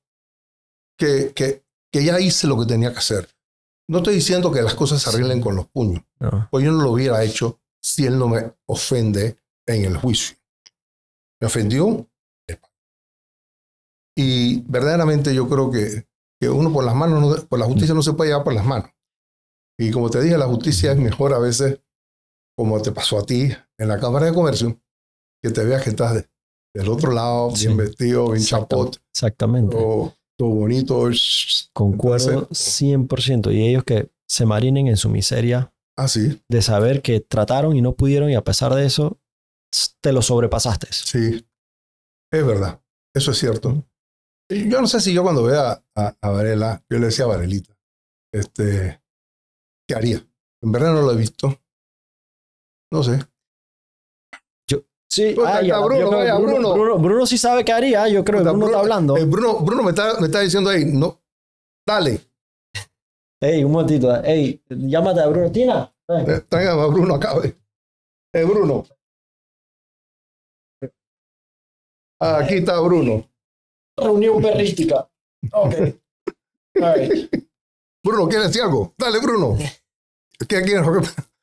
[0.97, 3.29] que, que, que ya hice lo que tenía que hacer.
[3.89, 6.03] No estoy diciendo que las cosas se arreglen con los puños.
[6.19, 6.47] No.
[6.51, 10.35] Pues yo no lo hubiera hecho si él no me ofende en el juicio.
[11.41, 12.09] Me ofendió.
[14.17, 16.07] Y verdaderamente yo creo que,
[16.41, 18.65] que uno por las manos, no- por la justicia no se puede llevar por las
[18.65, 18.89] manos.
[19.79, 21.79] Y como te dije, la justicia es mejor a veces,
[22.57, 24.79] como te pasó a ti en la Cámara de Comercio,
[25.43, 26.29] que te veas que estás de-
[26.75, 27.67] del otro lado, Sí.
[27.67, 28.75] bien vestido, bien Exacto.
[28.77, 29.75] chapot, Exactamente.
[29.77, 31.09] todo, todo bonito.
[31.73, 33.51] Concuerdo Entonces- 100%.
[33.51, 37.93] Y ellos que se marinen en su miseria Así, de saber que trataron y no
[37.93, 39.19] pudieron y a pesar de eso,
[40.01, 40.87] te lo sobrepasaste.
[40.91, 41.43] sí.
[42.31, 42.81] Es verdad,
[43.15, 43.85] eso es cierto.
[44.51, 47.73] Yo no sé si yo cuando vea a, a Varela, yo le decía a Varelita,
[48.33, 49.01] este,
[49.87, 50.17] ¿qué haría?
[50.61, 51.57] En verdad no lo he visto.
[52.91, 53.19] No sé.
[55.09, 56.73] Sí, yo Bruno, que vaya, Bruno.
[56.73, 58.07] Bruno, Bruno sí sabe qué haría.
[58.09, 59.15] Yo creo que Bruno está hablando.
[59.17, 61.23] eh, Bruno, Bruno me, está, me está diciendo ahí, no,
[61.87, 62.19] dale,
[63.41, 64.13] Ey, un momentito.
[64.23, 65.51] Ey, llámate a Bruno.
[65.51, 65.93] Tina.
[66.09, 67.37] eh, tráigame a Bruno acá.
[67.39, 67.55] ve.
[68.33, 68.83] Eh, Bruno.
[72.19, 73.29] Ah, Aquí está Bruno.
[73.97, 75.09] Reunión perrística.
[75.53, 75.73] Ok.
[76.75, 77.33] Right.
[78.05, 78.93] Bruno, ¿quieres decir algo?
[78.99, 79.57] Dale, Bruno.
[80.47, 80.85] ¿Qué quieres?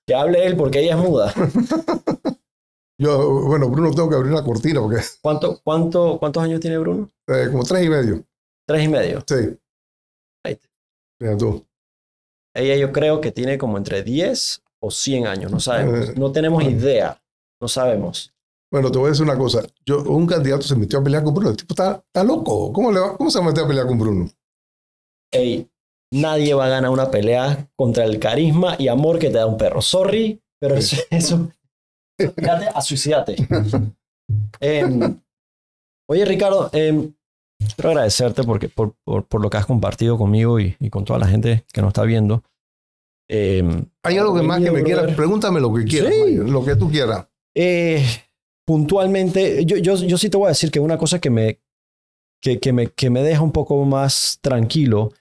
[0.07, 1.35] Que hable él porque ella es muda.
[3.01, 7.11] Yo, bueno, Bruno, tengo que abrir la cortina porque ¿Cuánto, cuánto, ¿Cuántos años tiene Bruno?
[7.27, 8.25] eh, como tres y medio.
[8.65, 9.25] Tres y medio.
[9.27, 9.59] Sí.
[10.47, 10.63] Right.
[11.21, 11.67] Mira tú.
[12.55, 15.51] Ella yo creo que tiene como entre 10 o 100 años.
[15.53, 16.11] No sabemos.
[16.11, 16.15] Eh.
[16.17, 17.21] No tenemos idea.
[17.61, 18.33] No sabemos.
[18.73, 19.63] Bueno, te voy a decir una cosa.
[19.87, 21.51] Yo, un candidato se metió a pelear con Bruno.
[21.51, 22.73] El tipo está, está loco.
[22.73, 24.29] ¿Cómo, le va- ¿Cómo se va a pelear con Bruno?
[25.33, 25.69] Ey,
[26.13, 29.57] nadie va a ganar una pelea contra el carisma y amor que te da un
[29.57, 29.81] perro.
[29.83, 30.97] Sorry, pero eso...
[31.11, 31.51] eso
[32.19, 33.37] Fíjate, a suicidarte.
[34.61, 35.21] Em,
[36.09, 37.13] oye, Ricardo, em,
[37.77, 41.19] quiero agradecerte porque, por, por, por lo que has compartido conmigo y, y con toda
[41.19, 42.43] la gente que nos está viendo.
[43.29, 45.15] Em, Hay algo que más que me quieras.
[45.15, 46.13] Pregúntame lo que quieras.
[46.13, 46.37] Sí.
[46.37, 47.27] Lo que tú quieras.
[47.55, 48.05] Eh,
[48.67, 51.61] puntualmente, yo, yo, yo sí te voy a decir que una cosa que me,
[52.43, 55.13] que, que me, que me deja un poco más tranquilo,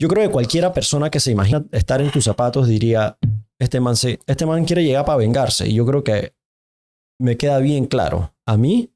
[0.00, 3.18] yo creo que cualquiera persona que se imagina estar en tus zapatos diría,
[3.58, 5.68] este man, se, este man quiere llegar para vengarse.
[5.68, 6.34] Y yo creo que
[7.20, 8.92] me queda bien claro a mí,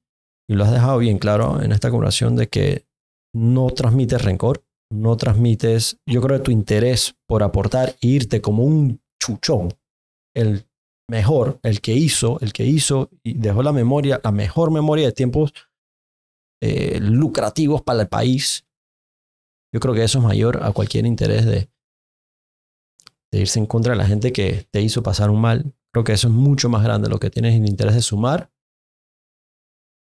[0.48, 2.86] y lo has dejado bien claro en esta conversación, de que
[3.34, 8.64] no transmites rencor, no transmites, yo creo que tu interés por aportar e irte como
[8.64, 9.74] un chuchón,
[10.34, 10.66] el
[11.10, 15.12] mejor, el que hizo, el que hizo y dejó la memoria, la mejor memoria de
[15.12, 15.52] tiempos
[16.62, 18.66] eh, lucrativos para el país.
[19.72, 21.70] Yo creo que eso es mayor a cualquier interés de,
[23.30, 25.74] de irse en contra de la gente que te hizo pasar un mal.
[25.92, 28.50] Creo que eso es mucho más grande lo que tienes el interés de sumar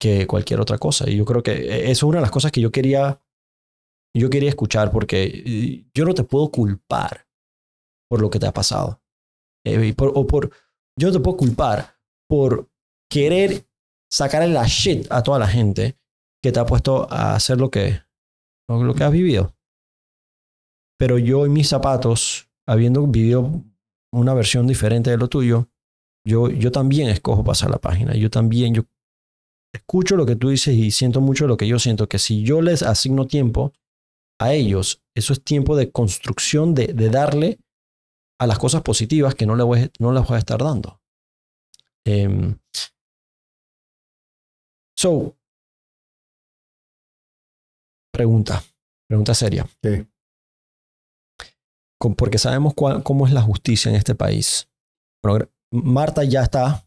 [0.01, 1.09] que cualquier otra cosa.
[1.09, 3.21] Y yo creo que eso es una de las cosas que yo quería
[4.15, 7.27] Yo quería escuchar porque yo no te puedo culpar
[8.11, 9.01] por lo que te ha pasado.
[9.65, 10.51] Eh, o por,
[10.99, 11.97] yo no te puedo culpar
[12.29, 12.71] por
[13.11, 13.67] querer
[14.11, 15.99] sacarle la shit a toda la gente
[16.43, 18.01] que te ha puesto a hacer lo que,
[18.69, 19.55] lo que has vivido.
[20.99, 23.65] Pero yo en mis zapatos, habiendo vivido
[24.13, 25.69] una versión diferente de lo tuyo,
[26.27, 28.15] yo, yo también escojo pasar la página.
[28.15, 28.83] Yo también, yo
[29.75, 32.61] escucho lo que tú dices y siento mucho lo que yo siento, que si yo
[32.61, 33.73] les asigno tiempo
[34.45, 37.59] a ellos, eso es tiempo de construcción, de, de darle
[38.41, 41.01] a las cosas positivas que no, le voy, no les voy a estar dando.
[42.05, 42.59] Um,
[44.99, 45.37] so,
[48.13, 48.63] pregunta,
[49.09, 49.69] pregunta seria.
[49.83, 50.07] Sí.
[52.17, 54.69] Porque sabemos cuál, cómo es la justicia en este país.
[55.23, 56.85] Bueno, Marta ya está.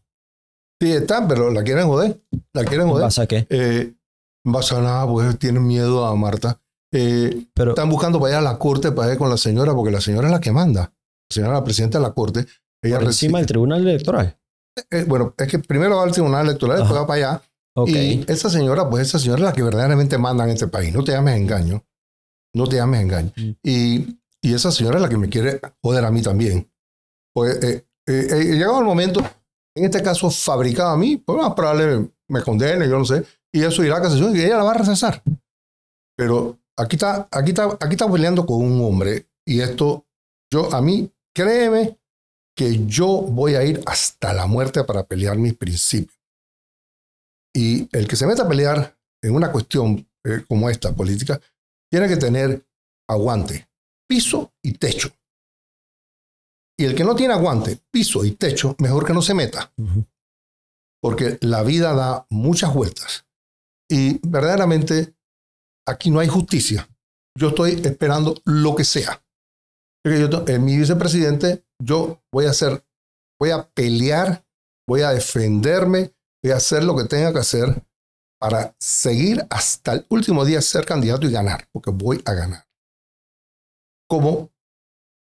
[0.78, 2.22] Sí, está, pero la quieren joder.
[2.52, 3.06] La quieren joder.
[3.06, 3.46] ¿Pasa qué?
[3.48, 3.94] Eh,
[4.44, 6.60] pasa nada, pues tienen miedo a Marta.
[6.92, 9.90] Eh, Pero, están buscando para ir a la corte para ir con la señora, porque
[9.90, 10.82] la señora es la que manda.
[10.82, 12.46] La señora es la presidenta de la corte.
[12.82, 14.26] Ella por encima del tribunal electoral.
[14.76, 17.42] recibe- eh, bueno, es que primero va al tribunal electoral, después va para allá.
[17.86, 20.94] Y esa señora, pues esa señora es la que verdaderamente manda en este país.
[20.94, 21.84] No te llames engaño.
[22.54, 23.32] No te llames engaño.
[23.36, 23.50] Mm.
[23.62, 26.70] Y, y esa señora es la que me quiere joder a mí también.
[27.34, 29.20] Pues eh, eh, eh, llegado el momento,
[29.74, 33.62] en este caso fabricado a mí, pues más probable me condene, yo no sé, y
[33.62, 35.22] eso irá a casación y ella la va a rechazar.
[36.16, 40.06] Pero aquí está, aquí está, aquí está peleando con un hombre y esto,
[40.52, 41.98] yo a mí, créeme
[42.56, 46.18] que yo voy a ir hasta la muerte para pelear mis principios.
[47.54, 51.40] Y el que se meta a pelear en una cuestión eh, como esta política,
[51.90, 52.66] tiene que tener
[53.08, 53.68] aguante,
[54.08, 55.10] piso y techo.
[56.78, 59.72] Y el que no tiene aguante, piso y techo, mejor que no se meta,
[61.00, 63.24] porque la vida da muchas vueltas.
[63.88, 65.15] Y verdaderamente
[65.86, 66.88] aquí no hay justicia.
[67.38, 69.22] Yo estoy esperando lo que sea.
[70.04, 72.84] Yo en mi vicepresidente, yo voy a hacer,
[73.40, 74.46] voy a pelear,
[74.88, 77.82] voy a defenderme, voy a hacer lo que tenga que hacer
[78.38, 82.68] para seguir hasta el último día ser candidato y ganar, porque voy a ganar.
[84.08, 84.52] Como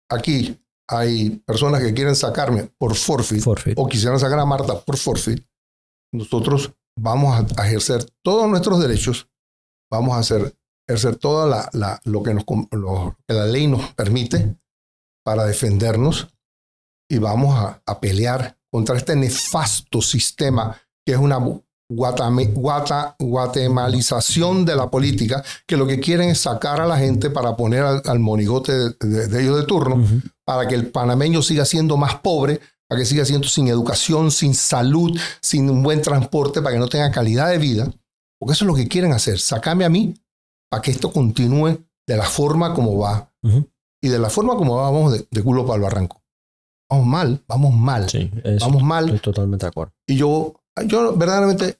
[0.10, 0.60] aquí
[0.90, 3.78] hay personas que quieren sacarme por forfeit Forfeit.
[3.78, 5.46] o quisieran sacar a Marta por forfeit,
[6.12, 9.30] nosotros vamos a ejercer todos nuestros derechos,
[9.94, 10.56] vamos a hacer,
[10.88, 14.58] ejercer toda la, la- lo, que nos, com- lo que la ley nos permite
[15.24, 16.28] para defendernos
[17.10, 20.76] y vamos a, a pelear contra este nefasto sistema
[21.06, 21.38] que es una
[21.90, 27.30] guatame- guata- guatemalización de la política, que lo que quieren es sacar a la gente
[27.30, 30.04] para poner al, al monigote de- de- de ellos de turno
[30.46, 32.60] para que el panameño siga siendo más pobre,
[32.90, 36.88] para que siga siendo sin educación, sin salud, sin un buen transporte, para que no
[36.88, 37.88] tenga calidad de vida.
[38.44, 40.14] Porque eso es lo que quieren hacer, sacarme a mí
[40.70, 43.32] para que esto continúe de la forma como va.
[44.02, 46.22] Y de la forma como va, vamos de, de culo para el barranco.
[46.90, 49.06] Vamos mal, vamos mal, Sí, eso vamos mal.
[49.06, 49.94] estoy totalmente de acuerdo.
[50.08, 50.54] Y yo,
[50.88, 51.78] yo verdaderamente,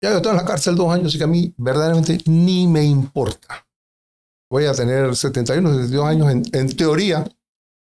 [0.00, 2.84] ya yo estoy en la cárcel dos años, así que a mí verdaderamente ni me
[2.84, 3.66] importa.
[4.50, 7.24] Voy a tener 71, 72 años en, en teoría.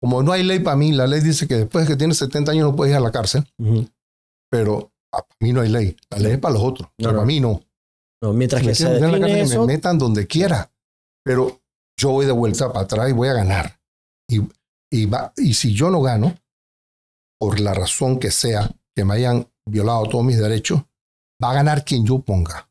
[0.01, 2.53] Como no hay ley para mí, la ley dice que después de que tienes 70
[2.53, 3.45] años no puedes ir a la cárcel,
[4.51, 5.97] pero para mí no hay ley.
[6.11, 7.61] La ley es para los otros, pero para mí no.
[8.23, 10.71] No, mientras que me se la que me metan donde quiera.
[11.25, 11.61] Pero
[11.99, 13.81] yo voy de vuelta para atrás y voy a ganar.
[14.29, 14.41] Y,
[14.93, 16.37] y, va, y si yo no gano,
[17.41, 20.81] por la razón que sea, que me hayan violado todos mis derechos,
[21.43, 22.71] va a ganar quien yo ponga.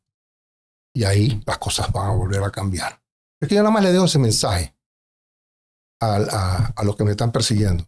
[0.95, 3.01] Y ahí las cosas van a volver a cambiar.
[3.41, 4.75] Es que yo nada más le dejo ese mensaje
[6.01, 7.85] a, a, a los que me están persiguiendo.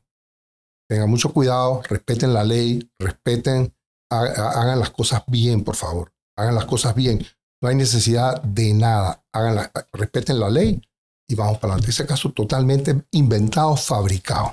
[0.90, 3.74] Tengan mucho cuidado, respeten la ley, respeten,
[4.12, 6.14] ha- ha- hagan las cosas bien, por favor.
[6.38, 7.26] Hagan las cosas bien.
[7.64, 9.24] No hay necesidad de nada.
[9.34, 10.82] Hagan la- respeten la ley
[11.30, 11.92] y vamos para adelante.
[11.92, 14.52] Ese caso totalmente inventado, fabricado.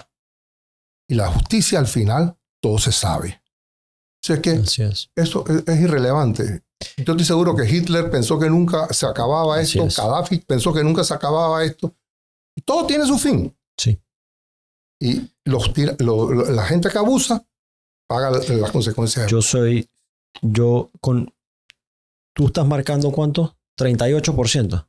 [1.08, 3.42] Y la justicia al final, todo se sabe.
[4.22, 4.78] O sea que es.
[5.16, 6.62] eso es, es irrelevante.
[6.98, 9.96] Yo estoy seguro que Hitler pensó que nunca se acababa Así esto, es.
[9.96, 11.94] Gaddafi pensó que nunca se acababa esto.
[12.64, 13.54] Todo tiene su fin.
[13.76, 14.00] Sí.
[15.02, 17.44] Y los, lo- la gente que abusa
[18.08, 19.28] paga la- las consecuencias.
[19.30, 19.90] Yo soy,
[20.42, 21.34] yo con,
[22.40, 23.54] tú estás marcando cuánto?
[23.78, 24.86] 38%.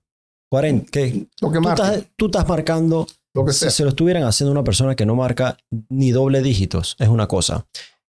[0.49, 1.27] 40, ¿qué?
[1.41, 3.69] lo que Tú marca, estás, tú estás marcando, lo que si sea.
[3.71, 5.57] se lo estuvieran haciendo una persona que no marca
[5.89, 7.67] ni doble dígitos, es una cosa.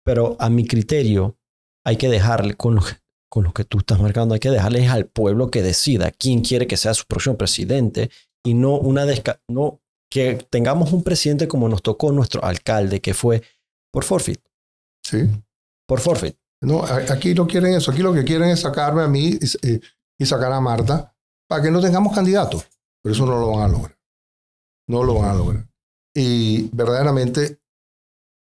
[0.05, 1.37] Pero a mi criterio,
[1.85, 2.97] hay que dejarle, con lo, que-
[3.29, 6.67] con lo que tú estás marcando, hay que dejarle al pueblo que decida quién quiere
[6.67, 8.09] que sea su próximo presidente
[8.45, 9.79] y no una desca no
[10.11, 13.41] que tengamos un presidente como nos tocó nuestro alcalde, que fue
[13.93, 14.41] por forfeit,
[15.05, 15.29] Sí.
[15.87, 16.35] por forfeit.
[16.61, 17.91] No, aquí no quieren eso.
[17.91, 19.81] Aquí lo que quieren es sacarme a mí y, y-
[20.21, 21.15] y sacar a Marta
[21.47, 22.67] para que no tengamos candidatos.
[23.01, 23.97] pero eso no lo van a lograr.
[24.89, 25.69] No lo van a lograr.
[26.13, 27.61] Y verdaderamente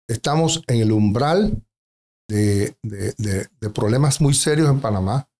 [0.09, 1.64] estamos en el umbral
[2.28, 5.30] de, de problemas muy serios en Panamá,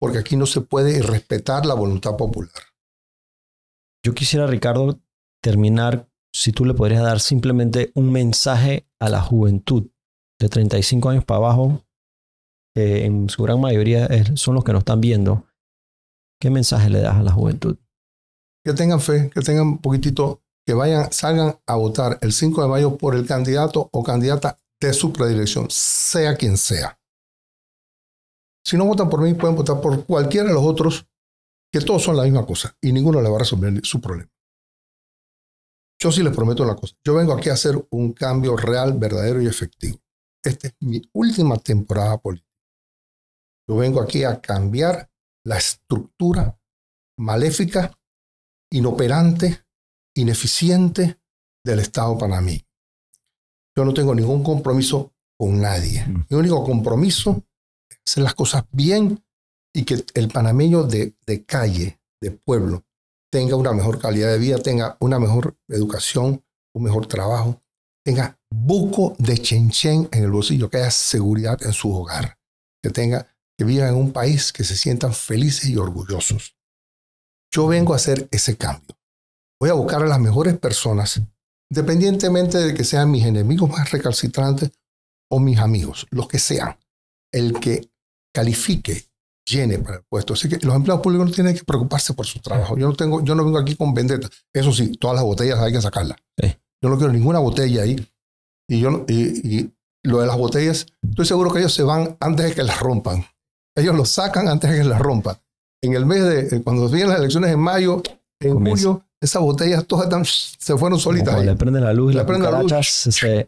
[0.00, 2.50] porque aquí no se puede respetar la voluntad popular.
[4.04, 5.00] Yo quisiera, Ricardo,
[5.42, 9.90] terminar si tú le podrías dar simplemente un mensaje a la juventud
[10.40, 11.84] de 35 años para abajo,
[12.74, 15.46] que en su gran mayoría son los que nos están viendo,
[16.40, 17.76] ¿qué mensaje le das a la juventud?
[18.64, 22.68] Que tengan fe, que tengan un poquitito, que vayan, salgan a votar el 5 de
[22.68, 26.98] mayo por el candidato o candidata de su predilección, sea quien sea.
[28.64, 31.06] Si no votan por mí, pueden votar por cualquiera de los otros,
[31.72, 34.30] que todos son la misma cosa y ninguno le va a resolver su problema.
[36.00, 36.96] Yo sí les prometo una cosa.
[37.04, 39.98] Yo vengo aquí a hacer un cambio real, verdadero y efectivo.
[40.42, 42.51] Esta es mi última temporada política.
[43.68, 45.10] Yo vengo aquí a cambiar
[45.44, 46.58] la estructura
[47.18, 47.96] maléfica,
[48.70, 49.64] inoperante,
[50.14, 51.18] ineficiente
[51.64, 52.64] del Estado panameño.
[53.76, 56.04] Yo no tengo ningún compromiso con nadie.
[56.04, 56.26] Mm.
[56.28, 57.42] Mi único compromiso
[57.88, 59.24] es hacer las cosas bien
[59.74, 62.84] y que el panameño de, de calle, de pueblo,
[63.30, 66.44] tenga una mejor calidad de vida, tenga una mejor educación,
[66.74, 67.62] un mejor trabajo,
[68.04, 72.38] tenga buco de chenchen en el bolsillo, que haya seguridad en su hogar,
[72.82, 73.26] que tenga
[73.56, 76.56] que vivan en un país que se sientan felices y orgullosos.
[77.50, 78.96] Yo vengo a hacer ese cambio.
[79.60, 81.20] Voy a buscar a las mejores personas,
[81.70, 84.72] independientemente de que sean mis enemigos más recalcitrantes
[85.30, 86.76] o mis amigos, los que sean.
[87.30, 87.90] El que
[88.34, 89.06] califique
[89.44, 90.34] llene para el puesto.
[90.34, 92.76] Así que los empleados públicos no tienen que preocuparse por su trabajo.
[92.76, 94.28] Yo no, tengo, yo no vengo aquí con vendetta.
[94.52, 96.18] Eso sí, todas las botellas hay que sacarlas.
[96.82, 98.04] Yo no quiero ninguna botella ahí.
[98.68, 99.72] Y, yo, y, y,
[100.04, 103.24] lo de las botellas, estoy seguro que ellos se van antes de que las rompan.
[103.74, 105.36] Ellos lo sacan antes de que las rompan.
[105.82, 108.02] En el mes de, eh, cuando vienen las elecciones en mayo,
[108.40, 111.44] en julio, esas botellas todas están, se fueron solitas.
[111.44, 113.46] le prenden la luz y las cucarachas se,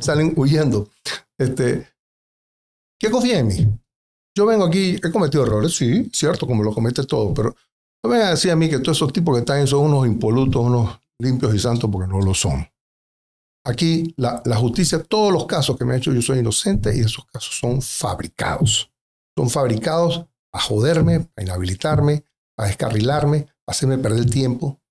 [0.00, 0.88] salen huyendo.
[1.38, 1.88] Este,
[2.98, 3.68] ¿Qué confía en mí?
[4.36, 7.54] Yo vengo aquí, he cometido errores, sí, cierto, como lo comete todo, pero
[8.04, 10.06] no me a decir a mí que todos esos tipos que están ahí son unos
[10.06, 12.66] impolutos, unos limpios y santos, porque no lo son.
[13.64, 17.00] Aquí la, la justicia, todos los casos que me ha hecho, yo soy inocente y
[17.00, 18.90] esos casos son fabricados.
[19.38, 22.24] Son fabricados a joderme, a inhabilitarme,
[22.58, 24.82] a descarrilarme, a hacerme perder tiempo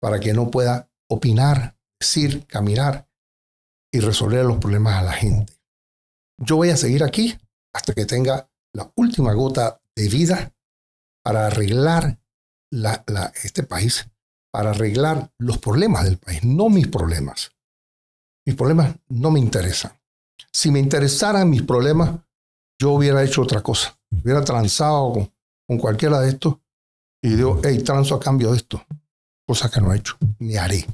[0.00, 3.06] para que no pueda opinar, decir, caminar
[3.92, 5.52] y resolver los problemas a la gente.
[6.38, 7.38] Yo voy a seguir aquí
[7.74, 10.54] hasta que tenga la última gota de vida
[11.22, 12.18] para arreglar
[13.44, 14.08] este país,
[14.50, 17.52] para arreglar los problemas del país, no mis problemas.
[18.46, 19.92] Mis problemas no me interesan.
[20.50, 22.20] Si me interesaran mis problemas,
[22.82, 23.96] yo hubiera hecho otra cosa.
[24.10, 25.32] Hubiera transado con,
[25.68, 26.56] con cualquiera de estos
[27.22, 28.84] y digo, hey, transo a cambio de esto.
[29.46, 30.84] Cosa que no he hecho, ni haré.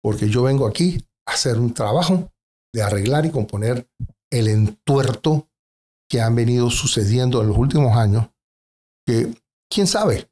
[0.00, 2.32] Porque yo vengo aquí a hacer un trabajo
[2.72, 3.88] de arreglar y componer
[4.30, 5.48] el entuerto
[6.08, 8.28] que han venido sucediendo en los últimos años,
[9.04, 9.34] que
[9.68, 10.28] quién sabe,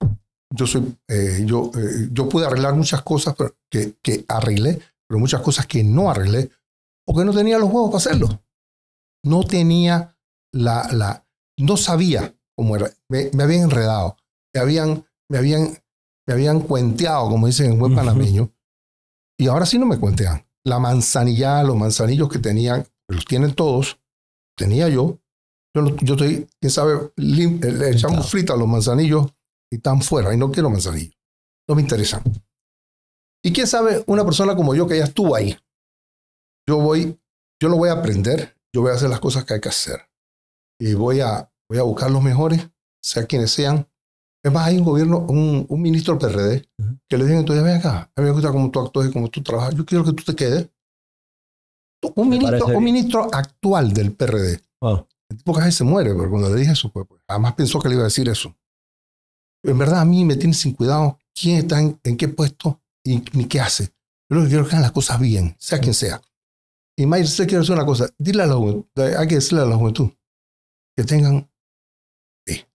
[0.55, 3.35] yo, soy, eh, yo, eh, yo pude arreglar muchas cosas
[3.69, 6.49] que, que arreglé, pero muchas cosas que no arreglé,
[7.05, 8.43] porque no tenía los huevos para hacerlo.
[9.25, 10.17] No tenía
[10.53, 11.27] la, la
[11.59, 14.17] no sabía cómo era, me, habían enredado,
[14.55, 15.79] me habían, me habían,
[16.27, 18.53] me habían cuenteado, como dicen en buen panameño,
[19.39, 20.47] y ahora sí no me cuentean.
[20.65, 23.99] La manzanilla, los manzanillos que tenían, los tienen todos,
[24.57, 25.19] tenía yo,
[25.75, 29.33] yo, yo estoy, quién sabe, le echamos frita a los manzanillos
[29.71, 30.35] y están fuera.
[30.35, 31.17] Y no quiero manzanillos.
[31.69, 32.23] No me interesan.
[33.43, 35.57] Y quién sabe, una persona como yo que ya estuvo ahí.
[36.69, 37.19] Yo voy,
[37.61, 38.57] yo lo voy a aprender.
[38.75, 40.10] Yo voy a hacer las cosas que hay que hacer.
[40.81, 42.67] Y voy a, voy a buscar los mejores,
[43.03, 43.87] sea quienes sean.
[44.43, 46.69] Es más, hay un gobierno, un, un ministro del PRD,
[47.07, 49.29] que le dicen, entonces ven acá, a mí me gusta cómo tú actúas y cómo
[49.29, 49.75] tú trabajas.
[49.75, 50.71] Yo quiero que tú te quedes.
[52.15, 54.59] Un ministro, un ministro actual del PRD.
[55.29, 57.91] El tipo casi se muere, pero cuando le dije eso, pues, pues, además pensó que
[57.91, 58.57] le iba a decir eso.
[59.63, 63.45] en verdad a mí me tiene sin cuidado quién está en, qué puesto y ni
[63.45, 63.93] qué hace.
[64.31, 66.23] Yo lo que quiero es que hagan las cosas bien, sea quien sea.
[66.97, 68.55] Y Mayer, usted quiere decir una cosa, dile a la
[69.19, 70.11] hay que decirle a la juventud
[71.05, 71.51] tengan
[72.45, 72.67] que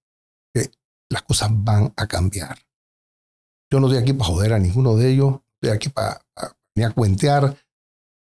[1.10, 2.58] las cosas van a cambiar.
[3.72, 6.22] Yo no estoy aquí para joder a ninguno de ellos, estoy aquí para,
[6.76, 7.58] ni a cuentear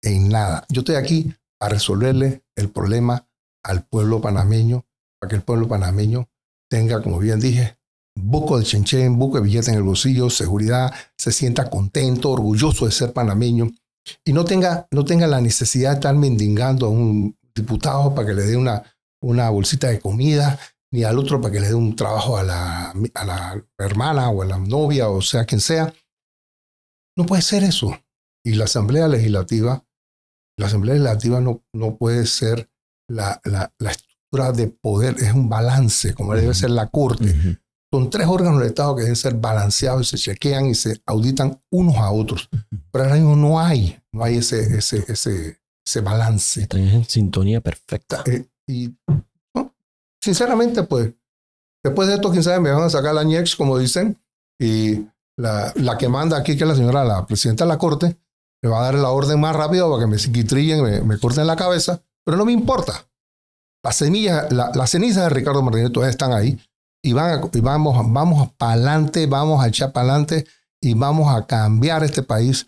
[0.03, 0.67] en nada.
[0.69, 3.29] Yo estoy aquí para resolverle el problema
[3.65, 4.85] al pueblo panameño,
[5.21, 6.29] para que el pueblo panameño
[6.69, 7.79] tenga, como bien dije,
[8.15, 12.93] buco de chenchen, buco de billete en el bolsillo, seguridad, se sienta contento, orgulloso de
[12.93, 13.71] ser panameño
[14.25, 18.35] y no tenga, no tenga la necesidad de estar mendigando a un diputado para que
[18.35, 18.83] le dé una,
[19.23, 20.59] una bolsita de comida
[20.93, 24.43] ni al otro para que le dé un trabajo a la, a la hermana o
[24.43, 25.93] a la novia o sea quien sea.
[27.17, 27.99] No puede ser eso.
[28.45, 29.87] Y la Asamblea Legislativa,
[30.59, 32.69] la Asamblea Legislativa no, no puede ser
[33.09, 37.31] la, la, la estructura de poder, es un balance, como debe ser la Corte.
[37.31, 37.57] Ujú.
[37.93, 41.63] Son tres órganos del Estado que deben ser balanceados y se chequean y se auditan
[41.71, 42.49] unos a otros.
[42.91, 46.63] Pero ahora mismo no hay, no hay ese, ese, ese, ese balance.
[46.63, 48.25] Están en sintonía perfecta.
[48.27, 48.95] Eh, y
[50.23, 51.13] sinceramente, pues,
[51.85, 54.21] después de esto, quién sabe, me van a sacar la ñex, como dicen,
[54.61, 55.07] y
[55.37, 58.17] la, la que manda aquí, que es la señora, la presidenta de la Corte,
[58.63, 61.47] me va a dar la orden más rápido para que me psiquitrillen, me, me corten
[61.47, 63.07] la cabeza, pero no me importa.
[63.85, 66.61] Las semillas, la, las cenizas de Ricardo Martínez todavía están ahí
[67.05, 70.47] y, van y vamos, vamos para adelante, vamos a echar para adelante
[70.81, 72.67] y vamos a cambiar este país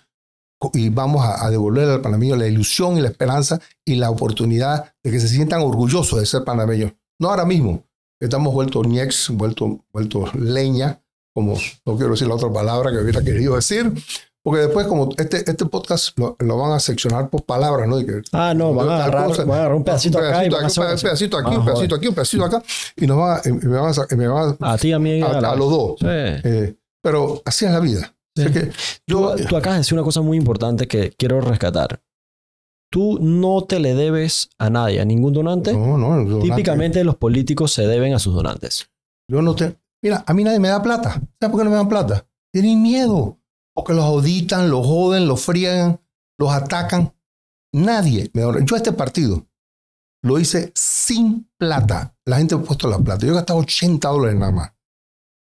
[0.73, 4.93] y vamos a, a devolver al panameño la ilusión y la esperanza y la oportunidad
[5.03, 6.93] de que se sientan orgullosos de ser panameños.
[7.21, 7.85] No ahora mismo,
[8.21, 11.01] estamos vueltos ñex, vueltos vuelto leña,
[11.35, 13.93] como no quiero decir la otra palabra que hubiera querido decir,
[14.43, 17.99] porque después como este, este podcast lo, lo van a seccionar por palabras, ¿no?
[17.99, 20.81] Que- Ah, no, van a agarrar, van a agarrar un pedacito un acá y pedacito
[20.83, 21.99] van a aquí, un pedacito aquí, Ah, un pedacito joder.
[21.99, 22.63] aquí, un pedacito acá,
[22.97, 24.99] y nos van a, y me van a, y me van a- A ti, a
[24.99, 25.95] mí, a- a los dos.
[25.99, 26.07] Sí.
[26.09, 28.15] eh, pero así es la vida.
[28.35, 28.73] Que
[29.07, 32.03] yo, Tú, tú acabas de decir una cosa muy importante que quiero rescatar.
[32.91, 35.73] Tú no te le debes a nadie, a ningún donante.
[35.73, 38.89] no, no, yo- Típicamente los políticos se deben a sus donantes.
[39.31, 39.77] Yo no te.
[40.03, 41.13] Mira, a mí nadie me da plata.
[41.13, 42.27] ¿Sabes por qué no me dan plata?
[42.53, 43.39] Tienen miedo.
[43.75, 46.01] Porque los auditan, los joden, los friegan,
[46.39, 47.13] los atacan.
[47.73, 48.61] Nadie me da.
[48.65, 49.47] Yo este partido
[50.23, 52.17] lo hice sin plata.
[52.27, 53.27] La gente ha puesto la plata.
[53.27, 54.73] Yo he gastado 80 dólares nada más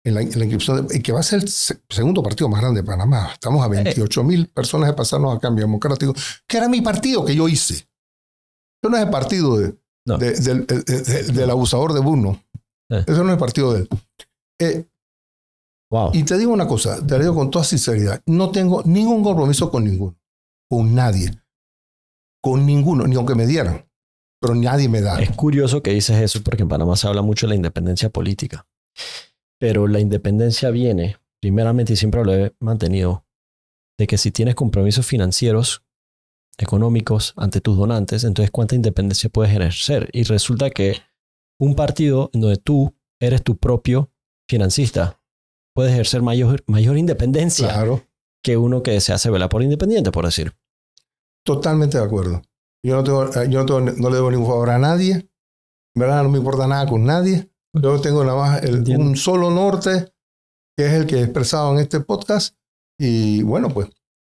[0.05, 2.49] en la, en la inscripción, de- y que va a ser el se- segundo partido
[2.49, 3.31] más grande de Panamá.
[3.33, 6.13] Estamos a 28 mil personas de pasarnos a cambio democrático,
[6.47, 7.75] que era mi partido que yo hice.
[7.75, 9.75] Eso no es el partido de,
[10.07, 10.19] No.
[10.19, 12.39] del, de- de- del abusador de Bruno.
[12.91, 13.03] Eh.
[13.07, 13.89] Eso no es el partido de él.
[14.61, 14.85] Eh,
[15.91, 16.11] Wow.
[16.13, 19.71] y te digo una cosa, te lo digo con toda sinceridad, no tengo ningún compromiso
[19.71, 20.17] con ninguno,
[20.69, 21.31] con nadie,
[22.43, 23.87] con ninguno, ni aunque me dieran,
[24.41, 25.21] pero nadie me da.
[25.23, 28.67] Es curioso que dices eso porque en Panamá se habla mucho de la independencia política.
[29.65, 33.24] Pero la independencia viene, primeramente, y siempre lo he mantenido,
[33.99, 35.82] de que si tienes compromisos financieros,
[36.59, 40.11] económicos ante tus donantes, entonces cuánta independencia puedes ejercer.
[40.12, 40.97] Y resulta que
[41.59, 44.11] un partido en donde tú eres tu propio
[44.51, 45.19] financista,
[45.74, 48.03] puedes ejercer mayor, mayor independencia Claro,
[48.43, 50.53] que uno que se hace velar por independiente, por decir.
[51.43, 52.43] totalmente de acuerdo.
[52.85, 55.27] Yo no, tengo, eh, yo no, tengo- no le debo ningún favor a nadie,
[55.95, 57.51] verdad no me importa nada con nadie.
[57.75, 60.13] Yo tengo nada más el- un solo norte,
[60.77, 62.55] que es el que he expresado en este podcast.
[62.99, 63.89] Y bueno, pues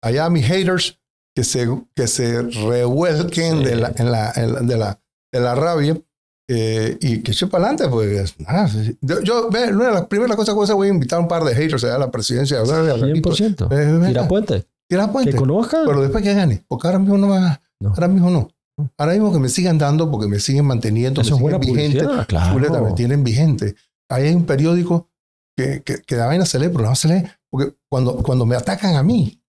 [0.03, 0.99] allá mis haters
[1.37, 3.65] que se, que se revuelquen Sí.
[3.65, 5.01] de, la, en la, en la- de, la,
[5.33, 6.01] de la rabia
[6.49, 7.89] eh, y que eche para adelante.
[7.91, 8.35] Pues
[8.71, 8.97] sí.
[9.03, 11.45] yo, yo ve, una de las primeras cosas que voy a invitar a un par
[11.45, 12.57] de haters allá a la presidencia.
[12.57, 13.31] de hablar de Alvarito.
[13.31, 13.69] 100%.
[13.71, 14.67] Eh, Tira puente.
[14.89, 15.37] tira Que puente.
[15.37, 15.85] conozcan.
[15.87, 17.91] Pero después que gane, porque ahora mismo no va, No.
[17.91, 18.49] ahora mismo no.
[18.99, 21.61] Ahora mismo que me sigan dando porque me siguen manteniendo, Eso es me siguen
[21.93, 22.85] vigente, claro.
[22.85, 23.75] me tienen vigente.
[24.11, 25.11] Ahí hay un periódico
[25.57, 28.55] que, que, que la vaina se lee, pero no se lee, porque cuando, cuando me
[28.57, 29.43] atacan a mí,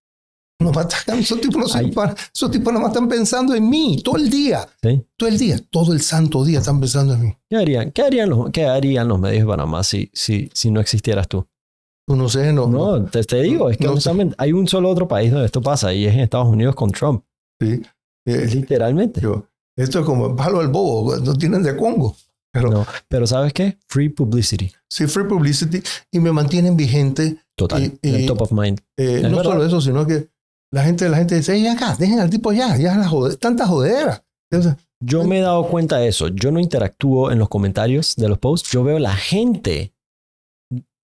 [0.60, 3.68] no me atacan, esos tipos no se paran, esos tipos nada más están pensando en
[3.68, 5.04] mí, todo el día, Sí.
[5.16, 7.36] todo el día, todo el santo día están pensando en mí.
[7.50, 10.80] ¿Qué harían, qué harían, los, qué harían los medios de Panamá si, si, si no
[10.80, 11.46] existieras tú?
[12.06, 14.66] Pues no sé, no, no, No, te, te digo, es que No honestamente hay un
[14.66, 17.22] solo otro país donde esto pasa y es en Estados Unidos con Trump.
[17.60, 17.82] sí.
[18.28, 19.20] Eh, Literalmente.
[19.20, 19.46] yo,
[19.76, 22.16] esto es como el palo del bobo, no tienen de Congo.
[22.52, 23.78] Pero No, pero ¿sabes qué?
[23.88, 24.72] Free publicity.
[24.90, 27.82] sí, free publicity y me mantienen vigente Total.
[27.82, 28.80] Y- en el y- top of mind.
[28.96, 29.52] Eh, no verdad.
[29.52, 30.28] solo eso, sino que
[30.72, 33.66] la gente, la gente dice, "Ey, acá, dejen al tipo ya, ya la jode, tanta
[33.66, 34.24] jodera.
[34.50, 36.26] Entonces, Yo me he dado cuenta de eso.
[36.28, 38.70] Yo no interactúo en los comentarios de los posts.
[38.72, 39.92] Yo veo la gente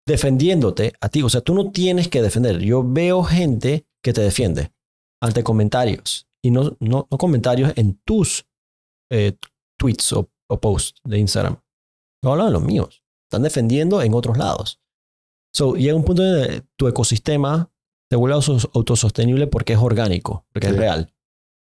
[0.07, 1.21] defendiéndote a ti.
[1.23, 2.59] O sea, tú no tienes que defender.
[2.59, 4.71] Yo veo gente que te defiende
[5.21, 6.27] ante comentarios.
[6.45, 8.45] Y no, no, no comentarios en tus
[9.11, 9.35] eh,
[9.80, 11.57] tweets o, o posts de Instagram.
[12.23, 13.03] No hablan de los míos.
[13.27, 14.80] Están defendiendo en otros lados.
[15.55, 17.72] So, llega un punto que tu ecosistema
[18.09, 20.80] te vuelve autos- autosostenible porque es orgánico, porque es Sí.
[20.80, 21.13] real.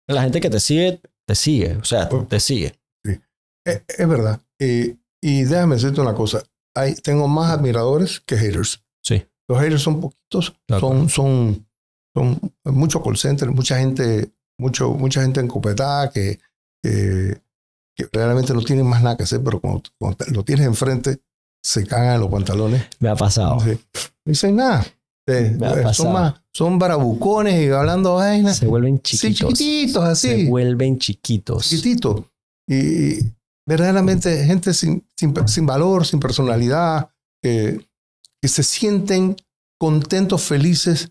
[0.08, 1.76] La gente que te sigue, te sigue.
[1.76, 2.78] O sea, Pues- te sigue.
[3.66, 4.40] es, es verdad.
[4.60, 6.42] Eh, y déjame decirte una cosa,
[6.76, 8.84] hay, tengo más admiradores que haters.
[9.02, 9.24] Sí.
[9.48, 11.66] Los haters son poquitos, son, son,
[12.14, 16.38] son mucho call center, mucha gente, mucho, mucha gente encopetada que,
[16.82, 17.40] que,
[17.96, 19.82] que realmente no tienen más nada que hacer, pero cuando,
[20.32, 21.20] lo tienes enfrente,
[21.62, 22.84] se cagan en los pantalones.
[23.00, 23.60] Me ha pasado.
[23.60, 23.70] Sí.
[23.92, 24.86] No dicen nada.
[25.26, 25.94] Eh, pasado.
[25.94, 28.58] son, más, son barabucones y hablando vainas.
[28.58, 29.54] Se vuelven Sí, chiquitos.
[29.58, 30.46] chiquititos, Se así.
[30.46, 31.68] vuelven chiquitos.
[31.68, 32.24] Chiquititos.
[32.68, 33.18] Y,
[33.66, 37.08] verdaderamente gente sin, sin, sin valor, sin personalidad,
[37.42, 37.80] que
[38.42, 39.36] se sienten
[39.78, 41.10] contentos, felices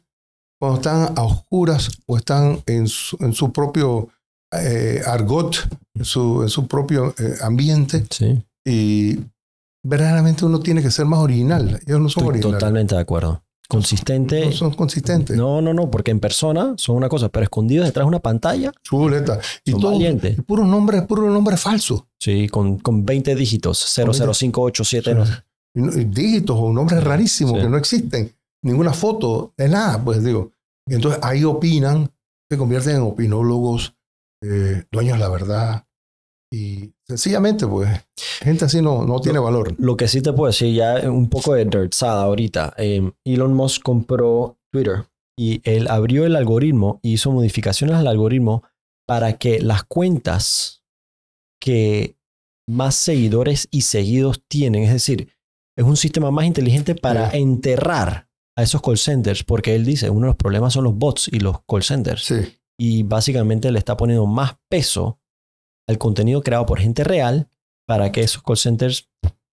[0.64, 4.07] cuando están a oscuras o están en su, en su propio
[4.53, 5.57] eh, argot,
[5.94, 8.06] en su, en su propio eh, ambiente.
[8.10, 8.41] Sí.
[8.65, 9.19] Y
[9.84, 11.81] verdaderamente uno tiene que ser más original.
[11.85, 12.60] Ellos no son Estoy originales.
[12.60, 13.44] totalmente de acuerdo.
[13.68, 14.45] Consistente.
[14.45, 15.35] No son consistentes.
[15.35, 18.72] No, no, no, porque en persona son una cosa, pero escondidos detrás de una pantalla,
[18.84, 19.41] Chuleta.
[19.65, 20.38] Y son todo, valientes.
[20.38, 22.06] y puros nombres, puros nombres falsos.
[22.22, 25.14] Sí, con, con 20 dígitos, 00587.
[25.14, 25.26] no
[25.91, 27.61] dígitos o nombres rarísimos Sí.
[27.64, 28.31] que no existen.
[28.64, 30.53] Ninguna foto de nada, pues digo.
[30.88, 32.12] Y entonces ahí opinan,
[32.50, 33.96] se convierten en opinólogos,
[34.44, 35.88] eh, dueños de la verdad.
[36.52, 37.90] Y sencillamente, pues,
[38.42, 39.74] gente así no, no tiene valor.
[39.80, 42.74] Lo que sí te puedo decir, ya un poco de dirtzada ahorita.
[42.78, 45.06] eh, Elon Musk compró Twitter
[45.38, 48.64] y él abrió el algoritmo y hizo modificaciones al algoritmo
[49.08, 50.84] para que las cuentas
[51.60, 52.16] que
[52.70, 55.30] más seguidores y seguidos tienen, es decir,
[55.78, 57.38] es un sistema más inteligente para Sí.
[57.38, 61.28] enterrar a esos call centers, porque él dice, uno de los problemas son los bots
[61.32, 62.24] y los call centers.
[62.26, 62.58] Sí.
[62.80, 65.20] y básicamente le está poniendo más peso
[65.88, 67.48] al contenido creado por gente real
[67.88, 69.10] para que esos call centers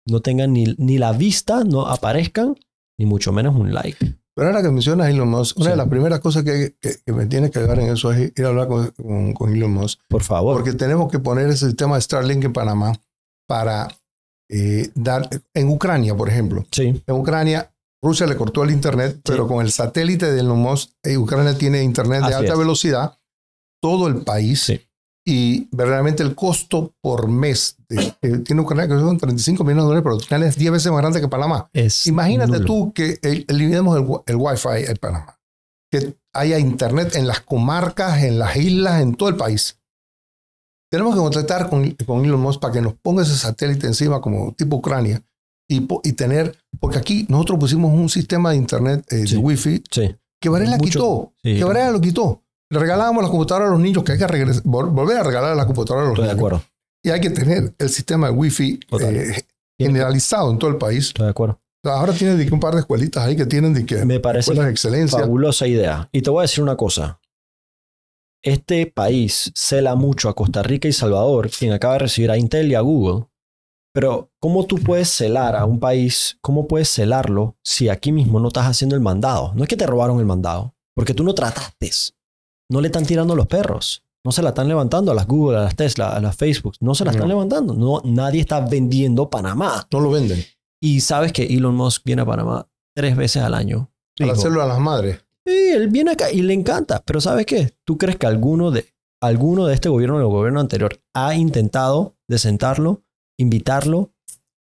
[0.07, 2.55] no tengan ni, ni la vista, no aparezcan,
[2.97, 4.15] ni mucho menos un like.
[4.35, 5.71] Pero ahora que mencionas Elon Musk, una Sí.
[5.71, 8.45] de las primeras cosas que, que- que me tiene que ayudar en eso es ir
[8.45, 9.99] a hablar con, con- con Elon Musk.
[10.07, 10.55] Por favor.
[10.55, 12.93] Porque tenemos que poner ese sistema de Starlink en Panamá
[13.47, 13.89] para
[14.49, 15.29] eh, dar.
[15.53, 16.65] En Ucrania, por ejemplo.
[16.71, 17.69] sí, En Ucrania,
[18.01, 21.83] Rusia le cortó el internet, pero con el satélite de Elon Musk, eh, Ucrania tiene
[21.83, 22.57] internet de Así alta es.
[22.59, 23.17] velocidad,
[23.81, 24.61] todo el país.
[24.61, 24.81] Sí.
[25.27, 29.87] Y verdaderamente el costo por mes de- que tiene Ucrania, que son 35 millones de
[29.87, 31.69] dólares, pero Ucrania es 10 veces más grande que Panamá.
[31.73, 32.07] es.
[32.07, 32.65] Imagínate nulo.
[32.65, 35.37] tú que el- eliminemos el, el Wi-Fi en Panamá.
[35.91, 39.77] Que haya internet en las comarcas, en las islas, en todo el país.
[40.91, 44.53] Tenemos que contactar con, con Elon Musk para que nos ponga ese satélite encima como
[44.53, 45.21] tipo Ucrania
[45.69, 49.35] y, y tener, porque aquí nosotros pusimos un sistema de internet eh, Sí.
[49.35, 51.33] de Wi-Fi Sí, que Varela Mucho- quitó.
[51.43, 51.55] sí.
[51.57, 52.43] Que Varela lo quitó.
[52.71, 55.55] Le regalábamos las computadoras a los niños, que hay que regres- vol- volver a regalar
[55.55, 56.47] las computadoras a los estoy de niños.
[56.47, 56.63] acuerdo.
[57.03, 59.41] Y hay que tener el sistema de Wi-Fi eh,
[59.79, 61.07] generalizado en todo el país.
[61.07, 61.59] Estoy de acuerdo.
[61.85, 64.51] Ahora tiene de que un par de escuelitas ahí que tienen de que Me parece
[64.51, 65.19] escuelas de excelencia.
[65.19, 66.09] fabulosa idea.
[66.11, 67.19] Y te voy a decir una cosa.
[68.43, 72.71] Este país cela mucho a Costa Rica y Salvador, quien acaba de recibir a Intel
[72.71, 73.27] y a Google.
[73.93, 76.37] Pero, ¿cómo tú puedes celar a un país?
[76.41, 79.51] ¿Cómo puedes celarlo si aquí mismo no estás haciendo el mandado?
[79.55, 81.89] No es que te robaron el mandado, porque tú no trataste.
[82.71, 84.03] No le están tirando los perros.
[84.23, 86.75] No se la están levantando a las Google, a las Tesla, a las Facebook.
[86.81, 87.33] No se la están No.
[87.33, 87.73] levantando.
[87.73, 89.87] No, nadie está vendiendo Panamá.
[89.91, 90.43] No lo venden.
[90.81, 93.89] Y sabes que Elon Musk viene a Panamá tres veces al año.
[94.17, 95.25] Para hacerlo a las madres.
[95.47, 97.01] Sí, él viene acá y le encanta.
[97.05, 97.73] Pero ¿sabes qué?
[97.85, 98.85] ¿Tú crees que alguno de,
[99.21, 103.01] alguno de este gobierno o del gobierno anterior ha intentado de sentarlo,
[103.39, 104.11] invitarlo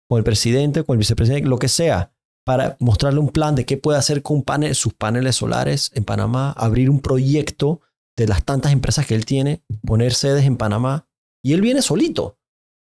[0.09, 2.13] con el presidente, con el vicepresidente, lo que sea,
[2.45, 6.53] para mostrarle un plan de qué puede hacer con panel- sus paneles solares en Panamá,
[6.57, 7.81] abrir un proyecto
[8.17, 11.07] de las tantas empresas que él tiene, poner sedes en Panamá?
[11.45, 12.39] Y él viene solito.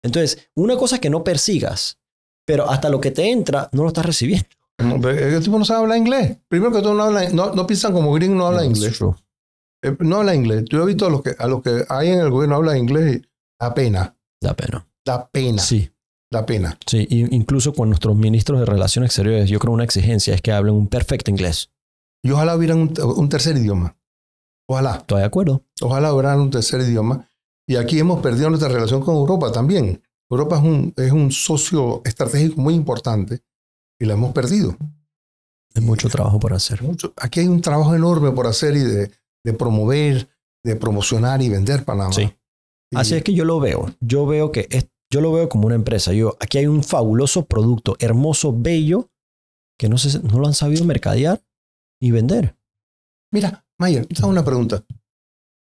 [0.04, 2.00] Entonces, una cosa es que no persigas,
[2.46, 4.48] pero hasta lo que te entra no lo estás recibiendo.
[4.78, 6.38] No, El tipo no sabe hablar inglés.
[6.50, 9.00] Primero que todo, no, habla, no, no piensan como gringo, no habla No, inglés.
[9.84, 10.66] Eh, No habla inglés.
[10.70, 13.16] Yo he visto a los que, a los que hay en el gobierno habla inglés
[13.18, 13.22] y
[13.60, 14.18] da pena.
[14.42, 14.86] Da pena.
[15.06, 15.62] Da pena.
[15.62, 15.90] Sí.
[16.32, 16.78] Da pena.
[16.88, 20.52] Sí, y incluso con nuestros ministros de Relaciones Exteriores, yo creo una exigencia es que
[20.52, 21.72] hablen un perfecto inglés.
[22.24, 23.96] Y ojalá hubieran un, un tercer idioma.
[24.68, 24.96] Ojalá.
[24.98, 25.62] ¿Estoy de acuerdo?
[25.82, 27.28] Ojalá hubieran un tercer idioma.
[27.68, 30.02] Y aquí hemos perdido nuestra relación con Europa también.
[30.30, 33.42] Europa es un, es un socio estratégico muy importante
[34.00, 34.76] y la hemos perdido.
[35.76, 36.82] Hay mucho trabajo por hacer.
[36.82, 39.12] Mucho- aquí hay un trabajo enorme por hacer y de,
[39.44, 40.28] de promover,
[40.64, 42.12] de promocionar y vender Panamá.
[42.14, 42.34] Sí.
[42.92, 43.94] Y- Así es que yo lo veo.
[44.00, 46.14] Yo veo que es, yo lo veo como una empresa.
[46.14, 49.10] Yo, aquí hay un fabuloso producto, hermoso, bello,
[49.80, 51.42] que no, se, no lo han sabido mercadear
[52.02, 52.56] ni vender.
[53.32, 54.84] Mira, Mayer, te hago una pregunta.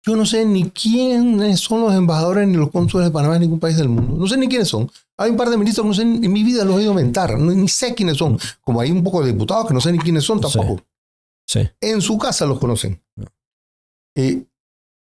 [0.05, 3.59] Yo no sé ni quiénes son los embajadores ni los cónsules de Panamá en ningún
[3.59, 4.15] país del mundo.
[4.15, 4.89] No sé ni quiénes son.
[5.17, 7.37] Hay un par de ministros que no sé, en mi vida los he oído mentar.
[7.37, 8.39] No- ni sé quiénes son.
[8.61, 10.81] Como hay un poco de diputados que no sé ni quiénes son tampoco.
[11.45, 11.59] Sí.
[11.81, 13.01] En su casa los conocen.
[13.17, 13.25] No.
[14.15, 14.45] Eh,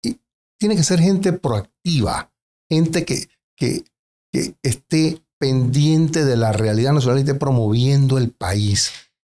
[0.04, 0.20] y
[0.60, 2.32] tiene que ser gente proactiva.
[2.70, 3.84] Gente que, que,
[4.32, 8.90] que esté pendiente de la realidad nacional y esté promoviendo el país.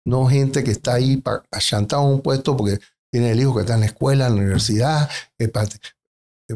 [0.06, 2.78] No gente que está ahí para achantado en un puesto porque
[3.12, 5.08] tiene el hijo que está en la escuela, en la universidad,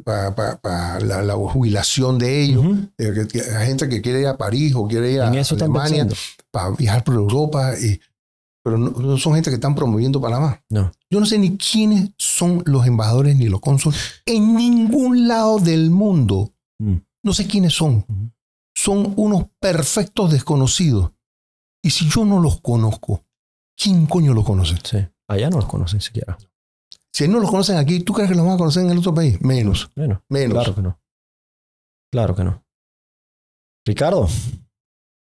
[0.04, 2.64] para la, la jubilación de ellos.
[2.64, 2.88] Ujú.
[2.98, 5.28] Eh, que- que hay gente que quiere ir a París o quiere ir a
[5.84, 6.04] Alemania
[6.50, 8.00] para viajar por Europa, y,
[8.64, 10.62] pero no, no son gente que están promoviendo Panamá.
[10.70, 10.90] No.
[11.10, 15.90] Yo no sé ni quiénes son los embajadores ni los cónsules en ningún lado del
[15.90, 16.52] mundo.
[16.80, 16.96] Mm.
[17.24, 18.04] No sé quiénes son.
[18.74, 21.12] Son unos perfectos desconocidos.
[21.82, 23.24] Y si yo no los conozco,
[23.76, 24.76] ¿quién coño los conoce?
[24.84, 24.98] Sí.
[25.28, 26.36] Allá no los conocen siquiera.
[27.12, 29.14] Si no los conocen aquí, ¿tú crees que los van a conocer en el otro
[29.14, 29.40] país?
[29.40, 30.54] Menos, Bueno, menos.
[30.54, 31.00] claro que no.
[32.10, 32.64] Claro que no.
[33.86, 34.28] Ricardo,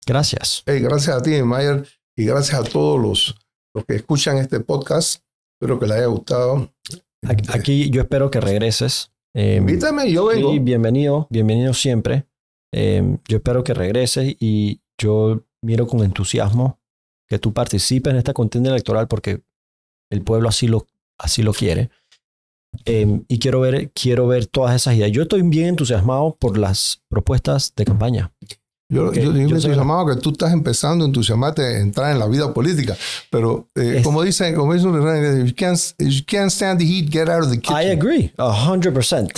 [0.05, 0.63] gracias.
[0.65, 3.35] Hey, gracias a ti, Mayer, y gracias a todos los,
[3.73, 5.23] los que escuchan este podcast.
[5.59, 6.71] Espero que les haya gustado.
[7.53, 9.11] Aquí yo espero que regreses.
[9.33, 10.51] Eh, Invítame, yo vengo.
[10.51, 12.27] sí, bienvenido, bienvenido siempre.
[12.73, 16.79] Eh, yo espero que regreses y yo miro con entusiasmo
[17.27, 19.41] que tú participes en esta contienda electoral porque
[20.09, 20.87] el pueblo así lo,
[21.17, 21.89] así lo quiere.
[22.85, 25.11] Eh, y quiero ver, quiero ver todas esas ideas.
[25.11, 28.33] Yo estoy bien entusiasmado por las propuestas de campaña.
[28.93, 32.11] Yo, yo, yo yo me soy- entusiasmado que tú estás empezando a entusiasmarte a entrar
[32.11, 32.95] en la vida política.
[33.29, 36.85] Pero eh, Es- como dice, como dice un refrán, you can't, you can't stand the
[36.85, 37.77] heat, get out of the kitchen.
[37.81, 39.31] I agree, a hundred percent,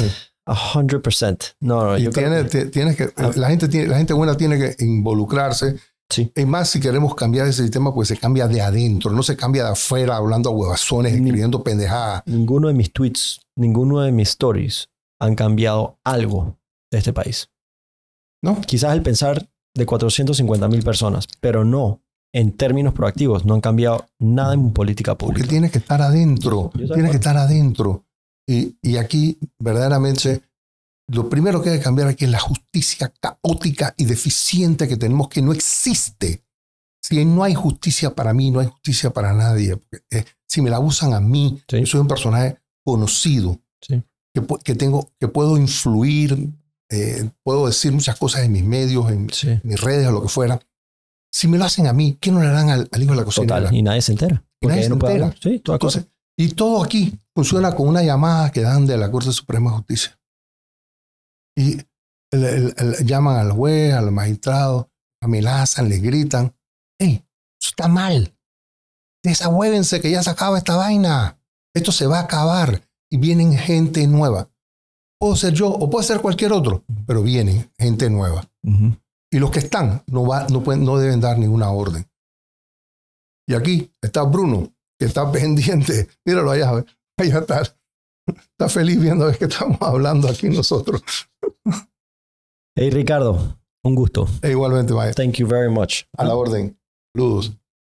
[0.47, 1.43] a hundred percent.
[1.59, 3.31] No, no, Y yo creo que- tienes que, Ah.
[3.35, 5.75] la, gente tiene, la gente buena tiene que involucrarse.
[6.09, 6.31] Sí.
[6.35, 9.63] Y más si queremos cambiar ese sistema, pues se cambia de adentro, no se cambia
[9.65, 12.23] de afuera hablando a huevazones, Ni- escribiendo pendejadas.
[12.25, 14.89] ninguno de mis tweets, ninguno de mis stories
[15.19, 16.57] han cambiado algo
[16.91, 17.49] de este país.
[18.44, 18.61] ¿No?
[18.61, 22.02] Quizás el pensar de 450 mil personas, pero no
[22.36, 25.49] en términos proactivos, no han cambiado nada en política Porque pública.
[25.49, 28.06] tienes que estar adentro, tienes que estar adentro.
[28.48, 30.41] Y, y aquí, verdaderamente,
[31.10, 35.30] lo primero que hay que cambiar aquí es la justicia caótica y deficiente que tenemos,
[35.30, 36.44] que no existe.
[37.02, 39.78] Si no hay justicia para mí, no hay justicia para nadie.
[39.78, 41.80] Porque, eh, si me la usan a mí, Sí.
[41.82, 44.02] yo soy un personaje conocido, Sí.
[44.34, 46.49] que, que, tengo, que puedo influir,
[46.94, 50.30] eh, puedo decir muchas cosas en mis medios, en Sí, mis redes o lo que
[50.30, 50.60] fuera.
[51.32, 53.26] Si me lo hacen a mí, ¿qué no le harán al, al hijo de la
[53.26, 53.48] cocina?
[53.60, 53.74] total.
[53.76, 54.44] Y nadie se entera.
[54.61, 55.34] Porque nadie se no entera.
[55.41, 56.06] Sí, toda cosa.
[56.38, 60.20] Y todo aquí funciona con una llamada que dan de la Corte Suprema de Justicia.
[61.57, 61.78] Y
[62.32, 64.91] el- el- el- llaman al juez, al magistrado,
[65.22, 66.56] amenazan, le gritan.
[66.99, 67.26] ¡Ey!
[67.61, 68.36] Eso está mal.
[69.24, 71.40] Desahuévense que ya se acaba esta vaina.
[71.76, 72.82] Esto se va a acabar.
[73.11, 74.49] Y vienen gente nueva.
[75.23, 78.43] Puedo ser yo o puede ser cualquier otro, pero vienen gente nueva.
[79.31, 82.05] Y los que están no, va, no, pueden, no deben dar ninguna orden.
[83.47, 86.09] Y aquí está Bruno, que está pendiente.
[86.25, 86.83] Míralo allá,
[87.17, 87.61] allá está.
[87.61, 91.01] Está feliz viendo que estamos hablando aquí nosotros.
[92.75, 94.27] Hey Ricardo, un gusto.
[94.41, 95.13] E igualmente, Maya.
[95.13, 96.03] Thank you very much.
[96.17, 96.77] A la orden.
[97.15, 97.53] Saludos.